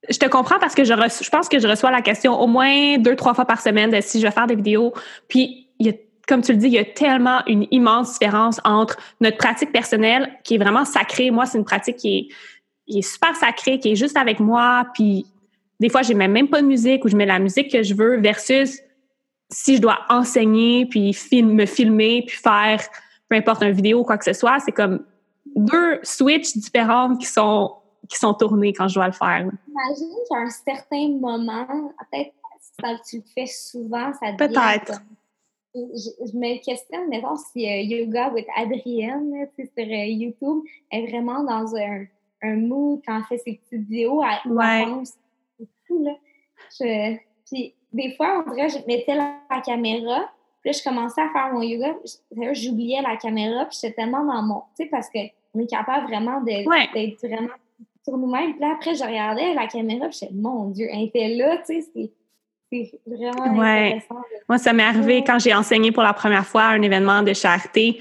te 0.09 0.27
comprends 0.27 0.59
parce 0.59 0.75
que 0.75 0.85
je, 0.85 0.93
je 0.95 1.31
pense 1.31 1.49
que 1.49 1.59
je 1.59 1.67
reçois 1.67 1.91
la 1.91 2.03
question 2.03 2.39
au 2.41 2.47
moins 2.47 2.99
deux, 2.99 3.17
trois 3.17 3.35
fois 3.35 3.45
par 3.45 3.61
semaine 3.61 3.91
de 3.91 4.01
si 4.01 4.21
je 4.21 4.27
vais 4.27 4.33
faire 4.33 4.47
des 4.47 4.55
vidéos. 4.55 4.93
Puis 5.29 5.69
il 5.79 5.87
y 5.87 5.91
a 5.91 5.93
comme 6.27 6.43
tu 6.43 6.53
le 6.53 6.59
dis, 6.59 6.67
il 6.67 6.73
y 6.73 6.79
a 6.79 6.85
tellement 6.85 7.41
une 7.47 7.67
immense 7.71 8.19
différence 8.19 8.61
entre 8.65 8.97
notre 9.21 9.37
pratique 9.37 9.73
personnelle 9.73 10.29
qui 10.45 10.57
est 10.57 10.59
vraiment 10.59 10.85
sacrée. 10.85 11.31
Moi, 11.31 11.47
c'est 11.47 11.59
une 11.59 11.65
pratique 11.65 11.97
qui 11.97 12.29
est, 12.89 13.03
super 13.03 13.35
sacrée, 13.37 13.79
qui 13.79 13.93
est 13.93 13.97
juste 13.97 14.17
avec 14.17 14.41
moi. 14.41 14.87
Puis 14.95 15.27
des 15.79 15.89
fois, 15.89 16.03
je 16.03 16.13
mets 16.15 16.29
même 16.29 16.49
pas 16.49 16.63
de 16.63 16.67
musique 16.67 17.05
ou 17.05 17.09
je 17.09 17.17
mets 17.17 17.27
la 17.27 17.39
musique 17.39 17.71
que 17.71 17.83
je 17.83 17.95
veux 17.95 18.21
versus 18.21 18.81
si 19.51 19.77
je 19.77 19.81
dois 19.81 20.01
enseigner, 20.09 20.87
puis 20.87 21.15
me 21.33 21.67
filmer, 21.67 22.25
puis 22.27 22.37
faire 22.37 22.81
peu 23.29 23.37
importe 23.37 23.63
une 23.63 23.73
vidéo 23.73 24.01
ou 24.01 24.05
quoi 24.05 24.19
que 24.19 24.25
ce 24.25 24.33
soit. 24.33 24.59
C'est 24.61 24.73
comme 24.73 25.05
deux 25.55 26.01
switches 26.03 26.57
différentes 26.57 27.21
qui 27.21 27.27
sont 27.27 27.73
qui 28.09 28.19
sont 28.19 28.35
tournés 28.35 28.73
quand 28.73 28.89
je 28.89 28.95
dois 28.95 29.07
le 29.07 29.13
faire. 29.13 29.49
Imagine 29.69 30.17
qu'à 30.29 30.37
un 30.39 30.51
certain 30.51 31.09
moment, 31.19 31.67
peut-être 32.11 32.33
si 33.05 33.11
tu 33.11 33.17
le 33.17 33.23
fais 33.35 33.47
souvent, 33.47 34.13
ça 34.15 34.33
devient 34.33 34.53
Peut-être 34.55 35.03
je, 35.77 36.37
me 36.37 36.63
questionne, 36.65 37.09
mettons, 37.09 37.37
si 37.37 37.67
euh, 37.67 37.83
Yoga 37.83 38.31
with 38.31 38.47
Adrienne, 38.57 39.49
sur 39.57 39.69
euh, 39.79 40.05
YouTube, 40.07 40.65
est 40.91 41.07
vraiment 41.07 41.43
dans 41.45 41.75
un, 41.77 42.05
un 42.43 42.57
mood 42.57 43.01
quand 43.07 43.17
elle 43.19 43.25
fait 43.25 43.39
ses 43.39 43.55
petites 43.55 43.89
vidéos. 43.89 44.23
Elle, 44.23 44.53
ouais. 44.53 44.85
C'est 45.59 45.69
fou, 45.87 46.05
là. 46.05 47.17
puis 47.47 47.75
des 47.93 48.15
fois, 48.17 48.45
on 48.47 48.55
dirait, 48.55 48.69
je 48.69 48.79
mettais 48.87 49.15
la, 49.15 49.61
caméra, 49.65 50.31
puis 50.61 50.71
là, 50.71 50.79
je 50.79 50.83
commençais 50.83 51.21
à 51.21 51.31
faire 51.31 51.53
mon 51.53 51.63
yoga, 51.63 51.95
j'oubliais 52.53 53.03
la 53.03 53.17
caméra, 53.17 53.67
puis 53.67 53.79
j'étais 53.81 53.95
tellement 53.95 54.25
dans 54.25 54.43
mon... 54.43 54.63
Tu 54.77 54.85
sais, 54.85 54.87
parce 54.87 55.09
qu'on 55.09 55.61
est 55.61 55.71
capable 55.71 56.07
vraiment 56.07 56.41
d'être 56.41 56.69
vraiment 57.27 57.55
sur 58.07 58.17
nous-mêmes. 58.17 58.53
Puis 58.53 58.61
là, 58.61 58.75
après, 58.75 58.95
je 58.95 59.03
regardais 59.03 59.55
la 59.55 59.67
caméra, 59.67 60.09
puis 60.09 60.19
j'étais, 60.21 60.33
mon 60.35 60.71
Dieu, 60.71 60.87
elle 60.93 61.05
était 61.05 61.35
là, 61.35 61.59
tu 61.59 61.83
sais, 61.83 62.11
c'est 62.73 63.01
vraiment 63.07 63.63
intéressant. 63.63 64.17
Moi, 64.49 64.59
ça 64.59 64.73
m'est 64.73 64.83
arrivé 64.83 65.25
quand 65.25 65.39
j'ai 65.39 65.55
enseigné 65.55 65.93
pour 65.93 66.03
la 66.03 66.13
première 66.13 66.47
fois 66.47 66.65
un 66.65 66.83
événement 66.83 67.23
de 67.23 67.33
charité. 67.33 68.01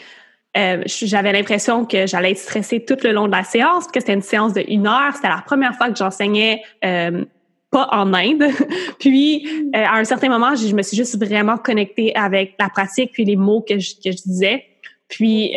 Euh, 0.57 0.83
j'avais 0.85 1.33
l'impression 1.33 1.85
que 1.85 2.07
j'allais 2.07 2.31
être 2.31 2.37
stressée 2.37 2.83
tout 2.83 2.97
le 3.03 3.11
long 3.11 3.27
de 3.27 3.31
la 3.31 3.43
séance, 3.43 3.87
que 3.87 3.99
c'était 3.99 4.13
une 4.13 4.21
séance 4.21 4.53
de 4.53 4.63
une 4.67 4.87
heure. 4.87 5.13
C'était 5.13 5.29
la 5.29 5.43
première 5.45 5.75
fois 5.75 5.89
que 5.89 5.97
j'enseignais 5.97 6.61
euh, 6.83 7.25
pas 7.69 7.89
en 7.91 8.13
Inde. 8.13 8.45
puis, 8.99 9.45
euh, 9.75 9.83
à 9.85 9.97
un 9.97 10.03
certain 10.03 10.29
moment, 10.29 10.55
je, 10.55 10.73
me 10.73 10.81
suis 10.81 10.97
juste 10.97 11.17
vraiment 11.23 11.57
connectée 11.57 12.15
avec 12.15 12.55
la 12.59 12.69
pratique 12.69 13.11
puis 13.11 13.25
les 13.25 13.35
mots 13.35 13.61
que 13.61 13.77
je, 13.79 13.95
que 13.95 14.11
je 14.11 14.23
disais. 14.23 14.65
Puis, 15.07 15.55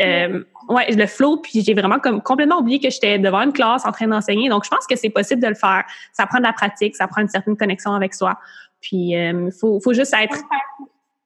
ouais, 0.68 0.90
le 0.90 1.06
flow, 1.06 1.38
puis 1.38 1.62
j'ai 1.62 1.74
vraiment 1.74 1.98
comme 1.98 2.22
complètement 2.22 2.58
oublié 2.58 2.78
que 2.78 2.90
j'étais 2.90 3.18
devant 3.18 3.42
une 3.42 3.52
classe 3.52 3.84
en 3.86 3.92
train 3.92 4.06
d'enseigner. 4.06 4.48
Donc, 4.48 4.64
je 4.64 4.70
pense 4.70 4.86
que 4.86 4.96
c'est 4.96 5.10
possible 5.10 5.42
de 5.42 5.48
le 5.48 5.54
faire. 5.54 5.84
Ça 6.12 6.26
prend 6.26 6.38
de 6.38 6.44
la 6.44 6.52
pratique, 6.52 6.96
ça 6.96 7.06
prend 7.08 7.22
une 7.22 7.28
certaine 7.28 7.56
connexion 7.56 7.92
avec 7.92 8.14
soi. 8.14 8.38
Puis, 8.80 9.10
il 9.10 9.16
euh, 9.16 9.50
faut, 9.50 9.80
faut 9.80 9.92
juste 9.92 10.14
être. 10.14 10.38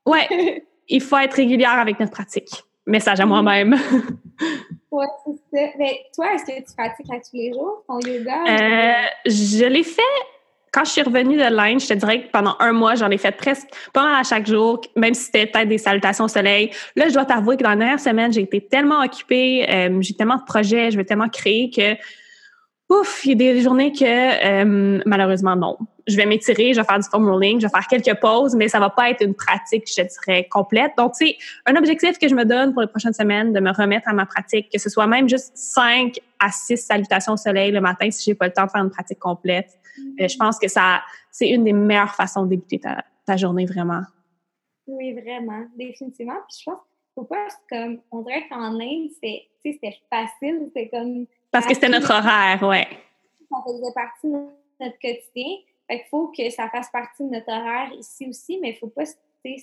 Ouais, 0.06 0.64
il 0.88 1.00
faut 1.00 1.18
être 1.18 1.34
régulière 1.34 1.78
avec 1.78 2.00
notre 2.00 2.12
pratique. 2.12 2.64
Message 2.86 3.20
à 3.20 3.26
moi-même. 3.26 3.74
ouais, 4.90 5.06
c'est 5.24 5.56
ça. 5.56 5.72
Mais 5.78 6.00
toi, 6.14 6.34
est-ce 6.34 6.44
que 6.44 6.58
tu 6.58 6.76
pratiques 6.76 7.12
à 7.12 7.18
tous 7.18 7.36
les 7.36 7.52
jours 7.52 7.84
ton 7.86 8.00
yoga? 8.00 8.42
Euh, 8.48 9.06
je 9.26 9.66
l'ai 9.66 9.84
fait 9.84 10.02
quand 10.72 10.84
je 10.84 10.90
suis 10.90 11.02
revenue 11.02 11.36
de 11.36 11.54
l'Inde, 11.54 11.80
je 11.80 11.88
te 11.88 11.94
dirais 11.94 12.22
que 12.22 12.30
pendant 12.30 12.56
un 12.58 12.72
mois, 12.72 12.94
j'en 12.94 13.10
ai 13.10 13.18
fait 13.18 13.32
presque 13.32 13.68
pas 13.92 14.04
mal 14.04 14.18
à 14.18 14.22
chaque 14.22 14.46
jour, 14.46 14.80
même 14.96 15.12
si 15.12 15.24
c'était 15.24 15.46
peut-être 15.46 15.68
des 15.68 15.78
salutations 15.78 16.24
au 16.24 16.28
soleil. 16.28 16.70
Là, 16.96 17.08
je 17.08 17.14
dois 17.14 17.26
t'avouer 17.26 17.58
que 17.58 17.62
dans 17.62 17.70
la 17.70 17.76
dernière 17.76 18.00
semaine, 18.00 18.32
j'ai 18.32 18.40
été 18.40 18.60
tellement 18.60 19.02
occupée, 19.02 19.66
euh, 19.68 20.00
j'ai 20.00 20.14
tellement 20.14 20.36
de 20.36 20.44
projets, 20.44 20.90
je 20.90 20.96
veux 20.96 21.04
tellement 21.04 21.28
créer 21.28 21.70
que 21.70 21.94
Ouf, 22.92 23.24
il 23.24 23.30
y 23.30 23.32
a 23.32 23.54
des 23.54 23.60
journées 23.62 23.92
que 23.92 24.04
euh, 24.04 25.02
malheureusement 25.06 25.56
non. 25.56 25.78
Je 26.06 26.16
vais 26.16 26.26
m'étirer, 26.26 26.74
je 26.74 26.80
vais 26.80 26.86
faire 26.86 26.98
du 26.98 27.08
foam 27.08 27.26
rolling, 27.26 27.58
je 27.58 27.66
vais 27.66 27.70
faire 27.70 27.86
quelques 27.86 28.20
pauses, 28.20 28.54
mais 28.54 28.68
ça 28.68 28.80
va 28.80 28.90
pas 28.90 29.08
être 29.08 29.24
une 29.24 29.34
pratique, 29.34 29.84
je 29.88 30.02
dirais, 30.02 30.46
complète. 30.50 30.92
Donc, 30.98 31.12
c'est 31.14 31.36
un 31.64 31.76
objectif 31.76 32.18
que 32.18 32.28
je 32.28 32.34
me 32.34 32.44
donne 32.44 32.72
pour 32.72 32.82
les 32.82 32.88
prochaines 32.88 33.14
semaines 33.14 33.52
de 33.52 33.60
me 33.60 33.72
remettre 33.72 34.08
à 34.08 34.12
ma 34.12 34.26
pratique, 34.26 34.68
que 34.70 34.78
ce 34.78 34.90
soit 34.90 35.06
même 35.06 35.28
juste 35.28 35.52
5 35.54 36.18
à 36.38 36.50
6 36.50 36.76
salutations 36.76 37.34
au 37.34 37.36
soleil 37.36 37.70
le 37.70 37.80
matin 37.80 38.10
si 38.10 38.24
j'ai 38.24 38.34
pas 38.34 38.48
le 38.48 38.52
temps 38.52 38.66
de 38.66 38.70
faire 38.70 38.82
une 38.82 38.90
pratique 38.90 39.20
complète. 39.20 39.70
Euh, 40.20 40.28
je 40.28 40.36
pense 40.36 40.58
que 40.58 40.68
ça, 40.68 41.00
c'est 41.30 41.48
une 41.48 41.64
des 41.64 41.72
meilleures 41.72 42.14
façons 42.14 42.42
de 42.42 42.50
débuter 42.50 42.80
ta, 42.80 43.04
ta 43.24 43.36
journée, 43.36 43.64
vraiment. 43.64 44.02
Oui, 44.86 45.14
vraiment, 45.14 45.64
définitivement. 45.78 46.40
Puis 46.48 46.58
je 46.60 46.70
pense 46.70 46.80
faut 47.14 47.24
pas 47.24 47.46
comme 47.68 47.98
on 48.10 48.22
dirait 48.22 48.48
qu'en 48.48 48.80
Inde 48.80 49.10
c'est 49.22 49.42
c'était 49.62 49.94
facile 50.10 50.62
c'était 50.64 50.88
comme 50.88 51.26
parce 51.52 51.66
que 51.66 51.74
c'était 51.74 51.88
notre 51.88 52.10
horaire 52.10 52.62
ouais 52.62 52.88
ça 53.50 53.58
faisait 53.66 53.92
partie 53.94 54.26
de 54.26 54.38
notre 54.80 54.98
quotidien 54.98 55.56
fait 55.88 55.98
qu'il 55.98 56.08
faut 56.10 56.32
que 56.36 56.50
ça 56.50 56.68
fasse 56.68 56.90
partie 56.90 57.24
de 57.24 57.30
notre 57.30 57.48
horaire 57.48 57.92
ici 57.98 58.26
aussi 58.28 58.58
mais 58.60 58.70
il 58.70 58.76
faut 58.76 58.88
pas 58.88 59.06
se 59.06 59.14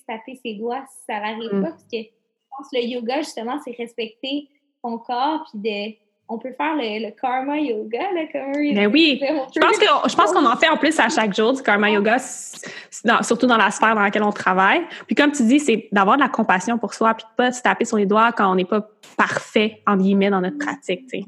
taper 0.08 0.40
ses 0.44 0.54
doigts 0.54 0.86
si 0.90 1.06
ça 1.08 1.20
n'arrive 1.20 1.54
mm. 1.54 1.64
pas 1.64 1.70
parce 1.72 1.84
que 1.84 1.98
je 1.98 2.58
pense 2.58 2.70
que 2.72 2.78
le 2.78 2.84
yoga 2.84 3.18
justement 3.18 3.60
c'est 3.66 3.76
respecter 3.76 4.48
ton 4.82 4.98
corps 4.98 5.46
puis 5.52 5.60
de 5.60 6.10
on 6.32 6.38
peut 6.38 6.54
faire 6.56 6.76
le, 6.76 7.10
karma 7.20 7.58
yoga, 7.58 8.12
là, 8.14 8.22
comme 8.32 8.54
Ben 8.54 8.88
oui, 8.88 9.20
je 9.20 9.60
pense, 9.60 9.78
que, 9.80 10.10
je 10.10 10.16
pense 10.16 10.32
qu'on 10.32 10.46
en 10.46 10.56
fait 10.56 10.70
en 10.70 10.78
plus 10.78 10.98
à 11.00 11.10
chaque 11.10 11.36
jour 11.36 11.54
du 11.54 11.64
karma 11.64 11.90
yoga, 11.90 12.18
surtout 12.20 13.48
dans 13.48 13.58
la 13.58 13.72
sphère 13.72 13.96
dans 13.96 14.02
laquelle 14.02 14.24
on 14.24 14.32
travaille. 14.32 14.84
Puis 15.08 15.16
comme 15.16 15.32
tu 15.32 15.44
dis, 15.44 15.60
c'est 15.60 15.90
d'avoir 15.92 16.18
de 16.18 16.22
la 16.22 16.30
compassion 16.30 16.78
pour 16.78 16.94
soi, 16.94 17.16
puis 17.16 17.26
de 17.26 17.36
pas 17.36 17.52
se 17.52 17.64
taper 17.64 17.84
sur 17.84 17.98
les 17.98 18.06
doigts 18.06 18.32
quand 18.32 18.50
on 18.52 18.56
n'est 18.56 18.66
pas 18.66 18.88
parfait, 19.18 19.82
en 19.88 19.98
guillemets, 19.98 20.30
dans 20.30 20.42
notre 20.42 20.60
pratique, 20.60 21.08
tu 21.08 21.22
sais. 21.22 21.26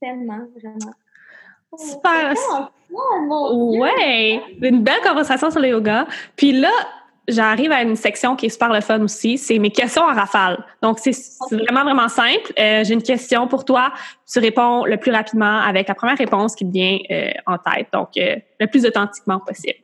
Tellement, 0.00 0.46
vraiment. 0.56 0.94
Super. 1.76 2.34
Oh, 2.92 3.78
ouais, 3.78 4.40
une 4.62 4.82
belle 4.82 5.00
conversation 5.02 5.50
sur 5.50 5.60
le 5.60 5.68
yoga. 5.68 6.06
Puis 6.36 6.52
là, 6.52 6.70
j'arrive 7.28 7.72
à 7.72 7.82
une 7.82 7.96
section 7.96 8.36
qui 8.36 8.46
est 8.46 8.50
super 8.50 8.72
le 8.72 8.80
fun 8.80 9.00
aussi, 9.02 9.36
c'est 9.38 9.58
mes 9.58 9.70
questions 9.70 10.02
en 10.02 10.14
rafale. 10.14 10.64
Donc, 10.82 10.98
c'est 10.98 11.12
vraiment, 11.50 11.84
vraiment 11.84 12.08
simple. 12.08 12.52
Euh, 12.58 12.84
j'ai 12.84 12.94
une 12.94 13.02
question 13.02 13.48
pour 13.48 13.64
toi. 13.64 13.92
Tu 14.30 14.38
réponds 14.38 14.84
le 14.84 14.96
plus 14.96 15.10
rapidement 15.10 15.58
avec 15.58 15.88
la 15.88 15.94
première 15.94 16.18
réponse 16.18 16.54
qui 16.54 16.66
te 16.66 16.72
vient 16.72 16.98
euh, 17.10 17.30
en 17.46 17.58
tête. 17.58 17.88
Donc, 17.92 18.10
euh, 18.16 18.36
le 18.60 18.66
plus 18.66 18.86
authentiquement 18.86 19.40
possible. 19.40 19.78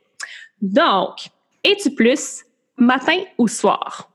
Donc, 0.61 1.27
es-tu 1.63 1.93
plus 1.93 2.45
matin 2.77 3.17
ou 3.37 3.47
soir? 3.47 4.09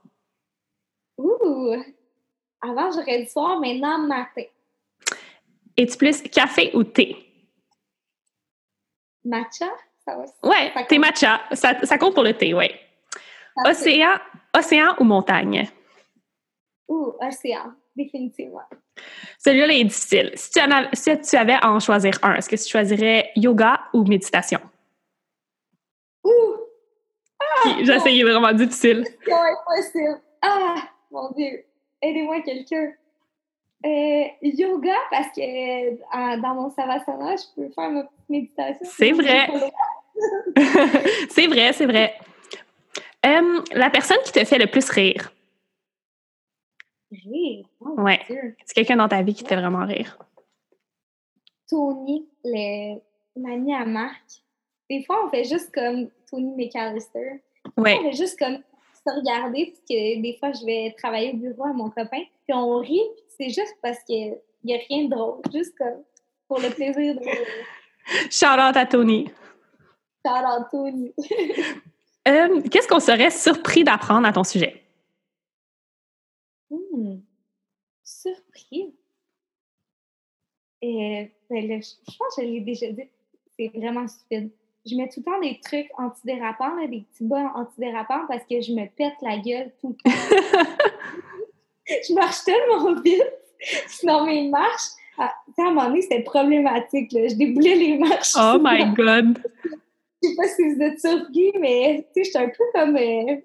Ouh! 1.17 1.75
Avant, 2.61 2.91
j'aurais 2.91 3.23
dit 3.23 3.29
soir, 3.29 3.59
maintenant, 3.59 3.99
matin. 3.99 4.43
Es-tu 5.79 5.97
plus 5.97 6.21
café 6.23 6.71
ou 6.73 6.83
thé? 6.83 7.15
Matcha? 9.23 9.67
Ça 10.05 10.15
va, 10.15 10.49
ouais, 10.49 10.73
thé 10.89 10.97
matcha. 10.97 11.39
Ça, 11.53 11.79
ça 11.85 11.97
compte 11.97 12.13
pour 12.15 12.23
le 12.23 12.33
thé, 12.33 12.53
oui. 12.53 12.69
Océan, 13.65 14.17
océan 14.57 14.95
ou 14.99 15.05
montagne? 15.05 15.69
Ouh, 16.89 17.13
océan, 17.21 17.73
définitivement. 17.95 18.63
Celui-là 19.37 19.73
est 19.73 19.83
difficile. 19.85 20.31
Si 20.35 20.51
tu, 20.51 20.59
avais, 20.59 20.89
si 20.93 21.21
tu 21.21 21.35
avais 21.37 21.53
à 21.53 21.71
en 21.71 21.79
choisir 21.79 22.13
un, 22.23 22.35
est-ce 22.35 22.49
que 22.49 22.55
tu 22.57 22.67
choisirais 22.69 23.31
yoga 23.37 23.79
ou 23.93 24.03
méditation? 24.03 24.59
Ouh! 26.25 26.55
Ah, 27.39 27.69
J'ai 27.81 27.93
essayé 27.93 28.23
vraiment 28.23 28.51
difficile. 28.51 29.05
C'est 29.23 29.31
impossible. 29.31 30.21
Ah, 30.41 30.75
mon 31.11 31.31
Dieu. 31.31 31.63
Aidez-moi 32.01 32.41
quelqu'un. 32.41 32.91
Euh, 33.85 34.23
yoga, 34.41 34.95
parce 35.09 35.29
que 35.29 36.41
dans 36.41 36.55
mon 36.55 36.69
savasana, 36.69 37.35
je 37.37 37.43
peux 37.55 37.69
faire 37.71 37.89
ma 37.89 38.09
méditation. 38.27 38.85
C'est 38.85 39.11
vrai. 39.11 39.47
c'est 41.29 41.47
vrai, 41.47 41.73
c'est 41.73 41.85
vrai. 41.85 42.13
Euh, 43.25 43.61
la 43.73 43.89
personne 43.89 44.17
qui 44.25 44.31
te 44.31 44.43
fait 44.43 44.57
le 44.57 44.67
plus 44.67 44.89
rire? 44.89 45.31
Rire? 47.11 47.65
Oh, 47.79 48.01
ouais. 48.01 48.19
C'est 48.65 48.75
quelqu'un 48.75 48.97
dans 48.97 49.07
ta 49.07 49.21
vie 49.21 49.33
qui 49.33 49.43
te 49.43 49.49
fait 49.49 49.55
vraiment 49.55 49.85
rire. 49.85 50.17
Tony, 51.69 52.27
le 52.43 52.99
l'ami 53.35 53.73
à 53.73 53.85
Marc. 53.85 54.43
Des 54.89 55.03
fois, 55.03 55.25
on 55.25 55.29
fait 55.29 55.43
juste 55.43 55.73
comme 55.73 56.09
Tony 56.29 56.53
McAllister. 56.55 57.41
Ouais. 57.77 57.97
On 57.99 58.11
fait 58.11 58.17
juste 58.17 58.39
comme 58.39 58.59
se 59.05 59.15
regarder, 59.19 59.67
parce 59.67 59.79
que 59.89 60.21
des 60.21 60.37
fois, 60.39 60.51
je 60.51 60.65
vais 60.65 60.95
travailler 60.97 61.33
au 61.33 61.37
bureau 61.37 61.65
à 61.65 61.73
mon 61.73 61.89
copain, 61.89 62.21
puis 62.43 62.53
on 62.53 62.77
rit, 62.79 63.01
c'est 63.37 63.49
juste 63.49 63.75
parce 63.81 64.03
qu'il 64.03 64.37
n'y 64.63 64.75
a 64.75 64.79
rien 64.87 65.05
de 65.05 65.09
drôle, 65.09 65.41
juste 65.53 65.77
comme 65.77 66.03
pour 66.47 66.59
le 66.59 66.69
plaisir 66.69 67.15
de 67.15 67.19
rire. 67.19 67.47
Shout 68.29 68.59
out 68.59 68.75
à 68.75 68.85
Tony. 68.85 69.29
Shout 70.25 70.45
out 70.45 70.67
Tony. 70.71 71.13
Euh, 72.27 72.61
qu'est-ce 72.69 72.87
qu'on 72.87 72.99
serait 72.99 73.31
surpris 73.31 73.83
d'apprendre 73.83 74.27
à 74.27 74.33
ton 74.33 74.43
sujet? 74.43 74.83
Hmm. 76.69 77.21
Surpris? 78.03 78.93
Euh, 80.83 81.25
ben 81.49 81.81
je 81.81 82.17
pense 82.17 82.35
que 82.35 82.43
je 82.43 82.47
l'ai 82.47 82.59
déjà 82.59 82.91
dit. 82.91 83.09
C'est 83.57 83.71
vraiment 83.73 84.07
stupide. 84.07 84.51
Je 84.85 84.95
mets 84.95 85.09
tout 85.09 85.19
le 85.19 85.31
temps 85.31 85.39
des 85.41 85.59
trucs 85.63 85.89
antidérapants, 85.97 86.75
des 86.87 87.05
petits 87.11 87.25
bas 87.25 87.51
antidérapants 87.55 88.25
parce 88.27 88.43
que 88.49 88.61
je 88.61 88.71
me 88.71 88.85
pète 88.87 89.13
la 89.21 89.37
gueule 89.37 89.71
tout 89.81 89.89
le 89.89 89.95
temps. 89.95 90.17
je 91.87 92.13
marche 92.13 92.43
tellement 92.45 93.01
vite. 93.01 93.23
Sinon, 93.87 94.25
mes 94.25 94.47
marches, 94.47 94.91
à, 95.17 95.25
à 95.25 95.61
un 95.61 95.63
moment 95.71 95.87
donné, 95.87 96.01
c'était 96.01 96.21
problématique. 96.21 97.11
Je 97.11 97.35
déboulais 97.35 97.75
les 97.75 97.97
marches. 97.97 98.33
Oh 98.37 98.57
my 98.61 98.93
God! 98.93 99.39
je 100.21 100.29
sais 100.29 100.35
pas 100.35 100.47
si 100.47 100.73
vous 100.73 100.81
êtes 100.81 100.99
surpris, 100.99 101.51
mais 101.59 102.07
tu 102.13 102.23
sais, 102.23 102.25
j'étais 102.25 102.39
un 102.39 102.49
peu 102.49 102.63
comme 102.73 102.95
euh, 102.95 103.35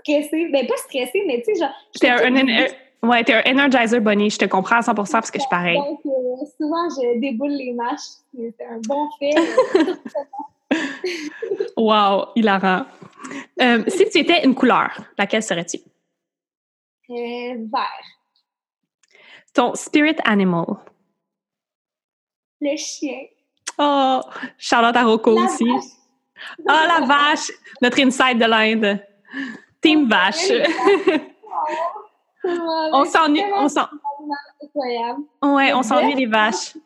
stressée. 0.00 0.48
Ben, 0.52 0.66
pas 0.66 0.76
stressée, 0.76 1.22
mais 1.26 1.42
tu 1.42 1.54
sais, 1.54 1.60
genre. 1.60 1.74
T'es 2.00 2.08
un, 2.08 2.34
un, 2.34 3.08
ouais, 3.08 3.24
t'es 3.24 3.34
un 3.34 3.52
energizer 3.52 4.00
bunny, 4.00 4.30
je 4.30 4.38
te 4.38 4.44
comprends 4.46 4.76
à 4.76 4.80
100% 4.80 4.94
parce 4.94 5.30
que 5.30 5.38
je 5.38 5.42
suis 5.42 5.50
pareil. 5.50 5.76
Donc, 5.76 6.00
euh, 6.06 6.44
souvent, 6.58 6.88
je 6.90 7.18
déboule 7.18 7.52
les 7.52 7.72
marches. 7.72 8.20
C'est 8.34 8.66
un 8.66 8.80
bon 8.86 9.08
fait. 9.18 9.34
wow, 11.76 12.28
hilarant. 12.34 12.86
Euh, 13.60 13.84
si 13.88 14.08
tu 14.08 14.18
étais 14.18 14.44
une 14.44 14.54
couleur, 14.54 14.90
laquelle 15.18 15.42
serais-tu? 15.42 15.78
Euh, 17.10 17.56
vert. 17.72 18.02
Ton 19.52 19.74
spirit 19.74 20.16
animal? 20.24 20.64
Le 22.60 22.76
chien. 22.76 23.26
Oh, 23.78 24.20
Charlotte 24.56 24.96
Arocco 24.96 25.32
aussi. 25.32 25.68
Ah, 26.68 26.86
la 26.86 27.06
vache! 27.06 27.50
Notre 27.80 28.00
inside 28.00 28.38
de 28.38 28.46
l'Inde. 28.46 29.00
Team 29.80 30.08
vache. 30.08 30.50
on 32.44 33.04
s'ennuie. 33.04 33.42
On 33.54 33.68
Ouais, 35.54 35.72
on 35.72 35.82
s'ennuie 35.82 36.14
des 36.14 36.26
vaches. 36.26 36.76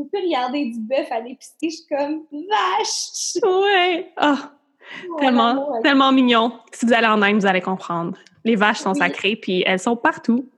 Peux 0.00 0.08
plus 0.08 0.24
regarder 0.24 0.64
du 0.70 0.80
bœuf 0.80 1.12
à 1.12 1.20
l'épicerie, 1.20 1.70
je 1.70 1.76
suis 1.76 1.86
comme 1.86 2.26
vache! 2.32 3.36
Ouais! 3.42 4.10
Oh, 4.22 5.18
tellement, 5.18 5.80
tellement 5.82 6.10
mignon. 6.10 6.58
Si 6.72 6.86
vous 6.86 6.92
allez 6.94 7.06
en 7.06 7.20
Inde, 7.20 7.40
vous 7.40 7.46
allez 7.46 7.60
comprendre. 7.60 8.16
Les 8.44 8.56
vaches 8.56 8.78
sont 8.78 8.94
sacrées, 8.94 9.36
puis 9.36 9.62
elles 9.66 9.78
sont 9.78 9.96
partout. 9.96 10.48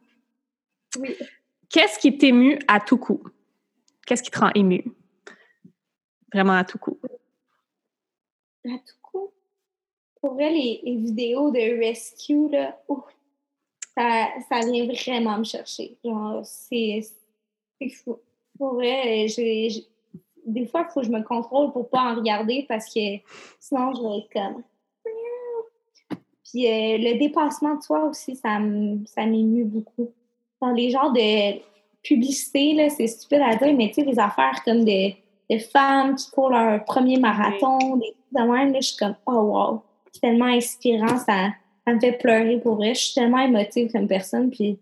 Oui. 0.99 1.17
Qu'est-ce 1.69 1.99
qui 1.99 2.17
t'émue 2.17 2.57
à 2.69 2.79
tout 2.79 2.99
coup? 2.99 3.21
Qu'est-ce 4.07 4.23
qui 4.23 4.31
te 4.31 4.39
rend 4.39 4.51
ému? 4.55 4.85
Vraiment 6.33 6.53
à 6.53 6.65
tout 6.65 6.79
coup 6.79 6.99
à 8.65 8.79
tout 8.79 8.95
coup, 9.03 9.33
pour 10.21 10.35
vrai, 10.35 10.51
les, 10.51 10.81
vidéos 10.85 11.51
de 11.51 11.81
rescue, 11.81 12.49
là, 12.49 12.79
ça, 13.97 14.29
ça 14.49 14.61
vient 14.71 14.87
vraiment 14.87 15.39
me 15.39 15.45
chercher. 15.45 15.99
Genre, 16.05 16.45
c'est 16.45 17.03
fou. 18.05 18.21
Pour 18.63 18.75
vrai, 18.75 19.27
des 20.47 20.67
fois, 20.67 20.87
il 20.89 20.93
faut 20.93 21.01
que 21.01 21.07
je 21.07 21.11
me 21.11 21.25
contrôle 21.25 21.73
pour 21.73 21.89
pas 21.89 22.13
en 22.13 22.15
regarder 22.15 22.65
parce 22.69 22.87
que 22.87 23.01
sinon, 23.59 23.93
je 23.93 24.01
vais 24.01 24.19
être 24.19 24.33
comme. 24.33 24.63
Puis 26.45 26.69
euh, 26.69 26.97
le 26.97 27.19
dépassement 27.19 27.75
de 27.75 27.83
soi 27.83 28.05
aussi, 28.05 28.37
ça 28.37 28.61
m'émue 28.61 29.65
beaucoup. 29.65 30.13
Dans 30.61 30.71
les 30.71 30.91
genres 30.91 31.13
de 31.13 31.59
publicité, 32.05 32.75
là, 32.75 32.89
c'est 32.89 33.09
stupide 33.09 33.41
à 33.45 33.57
dire, 33.57 33.75
mais 33.75 33.89
tu 33.89 33.95
sais, 33.95 34.05
les 34.05 34.21
affaires 34.21 34.63
comme 34.65 34.85
des, 34.85 35.17
des 35.51 35.59
femmes 35.59 36.15
qui 36.15 36.31
courent 36.31 36.51
leur 36.51 36.85
premier 36.85 37.19
marathon, 37.19 37.97
des 37.97 38.15
de 38.31 38.43
même, 38.49 38.77
je 38.77 38.81
suis 38.81 38.97
comme, 38.97 39.17
oh 39.27 39.41
wow, 39.41 39.83
c'est 40.13 40.21
tellement 40.21 40.47
inspirant, 40.47 41.19
ça, 41.19 41.49
ça 41.85 41.95
me 41.95 41.99
fait 41.99 42.13
pleurer 42.13 42.61
pour 42.61 42.77
vrai. 42.77 42.95
Je 42.95 43.01
suis 43.01 43.15
tellement 43.15 43.41
émotive 43.41 43.91
comme 43.91 44.07
personne, 44.07 44.51
puis 44.51 44.79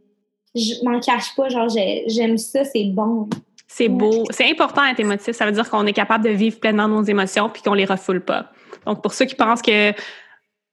je 0.55 0.85
m'en 0.85 1.01
cache 1.01 1.35
pas, 1.35 1.49
genre, 1.49 1.71
j'aime 1.71 2.37
ça, 2.37 2.63
c'est 2.67 2.85
bon. 2.85 3.27
C'est 3.73 3.89
beau. 3.89 4.25
C'est 4.31 4.51
important 4.51 4.85
d'être 4.85 4.99
émotif. 4.99 5.33
Ça 5.37 5.47
veut 5.47 5.53
dire 5.53 5.71
qu'on 5.71 5.87
est 5.87 5.93
capable 5.93 6.25
de 6.25 6.31
vivre 6.31 6.59
pleinement 6.59 6.89
nos 6.89 7.05
émotions 7.05 7.49
puis 7.49 7.63
qu'on 7.63 7.73
les 7.73 7.85
refoule 7.85 8.21
pas. 8.21 8.51
Donc, 8.85 9.01
pour 9.01 9.15
ceux 9.15 9.27
qui 9.27 9.37
pensent 9.37 9.63
que 9.63 9.93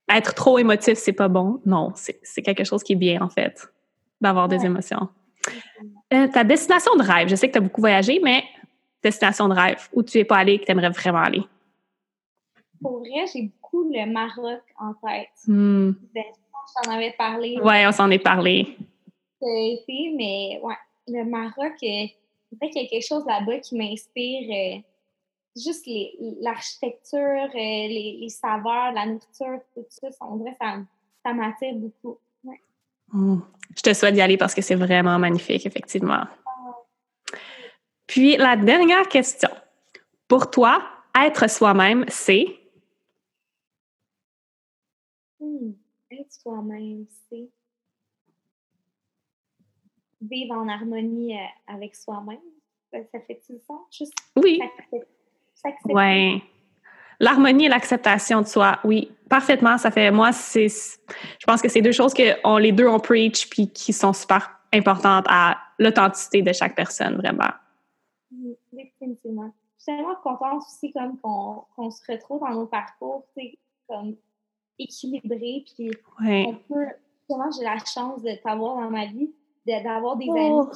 être 0.10 0.34
trop 0.34 0.58
émotif, 0.58 0.98
c'est 0.98 1.14
pas 1.14 1.28
bon, 1.28 1.62
non, 1.64 1.91
c'est 1.95 2.41
quelque 2.41 2.64
chose 2.64 2.82
qui 2.82 2.93
est 2.93 2.98
bien, 2.98 3.22
en 3.22 3.30
fait, 3.30 3.68
d'avoir 4.20 4.48
des 4.48 4.66
émotions. 4.66 5.10
Euh, 6.12 6.28
ta 6.28 6.43
destination 6.43 6.95
de 6.95 7.04
rêve, 7.04 7.28
je 7.28 7.36
sais 7.36 7.48
que 7.48 7.54
tu 7.54 7.60
as 7.60 7.62
beaucoup 7.62 7.82
voyagé, 7.82 8.20
mais 8.24 8.43
destination 9.04 9.48
de 9.48 9.54
rêve 9.54 9.88
où 9.93 10.02
tu 10.02 10.18
n'es 10.18 10.26
pas 10.26 10.38
allé 10.38 10.54
et 10.54 10.60
que 10.60 10.66
tu 10.66 10.72
aimerais 10.72 10.89
vraiment 10.89 11.20
aller? 11.20 11.43
Pour 12.82 13.00
vrai, 13.00 13.26
j'ai 13.32 13.43
beaucoup 13.43 13.91
le 13.93 14.12
Maroc 14.12 14.62
en 14.80 14.93
tête. 15.08 15.30
Hmm. 15.45 15.91
Ben, 16.16 16.24
je 16.26 16.84
t'en 16.84 16.95
avais 16.95 17.14
parlé. 17.16 17.60
Ouais, 17.62 17.86
on 17.86 17.91
s'en 17.91 18.10
est 18.10 18.20
parlé. 18.20 18.76
Été, 19.39 20.14
mais 20.18 20.60
ouais, 20.64 20.76
le 21.08 21.24
Maroc, 21.26 21.76
euh, 21.84 22.06
en 22.54 22.58
fait, 22.60 22.72
il 22.76 22.84
y 22.84 22.86
a 22.86 22.89
quelque 22.89 23.08
chose 23.08 23.26
là-bas 23.26 23.60
qui 23.60 23.76
m'inspire. 23.76 24.50
euh, 24.52 24.80
juste 25.56 25.88
l'architecture, 26.41 27.20
euh, 27.20 27.50
les, 27.56 28.18
les 28.22 28.30
saveurs, 28.30 28.91
la 28.93 29.06
nourriture, 29.08 29.60
tout 29.74 29.84
ça, 29.89 30.12
ça, 30.12 30.26
on 30.30 30.36
dirait 30.38 30.52
que 30.52 30.58
ça, 30.62 30.78
ça 31.26 31.34
m'attire 31.34 31.74
beaucoup. 31.76 32.20
Ouais. 32.43 32.60
Hmm. 33.12 33.39
Je 33.76 33.82
te 33.82 33.93
souhaite 33.93 34.14
d'y 34.14 34.22
aller 34.22 34.38
parce 34.38 34.54
que 34.54 34.62
c'est 34.62 34.76
vraiment 34.76 35.18
magnifique, 35.18 35.66
effectivement. 35.66 36.26
Puis 38.06 38.38
la 38.38 38.56
dernière 38.56 39.08
question. 39.10 39.50
Pour 40.28 40.52
toi, 40.52 40.84
être 41.20 41.50
soi-même, 41.50 42.06
c'est? 42.08 42.45
Hmm, 45.39 45.72
Être 46.12 46.32
soi-même, 46.32 47.06
c'est? 47.30 47.50
Vivre 50.30 50.55
en 50.55 50.67
harmonie 50.67 51.36
euh, 51.36 51.73
avec 51.73 51.95
soi-même. 51.95 52.39
Ça, 52.91 52.99
ça 53.11 53.19
fait-tu 53.21 53.53
le 53.53 53.59
sens? 53.59 53.82
Juste? 53.91 54.13
Oui, 54.36 54.59
s'accepter. 55.53 55.93
ouais. 55.93 56.41
L'harmonie 57.19 57.65
et 57.65 57.69
l'acceptation 57.69 58.41
de 58.41 58.45
soi, 58.47 58.80
oui, 58.84 59.11
parfaitement. 59.28 59.78
Ça 59.80 59.89
fait 59.89 60.11
moi, 60.11 60.32
c'est, 60.32 60.67
je 60.67 61.45
pense 61.47 61.61
que 61.61 61.67
c'est 61.67 61.82
deux 61.82 61.91
choses 61.91 62.13
que 62.13 62.38
on, 62.43 62.57
les 62.57 62.71
deux 62.71 62.88
on 62.88 62.99
preach 62.99 63.49
puis 63.49 63.69
qui 63.71 63.91
sont 63.91 64.13
super 64.13 64.51
importantes 64.71 65.25
à 65.28 65.57
l'authenticité 65.80 66.43
de 66.43 66.53
chaque 66.53 66.75
personne, 66.75 67.15
vraiment. 67.15 67.49
Oui, 68.32 68.55
Définitivement. 68.71 69.51
Je 69.80 69.84
suis 69.84 69.95
tellement 69.97 70.15
contente 70.23 70.61
aussi 70.67 70.91
comme 70.93 71.17
qu'on 71.19 71.63
qu'on 71.75 71.89
se 71.89 72.01
retrouve 72.11 72.41
dans 72.41 72.51
nos 72.53 72.67
parcours, 72.67 73.25
sais, 73.36 73.57
comme 73.88 74.15
équilibrés, 74.78 75.65
puis 75.75 75.89
Ouais. 76.21 76.45
on 76.47 76.53
peut, 76.71 76.86
justement, 77.21 77.49
j'ai 77.57 77.63
la 77.63 77.78
chance 77.80 78.21
de 78.21 78.32
t'avoir 78.43 78.75
dans 78.75 78.89
ma 78.91 79.05
vie, 79.05 79.32
d'avoir 79.68 80.15
des 80.18 80.28
Oh. 80.30 80.36
amis. 80.38 80.70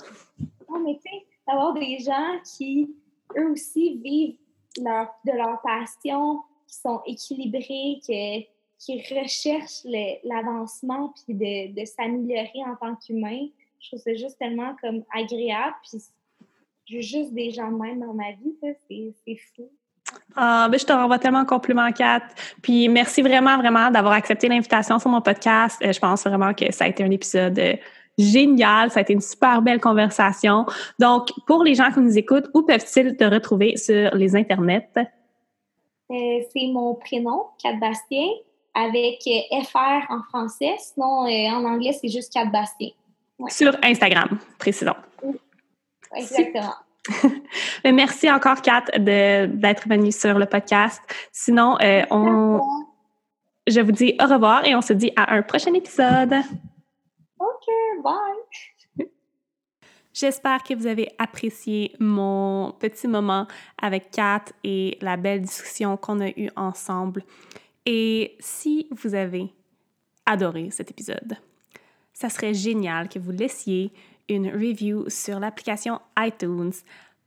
Non, 0.69 0.79
mais 0.85 0.95
tu 0.95 1.01
sais, 1.11 1.25
d'avoir 1.47 1.73
des 1.73 1.99
gens 1.99 2.39
qui, 2.57 2.89
eux 3.37 3.51
aussi, 3.51 3.97
vivent 4.03 4.37
leur, 4.81 5.09
de 5.25 5.31
leur 5.31 5.61
passion, 5.61 6.41
qui 6.67 6.75
sont 6.77 7.01
équilibrés, 7.05 7.99
que- 8.07 8.41
qui 8.79 8.97
recherchent 9.13 9.83
l'avancement, 10.23 11.13
puis 11.25 11.35
de, 11.35 11.79
de 11.79 11.85
s'améliorer 11.85 12.63
en 12.65 12.75
tant 12.75 12.95
qu'humain. 12.95 13.47
Je 13.79 13.89
trouve 13.89 13.99
ça 13.99 14.13
juste 14.13 14.37
tellement 14.39 14.75
comme 14.81 15.03
agréable, 15.13 15.75
puis 15.83 16.01
j'ai 16.85 17.01
juste 17.01 17.33
des 17.33 17.51
gens 17.51 17.71
de 17.71 17.77
même 17.77 17.99
dans 17.99 18.13
ma 18.13 18.31
vie, 18.31 18.55
c'est 18.87 19.35
fou. 19.55 19.69
Ah, 20.35 20.67
ben, 20.69 20.77
je 20.79 20.85
te 20.85 20.91
renvoie 20.91 21.19
tellement 21.19 21.43
de 21.43 21.47
compliments, 21.47 21.91
Kat. 21.91 22.21
Puis 22.61 22.89
merci 22.89 23.21
vraiment, 23.21 23.57
vraiment 23.57 23.89
d'avoir 23.91 24.13
accepté 24.13 24.47
l'invitation 24.49 24.99
sur 24.99 25.09
mon 25.09 25.21
podcast. 25.21 25.81
Euh, 25.83 25.91
je 25.93 25.99
pense 25.99 26.23
vraiment 26.25 26.53
que 26.53 26.71
ça 26.71 26.85
a 26.85 26.87
été 26.87 27.03
un 27.03 27.11
épisode 27.11 27.57
euh, 27.59 27.75
génial. 28.17 28.91
Ça 28.91 28.99
a 28.99 29.01
été 29.03 29.13
une 29.13 29.21
super 29.21 29.61
belle 29.61 29.79
conversation. 29.79 30.65
Donc, 30.99 31.29
pour 31.47 31.63
les 31.63 31.75
gens 31.75 31.91
qui 31.91 31.99
nous 31.99 32.17
écoutent, 32.17 32.49
où 32.53 32.63
peuvent-ils 32.63 33.15
te 33.15 33.23
retrouver 33.23 33.77
sur 33.77 34.13
les 34.15 34.35
internets? 34.35 34.89
Euh, 34.97 36.41
c'est 36.53 36.67
mon 36.67 36.95
prénom, 36.95 37.45
Kat 37.61 37.73
Bastien, 37.79 38.27
avec 38.73 39.21
euh, 39.27 39.63
FR 39.63 40.11
en 40.11 40.21
français. 40.29 40.75
Sinon, 40.79 41.25
euh, 41.25 41.49
en 41.55 41.63
anglais, 41.65 41.93
c'est 41.99 42.09
juste 42.09 42.33
Kat 42.33 42.45
Bastien. 42.45 42.89
Sur 43.47 43.75
Instagram, 43.83 44.37
précisons. 44.59 44.95
Exactement. 46.15 46.73
Mais 47.83 47.91
merci 47.91 48.29
encore, 48.29 48.61
Kat, 48.61 48.83
de- 48.97 49.47
d'être 49.47 49.87
venue 49.87 50.11
sur 50.11 50.37
le 50.37 50.45
podcast. 50.45 51.01
Sinon, 51.31 51.77
euh, 51.81 52.03
on, 52.11 52.61
je 53.67 53.79
vous 53.81 53.91
dis 53.91 54.15
au 54.21 54.27
revoir 54.27 54.65
et 54.65 54.75
on 54.75 54.81
se 54.81 54.93
dit 54.93 55.11
à 55.15 55.33
un 55.33 55.41
prochain 55.41 55.73
épisode. 55.73 56.35
J'espère 60.13 60.63
que 60.63 60.73
vous 60.73 60.87
avez 60.87 61.09
apprécié 61.17 61.93
mon 61.99 62.73
petit 62.73 63.07
moment 63.07 63.47
avec 63.81 64.11
Kat 64.11 64.45
et 64.63 64.97
la 65.01 65.15
belle 65.15 65.41
discussion 65.41 65.95
qu'on 65.95 66.19
a 66.19 66.29
eue 66.29 66.49
ensemble. 66.55 67.23
Et 67.85 68.35
si 68.39 68.87
vous 68.91 69.15
avez 69.15 69.53
adoré 70.25 70.69
cet 70.71 70.91
épisode, 70.91 71.37
ça 72.13 72.29
serait 72.29 72.53
génial 72.53 73.09
que 73.09 73.19
vous 73.19 73.31
laissiez 73.31 73.91
une 74.27 74.49
review 74.49 75.09
sur 75.09 75.39
l'application 75.39 75.99
iTunes 76.19 76.73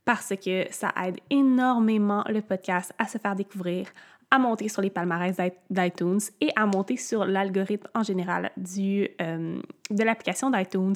parce 0.05 0.33
que 0.35 0.67
ça 0.69 0.93
aide 1.03 1.19
énormément 1.29 2.23
le 2.29 2.41
podcast 2.41 2.93
à 2.97 3.07
se 3.07 3.17
faire 3.17 3.35
découvrir, 3.35 3.87
à 4.31 4.39
monter 4.39 4.69
sur 4.69 4.81
les 4.81 4.89
palmarès 4.89 5.35
d'i- 5.35 5.51
d'iTunes 5.69 6.19
et 6.41 6.49
à 6.55 6.65
monter 6.65 6.97
sur 6.97 7.25
l'algorithme 7.25 7.87
en 7.93 8.03
général 8.03 8.51
du, 8.57 9.07
euh, 9.21 9.59
de 9.89 10.03
l'application 10.03 10.49
d'iTunes. 10.49 10.95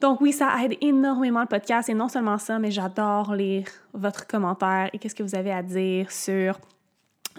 Donc 0.00 0.20
oui, 0.20 0.32
ça 0.32 0.54
aide 0.64 0.76
énormément 0.80 1.40
le 1.40 1.46
podcast 1.46 1.88
et 1.88 1.94
non 1.94 2.08
seulement 2.08 2.38
ça, 2.38 2.58
mais 2.58 2.70
j'adore 2.70 3.34
lire 3.34 3.66
votre 3.92 4.26
commentaire 4.26 4.90
et 4.92 4.98
qu'est-ce 4.98 5.14
que 5.14 5.22
vous 5.22 5.34
avez 5.34 5.52
à 5.52 5.62
dire 5.62 6.10
sur 6.10 6.58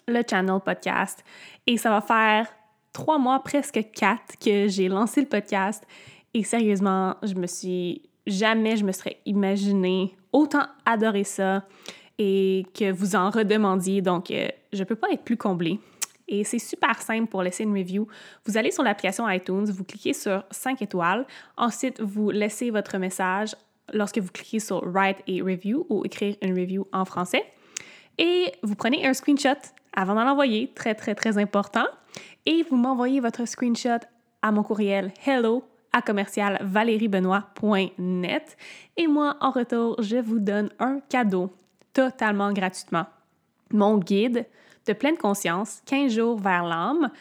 le 0.07 0.21
channel 0.29 0.59
podcast. 0.63 1.23
Et 1.67 1.77
ça 1.77 1.89
va 1.89 2.01
faire 2.01 2.47
trois 2.91 3.17
mois, 3.17 3.39
presque 3.43 3.79
quatre, 3.93 4.37
que 4.43 4.67
j'ai 4.67 4.89
lancé 4.89 5.21
le 5.21 5.27
podcast. 5.27 5.85
Et 6.33 6.43
sérieusement, 6.43 7.15
je 7.23 7.33
me 7.35 7.47
suis 7.47 8.03
jamais 8.27 8.77
je 8.77 8.83
me 8.85 8.91
serais 8.91 9.17
imaginé 9.25 10.15
autant 10.31 10.63
adorer 10.85 11.23
ça 11.23 11.63
et 12.19 12.65
que 12.77 12.91
vous 12.91 13.15
en 13.15 13.31
redemandiez. 13.31 14.01
Donc, 14.01 14.29
euh, 14.29 14.49
je 14.73 14.83
peux 14.83 14.95
pas 14.95 15.07
être 15.11 15.23
plus 15.23 15.37
comblée. 15.37 15.79
Et 16.27 16.43
c'est 16.43 16.59
super 16.59 17.01
simple 17.01 17.27
pour 17.27 17.41
laisser 17.41 17.63
une 17.63 17.75
review. 17.75 18.07
Vous 18.45 18.57
allez 18.57 18.69
sur 18.69 18.83
l'application 18.83 19.27
iTunes, 19.27 19.65
vous 19.65 19.83
cliquez 19.83 20.13
sur 20.13 20.43
5 20.51 20.79
étoiles. 20.83 21.25
Ensuite, 21.57 21.99
vous 22.01 22.29
laissez 22.29 22.69
votre 22.69 22.99
message 22.99 23.55
lorsque 23.93 24.19
vous 24.19 24.29
cliquez 24.31 24.59
sur 24.59 24.83
Write 24.85 25.17
a 25.27 25.43
Review 25.43 25.87
ou 25.89 26.05
écrire 26.05 26.35
une 26.43 26.53
review 26.53 26.85
en 26.93 27.05
français. 27.05 27.43
Et 28.19 28.51
vous 28.61 28.75
prenez 28.75 29.07
un 29.07 29.13
screenshot 29.13 29.57
avant 29.93 30.13
d'en 30.13 30.27
envoyer, 30.27 30.71
très, 30.75 30.93
très, 30.93 31.15
très 31.15 31.39
important. 31.39 31.85
Et 32.45 32.63
vous 32.69 32.75
m'envoyez 32.75 33.21
votre 33.21 33.47
screenshot 33.47 34.05
à 34.43 34.51
mon 34.51 34.61
courriel 34.61 35.11
hello 35.25 35.63
à 35.93 36.03
commercial 36.03 36.59
valeriebenoît.net. 36.61 38.57
Et 38.97 39.07
moi, 39.07 39.37
en 39.41 39.49
retour, 39.49 39.95
je 39.99 40.17
vous 40.17 40.37
donne 40.37 40.69
un 40.77 40.99
cadeau 41.09 41.51
totalement 41.99 42.53
gratuitement. 42.53 43.07
Mon 43.71 43.97
guide 43.97 44.45
de 44.87 44.93
pleine 44.93 45.17
conscience, 45.17 45.81
15 45.85 46.13
jours 46.13 46.39
vers 46.39 46.63
l'âme, 46.63 47.11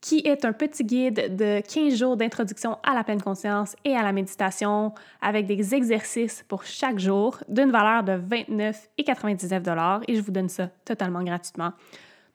qui 0.00 0.22
est 0.24 0.44
un 0.44 0.52
petit 0.52 0.82
guide 0.82 1.36
de 1.36 1.60
15 1.60 1.94
jours 1.96 2.16
d'introduction 2.16 2.76
à 2.82 2.94
la 2.94 3.04
pleine 3.04 3.22
conscience 3.22 3.76
et 3.84 3.96
à 3.96 4.02
la 4.02 4.10
méditation 4.10 4.92
avec 5.22 5.46
des 5.46 5.72
exercices 5.72 6.44
pour 6.48 6.64
chaque 6.64 6.98
jour 6.98 7.38
d'une 7.48 7.70
valeur 7.70 8.02
de 8.02 8.14
29,99 8.14 10.02
et 10.08 10.16
je 10.16 10.20
vous 10.20 10.32
donne 10.32 10.48
ça 10.48 10.68
totalement 10.84 11.22
gratuitement, 11.22 11.72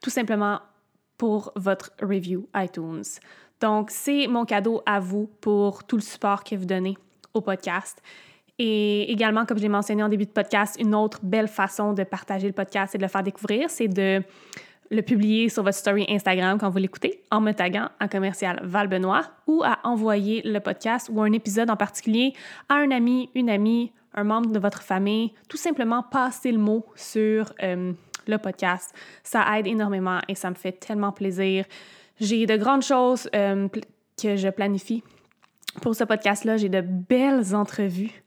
tout 0.02 0.10
simplement 0.10 0.60
pour 1.18 1.52
votre 1.54 1.92
review 2.00 2.48
iTunes. 2.56 3.04
Donc, 3.60 3.90
c'est 3.90 4.26
mon 4.26 4.46
cadeau 4.46 4.80
à 4.86 5.00
vous 5.00 5.30
pour 5.42 5.84
tout 5.84 5.96
le 5.96 6.02
support 6.02 6.44
que 6.44 6.56
vous 6.56 6.64
donnez 6.64 6.96
au 7.34 7.42
podcast. 7.42 8.00
Et 8.62 9.10
également, 9.10 9.46
comme 9.46 9.56
je 9.56 9.62
l'ai 9.62 9.70
mentionné 9.70 10.02
en 10.02 10.10
début 10.10 10.26
de 10.26 10.32
podcast, 10.32 10.76
une 10.78 10.94
autre 10.94 11.20
belle 11.22 11.48
façon 11.48 11.94
de 11.94 12.04
partager 12.04 12.46
le 12.46 12.52
podcast 12.52 12.94
et 12.94 12.98
de 12.98 13.02
le 13.02 13.08
faire 13.08 13.22
découvrir, 13.22 13.70
c'est 13.70 13.88
de 13.88 14.22
le 14.90 15.00
publier 15.00 15.48
sur 15.48 15.62
votre 15.62 15.78
story 15.78 16.04
Instagram 16.10 16.58
quand 16.58 16.68
vous 16.68 16.76
l'écoutez 16.76 17.22
en 17.30 17.40
me 17.40 17.52
taguant 17.52 17.88
en 18.02 18.06
commercial 18.06 18.60
Val 18.62 18.88
Benoît 18.88 19.22
ou 19.46 19.62
à 19.64 19.78
envoyer 19.82 20.42
le 20.44 20.60
podcast 20.60 21.08
ou 21.10 21.22
un 21.22 21.32
épisode 21.32 21.70
en 21.70 21.76
particulier 21.76 22.34
à 22.68 22.74
un 22.74 22.90
ami, 22.90 23.30
une 23.34 23.48
amie, 23.48 23.92
un 24.12 24.24
membre 24.24 24.50
de 24.50 24.58
votre 24.58 24.82
famille. 24.82 25.32
Tout 25.48 25.56
simplement 25.56 26.02
passer 26.02 26.52
le 26.52 26.58
mot 26.58 26.84
sur 26.94 27.54
euh, 27.62 27.94
le 28.26 28.36
podcast. 28.36 28.94
Ça 29.22 29.46
aide 29.56 29.68
énormément 29.68 30.18
et 30.28 30.34
ça 30.34 30.50
me 30.50 30.54
fait 30.54 30.72
tellement 30.72 31.12
plaisir. 31.12 31.64
J'ai 32.20 32.44
de 32.44 32.58
grandes 32.58 32.82
choses 32.82 33.26
euh, 33.34 33.68
que 34.22 34.36
je 34.36 34.48
planifie 34.50 35.02
pour 35.80 35.94
ce 35.94 36.04
podcast-là. 36.04 36.58
J'ai 36.58 36.68
de 36.68 36.82
belles 36.82 37.54
entrevues 37.54 38.22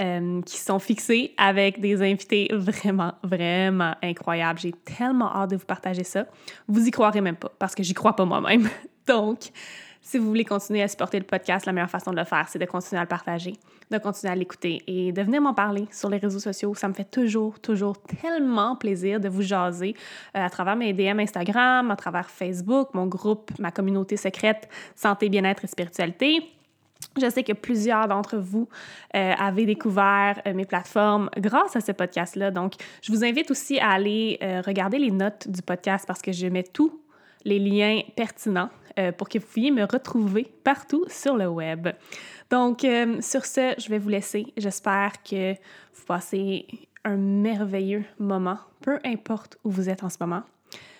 euh, 0.00 0.42
qui 0.42 0.58
sont 0.58 0.78
fixées 0.78 1.32
avec 1.38 1.80
des 1.80 2.02
invités 2.02 2.48
vraiment, 2.52 3.14
vraiment 3.22 3.94
incroyables. 4.02 4.58
J'ai 4.58 4.72
tellement 4.72 5.34
hâte 5.34 5.50
de 5.50 5.56
vous 5.56 5.64
partager 5.64 6.04
ça. 6.04 6.26
Vous 6.68 6.86
y 6.86 6.90
croirez 6.90 7.20
même 7.20 7.36
pas 7.36 7.50
parce 7.58 7.74
que 7.74 7.82
j'y 7.82 7.94
crois 7.94 8.14
pas 8.14 8.24
moi-même. 8.24 8.68
Donc, 9.06 9.50
si 10.06 10.18
vous 10.18 10.26
voulez 10.26 10.44
continuer 10.44 10.82
à 10.82 10.88
supporter 10.88 11.18
le 11.18 11.24
podcast, 11.24 11.66
la 11.66 11.72
meilleure 11.72 11.90
façon 11.90 12.12
de 12.12 12.16
le 12.16 12.24
faire, 12.24 12.46
c'est 12.48 12.58
de 12.58 12.64
continuer 12.64 13.00
à 13.00 13.02
le 13.02 13.08
partager, 13.08 13.54
de 13.90 13.98
continuer 13.98 14.32
à 14.32 14.36
l'écouter 14.36 14.82
et 14.86 15.10
de 15.10 15.22
venir 15.22 15.40
m'en 15.40 15.52
parler 15.54 15.88
sur 15.90 16.08
les 16.08 16.18
réseaux 16.18 16.38
sociaux. 16.38 16.74
Ça 16.74 16.86
me 16.86 16.92
fait 16.92 17.10
toujours, 17.10 17.58
toujours 17.58 18.00
tellement 18.02 18.76
plaisir 18.76 19.18
de 19.18 19.28
vous 19.28 19.42
jaser 19.42 19.96
euh, 20.36 20.44
à 20.44 20.48
travers 20.48 20.76
mes 20.76 20.92
DM 20.92 21.18
Instagram, 21.18 21.90
à 21.90 21.96
travers 21.96 22.30
Facebook, 22.30 22.90
mon 22.94 23.06
groupe, 23.06 23.50
ma 23.58 23.72
communauté 23.72 24.16
secrète 24.16 24.68
Santé, 24.94 25.28
bien-être 25.28 25.64
et 25.64 25.68
spiritualité 25.68 26.55
Je 27.20 27.30
sais 27.30 27.42
que 27.42 27.52
plusieurs 27.52 28.08
d'entre 28.08 28.36
vous 28.36 28.68
euh, 29.14 29.32
avez 29.38 29.66
découvert 29.66 30.40
euh, 30.46 30.54
mes 30.54 30.64
plateformes 30.66 31.30
grâce 31.38 31.76
à 31.76 31.80
ce 31.80 31.92
podcast-là. 31.92 32.50
Donc, 32.50 32.74
je 33.02 33.12
vous 33.12 33.24
invite 33.24 33.50
aussi 33.50 33.78
à 33.78 33.90
aller 33.90 34.38
euh, 34.42 34.60
regarder 34.64 34.98
les 34.98 35.10
notes 35.10 35.48
du 35.48 35.62
podcast 35.62 36.04
parce 36.06 36.20
que 36.20 36.32
je 36.32 36.46
mets 36.46 36.64
tous 36.64 37.00
les 37.44 37.58
liens 37.58 38.00
pertinents 38.16 38.70
pour 39.18 39.28
que 39.28 39.38
vous 39.38 39.46
puissiez 39.46 39.70
me 39.70 39.84
retrouver 39.84 40.50
partout 40.64 41.04
sur 41.08 41.36
le 41.36 41.46
web. 41.46 41.88
Donc, 42.50 42.84
sur 43.20 43.44
ce, 43.44 43.74
je 43.76 43.90
vais 43.90 43.98
vous 43.98 44.08
laisser. 44.08 44.46
J'espère 44.56 45.22
que 45.22 45.52
vous 45.52 46.04
passez 46.06 46.66
un 47.04 47.16
merveilleux 47.16 48.04
moment, 48.18 48.56
peu 48.80 48.98
importe 49.04 49.58
où 49.64 49.70
vous 49.70 49.90
êtes 49.90 50.02
en 50.02 50.08
ce 50.08 50.16
moment. 50.18 50.42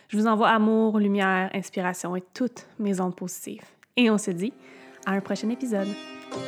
Je 0.09 0.19
vous 0.19 0.27
envoie 0.27 0.51
amour, 0.51 0.99
lumière, 0.99 1.51
inspiration 1.55 2.15
et 2.15 2.23
toutes 2.35 2.67
mes 2.79 3.01
ondes 3.01 3.17
positives. 3.17 3.65
Et 3.97 4.11
on 4.11 4.19
se 4.19 4.31
dit 4.31 4.53
à 5.07 5.13
un 5.13 5.21
prochain 5.21 5.49
épisode. 5.49 5.89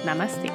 Namaste. 0.04 0.46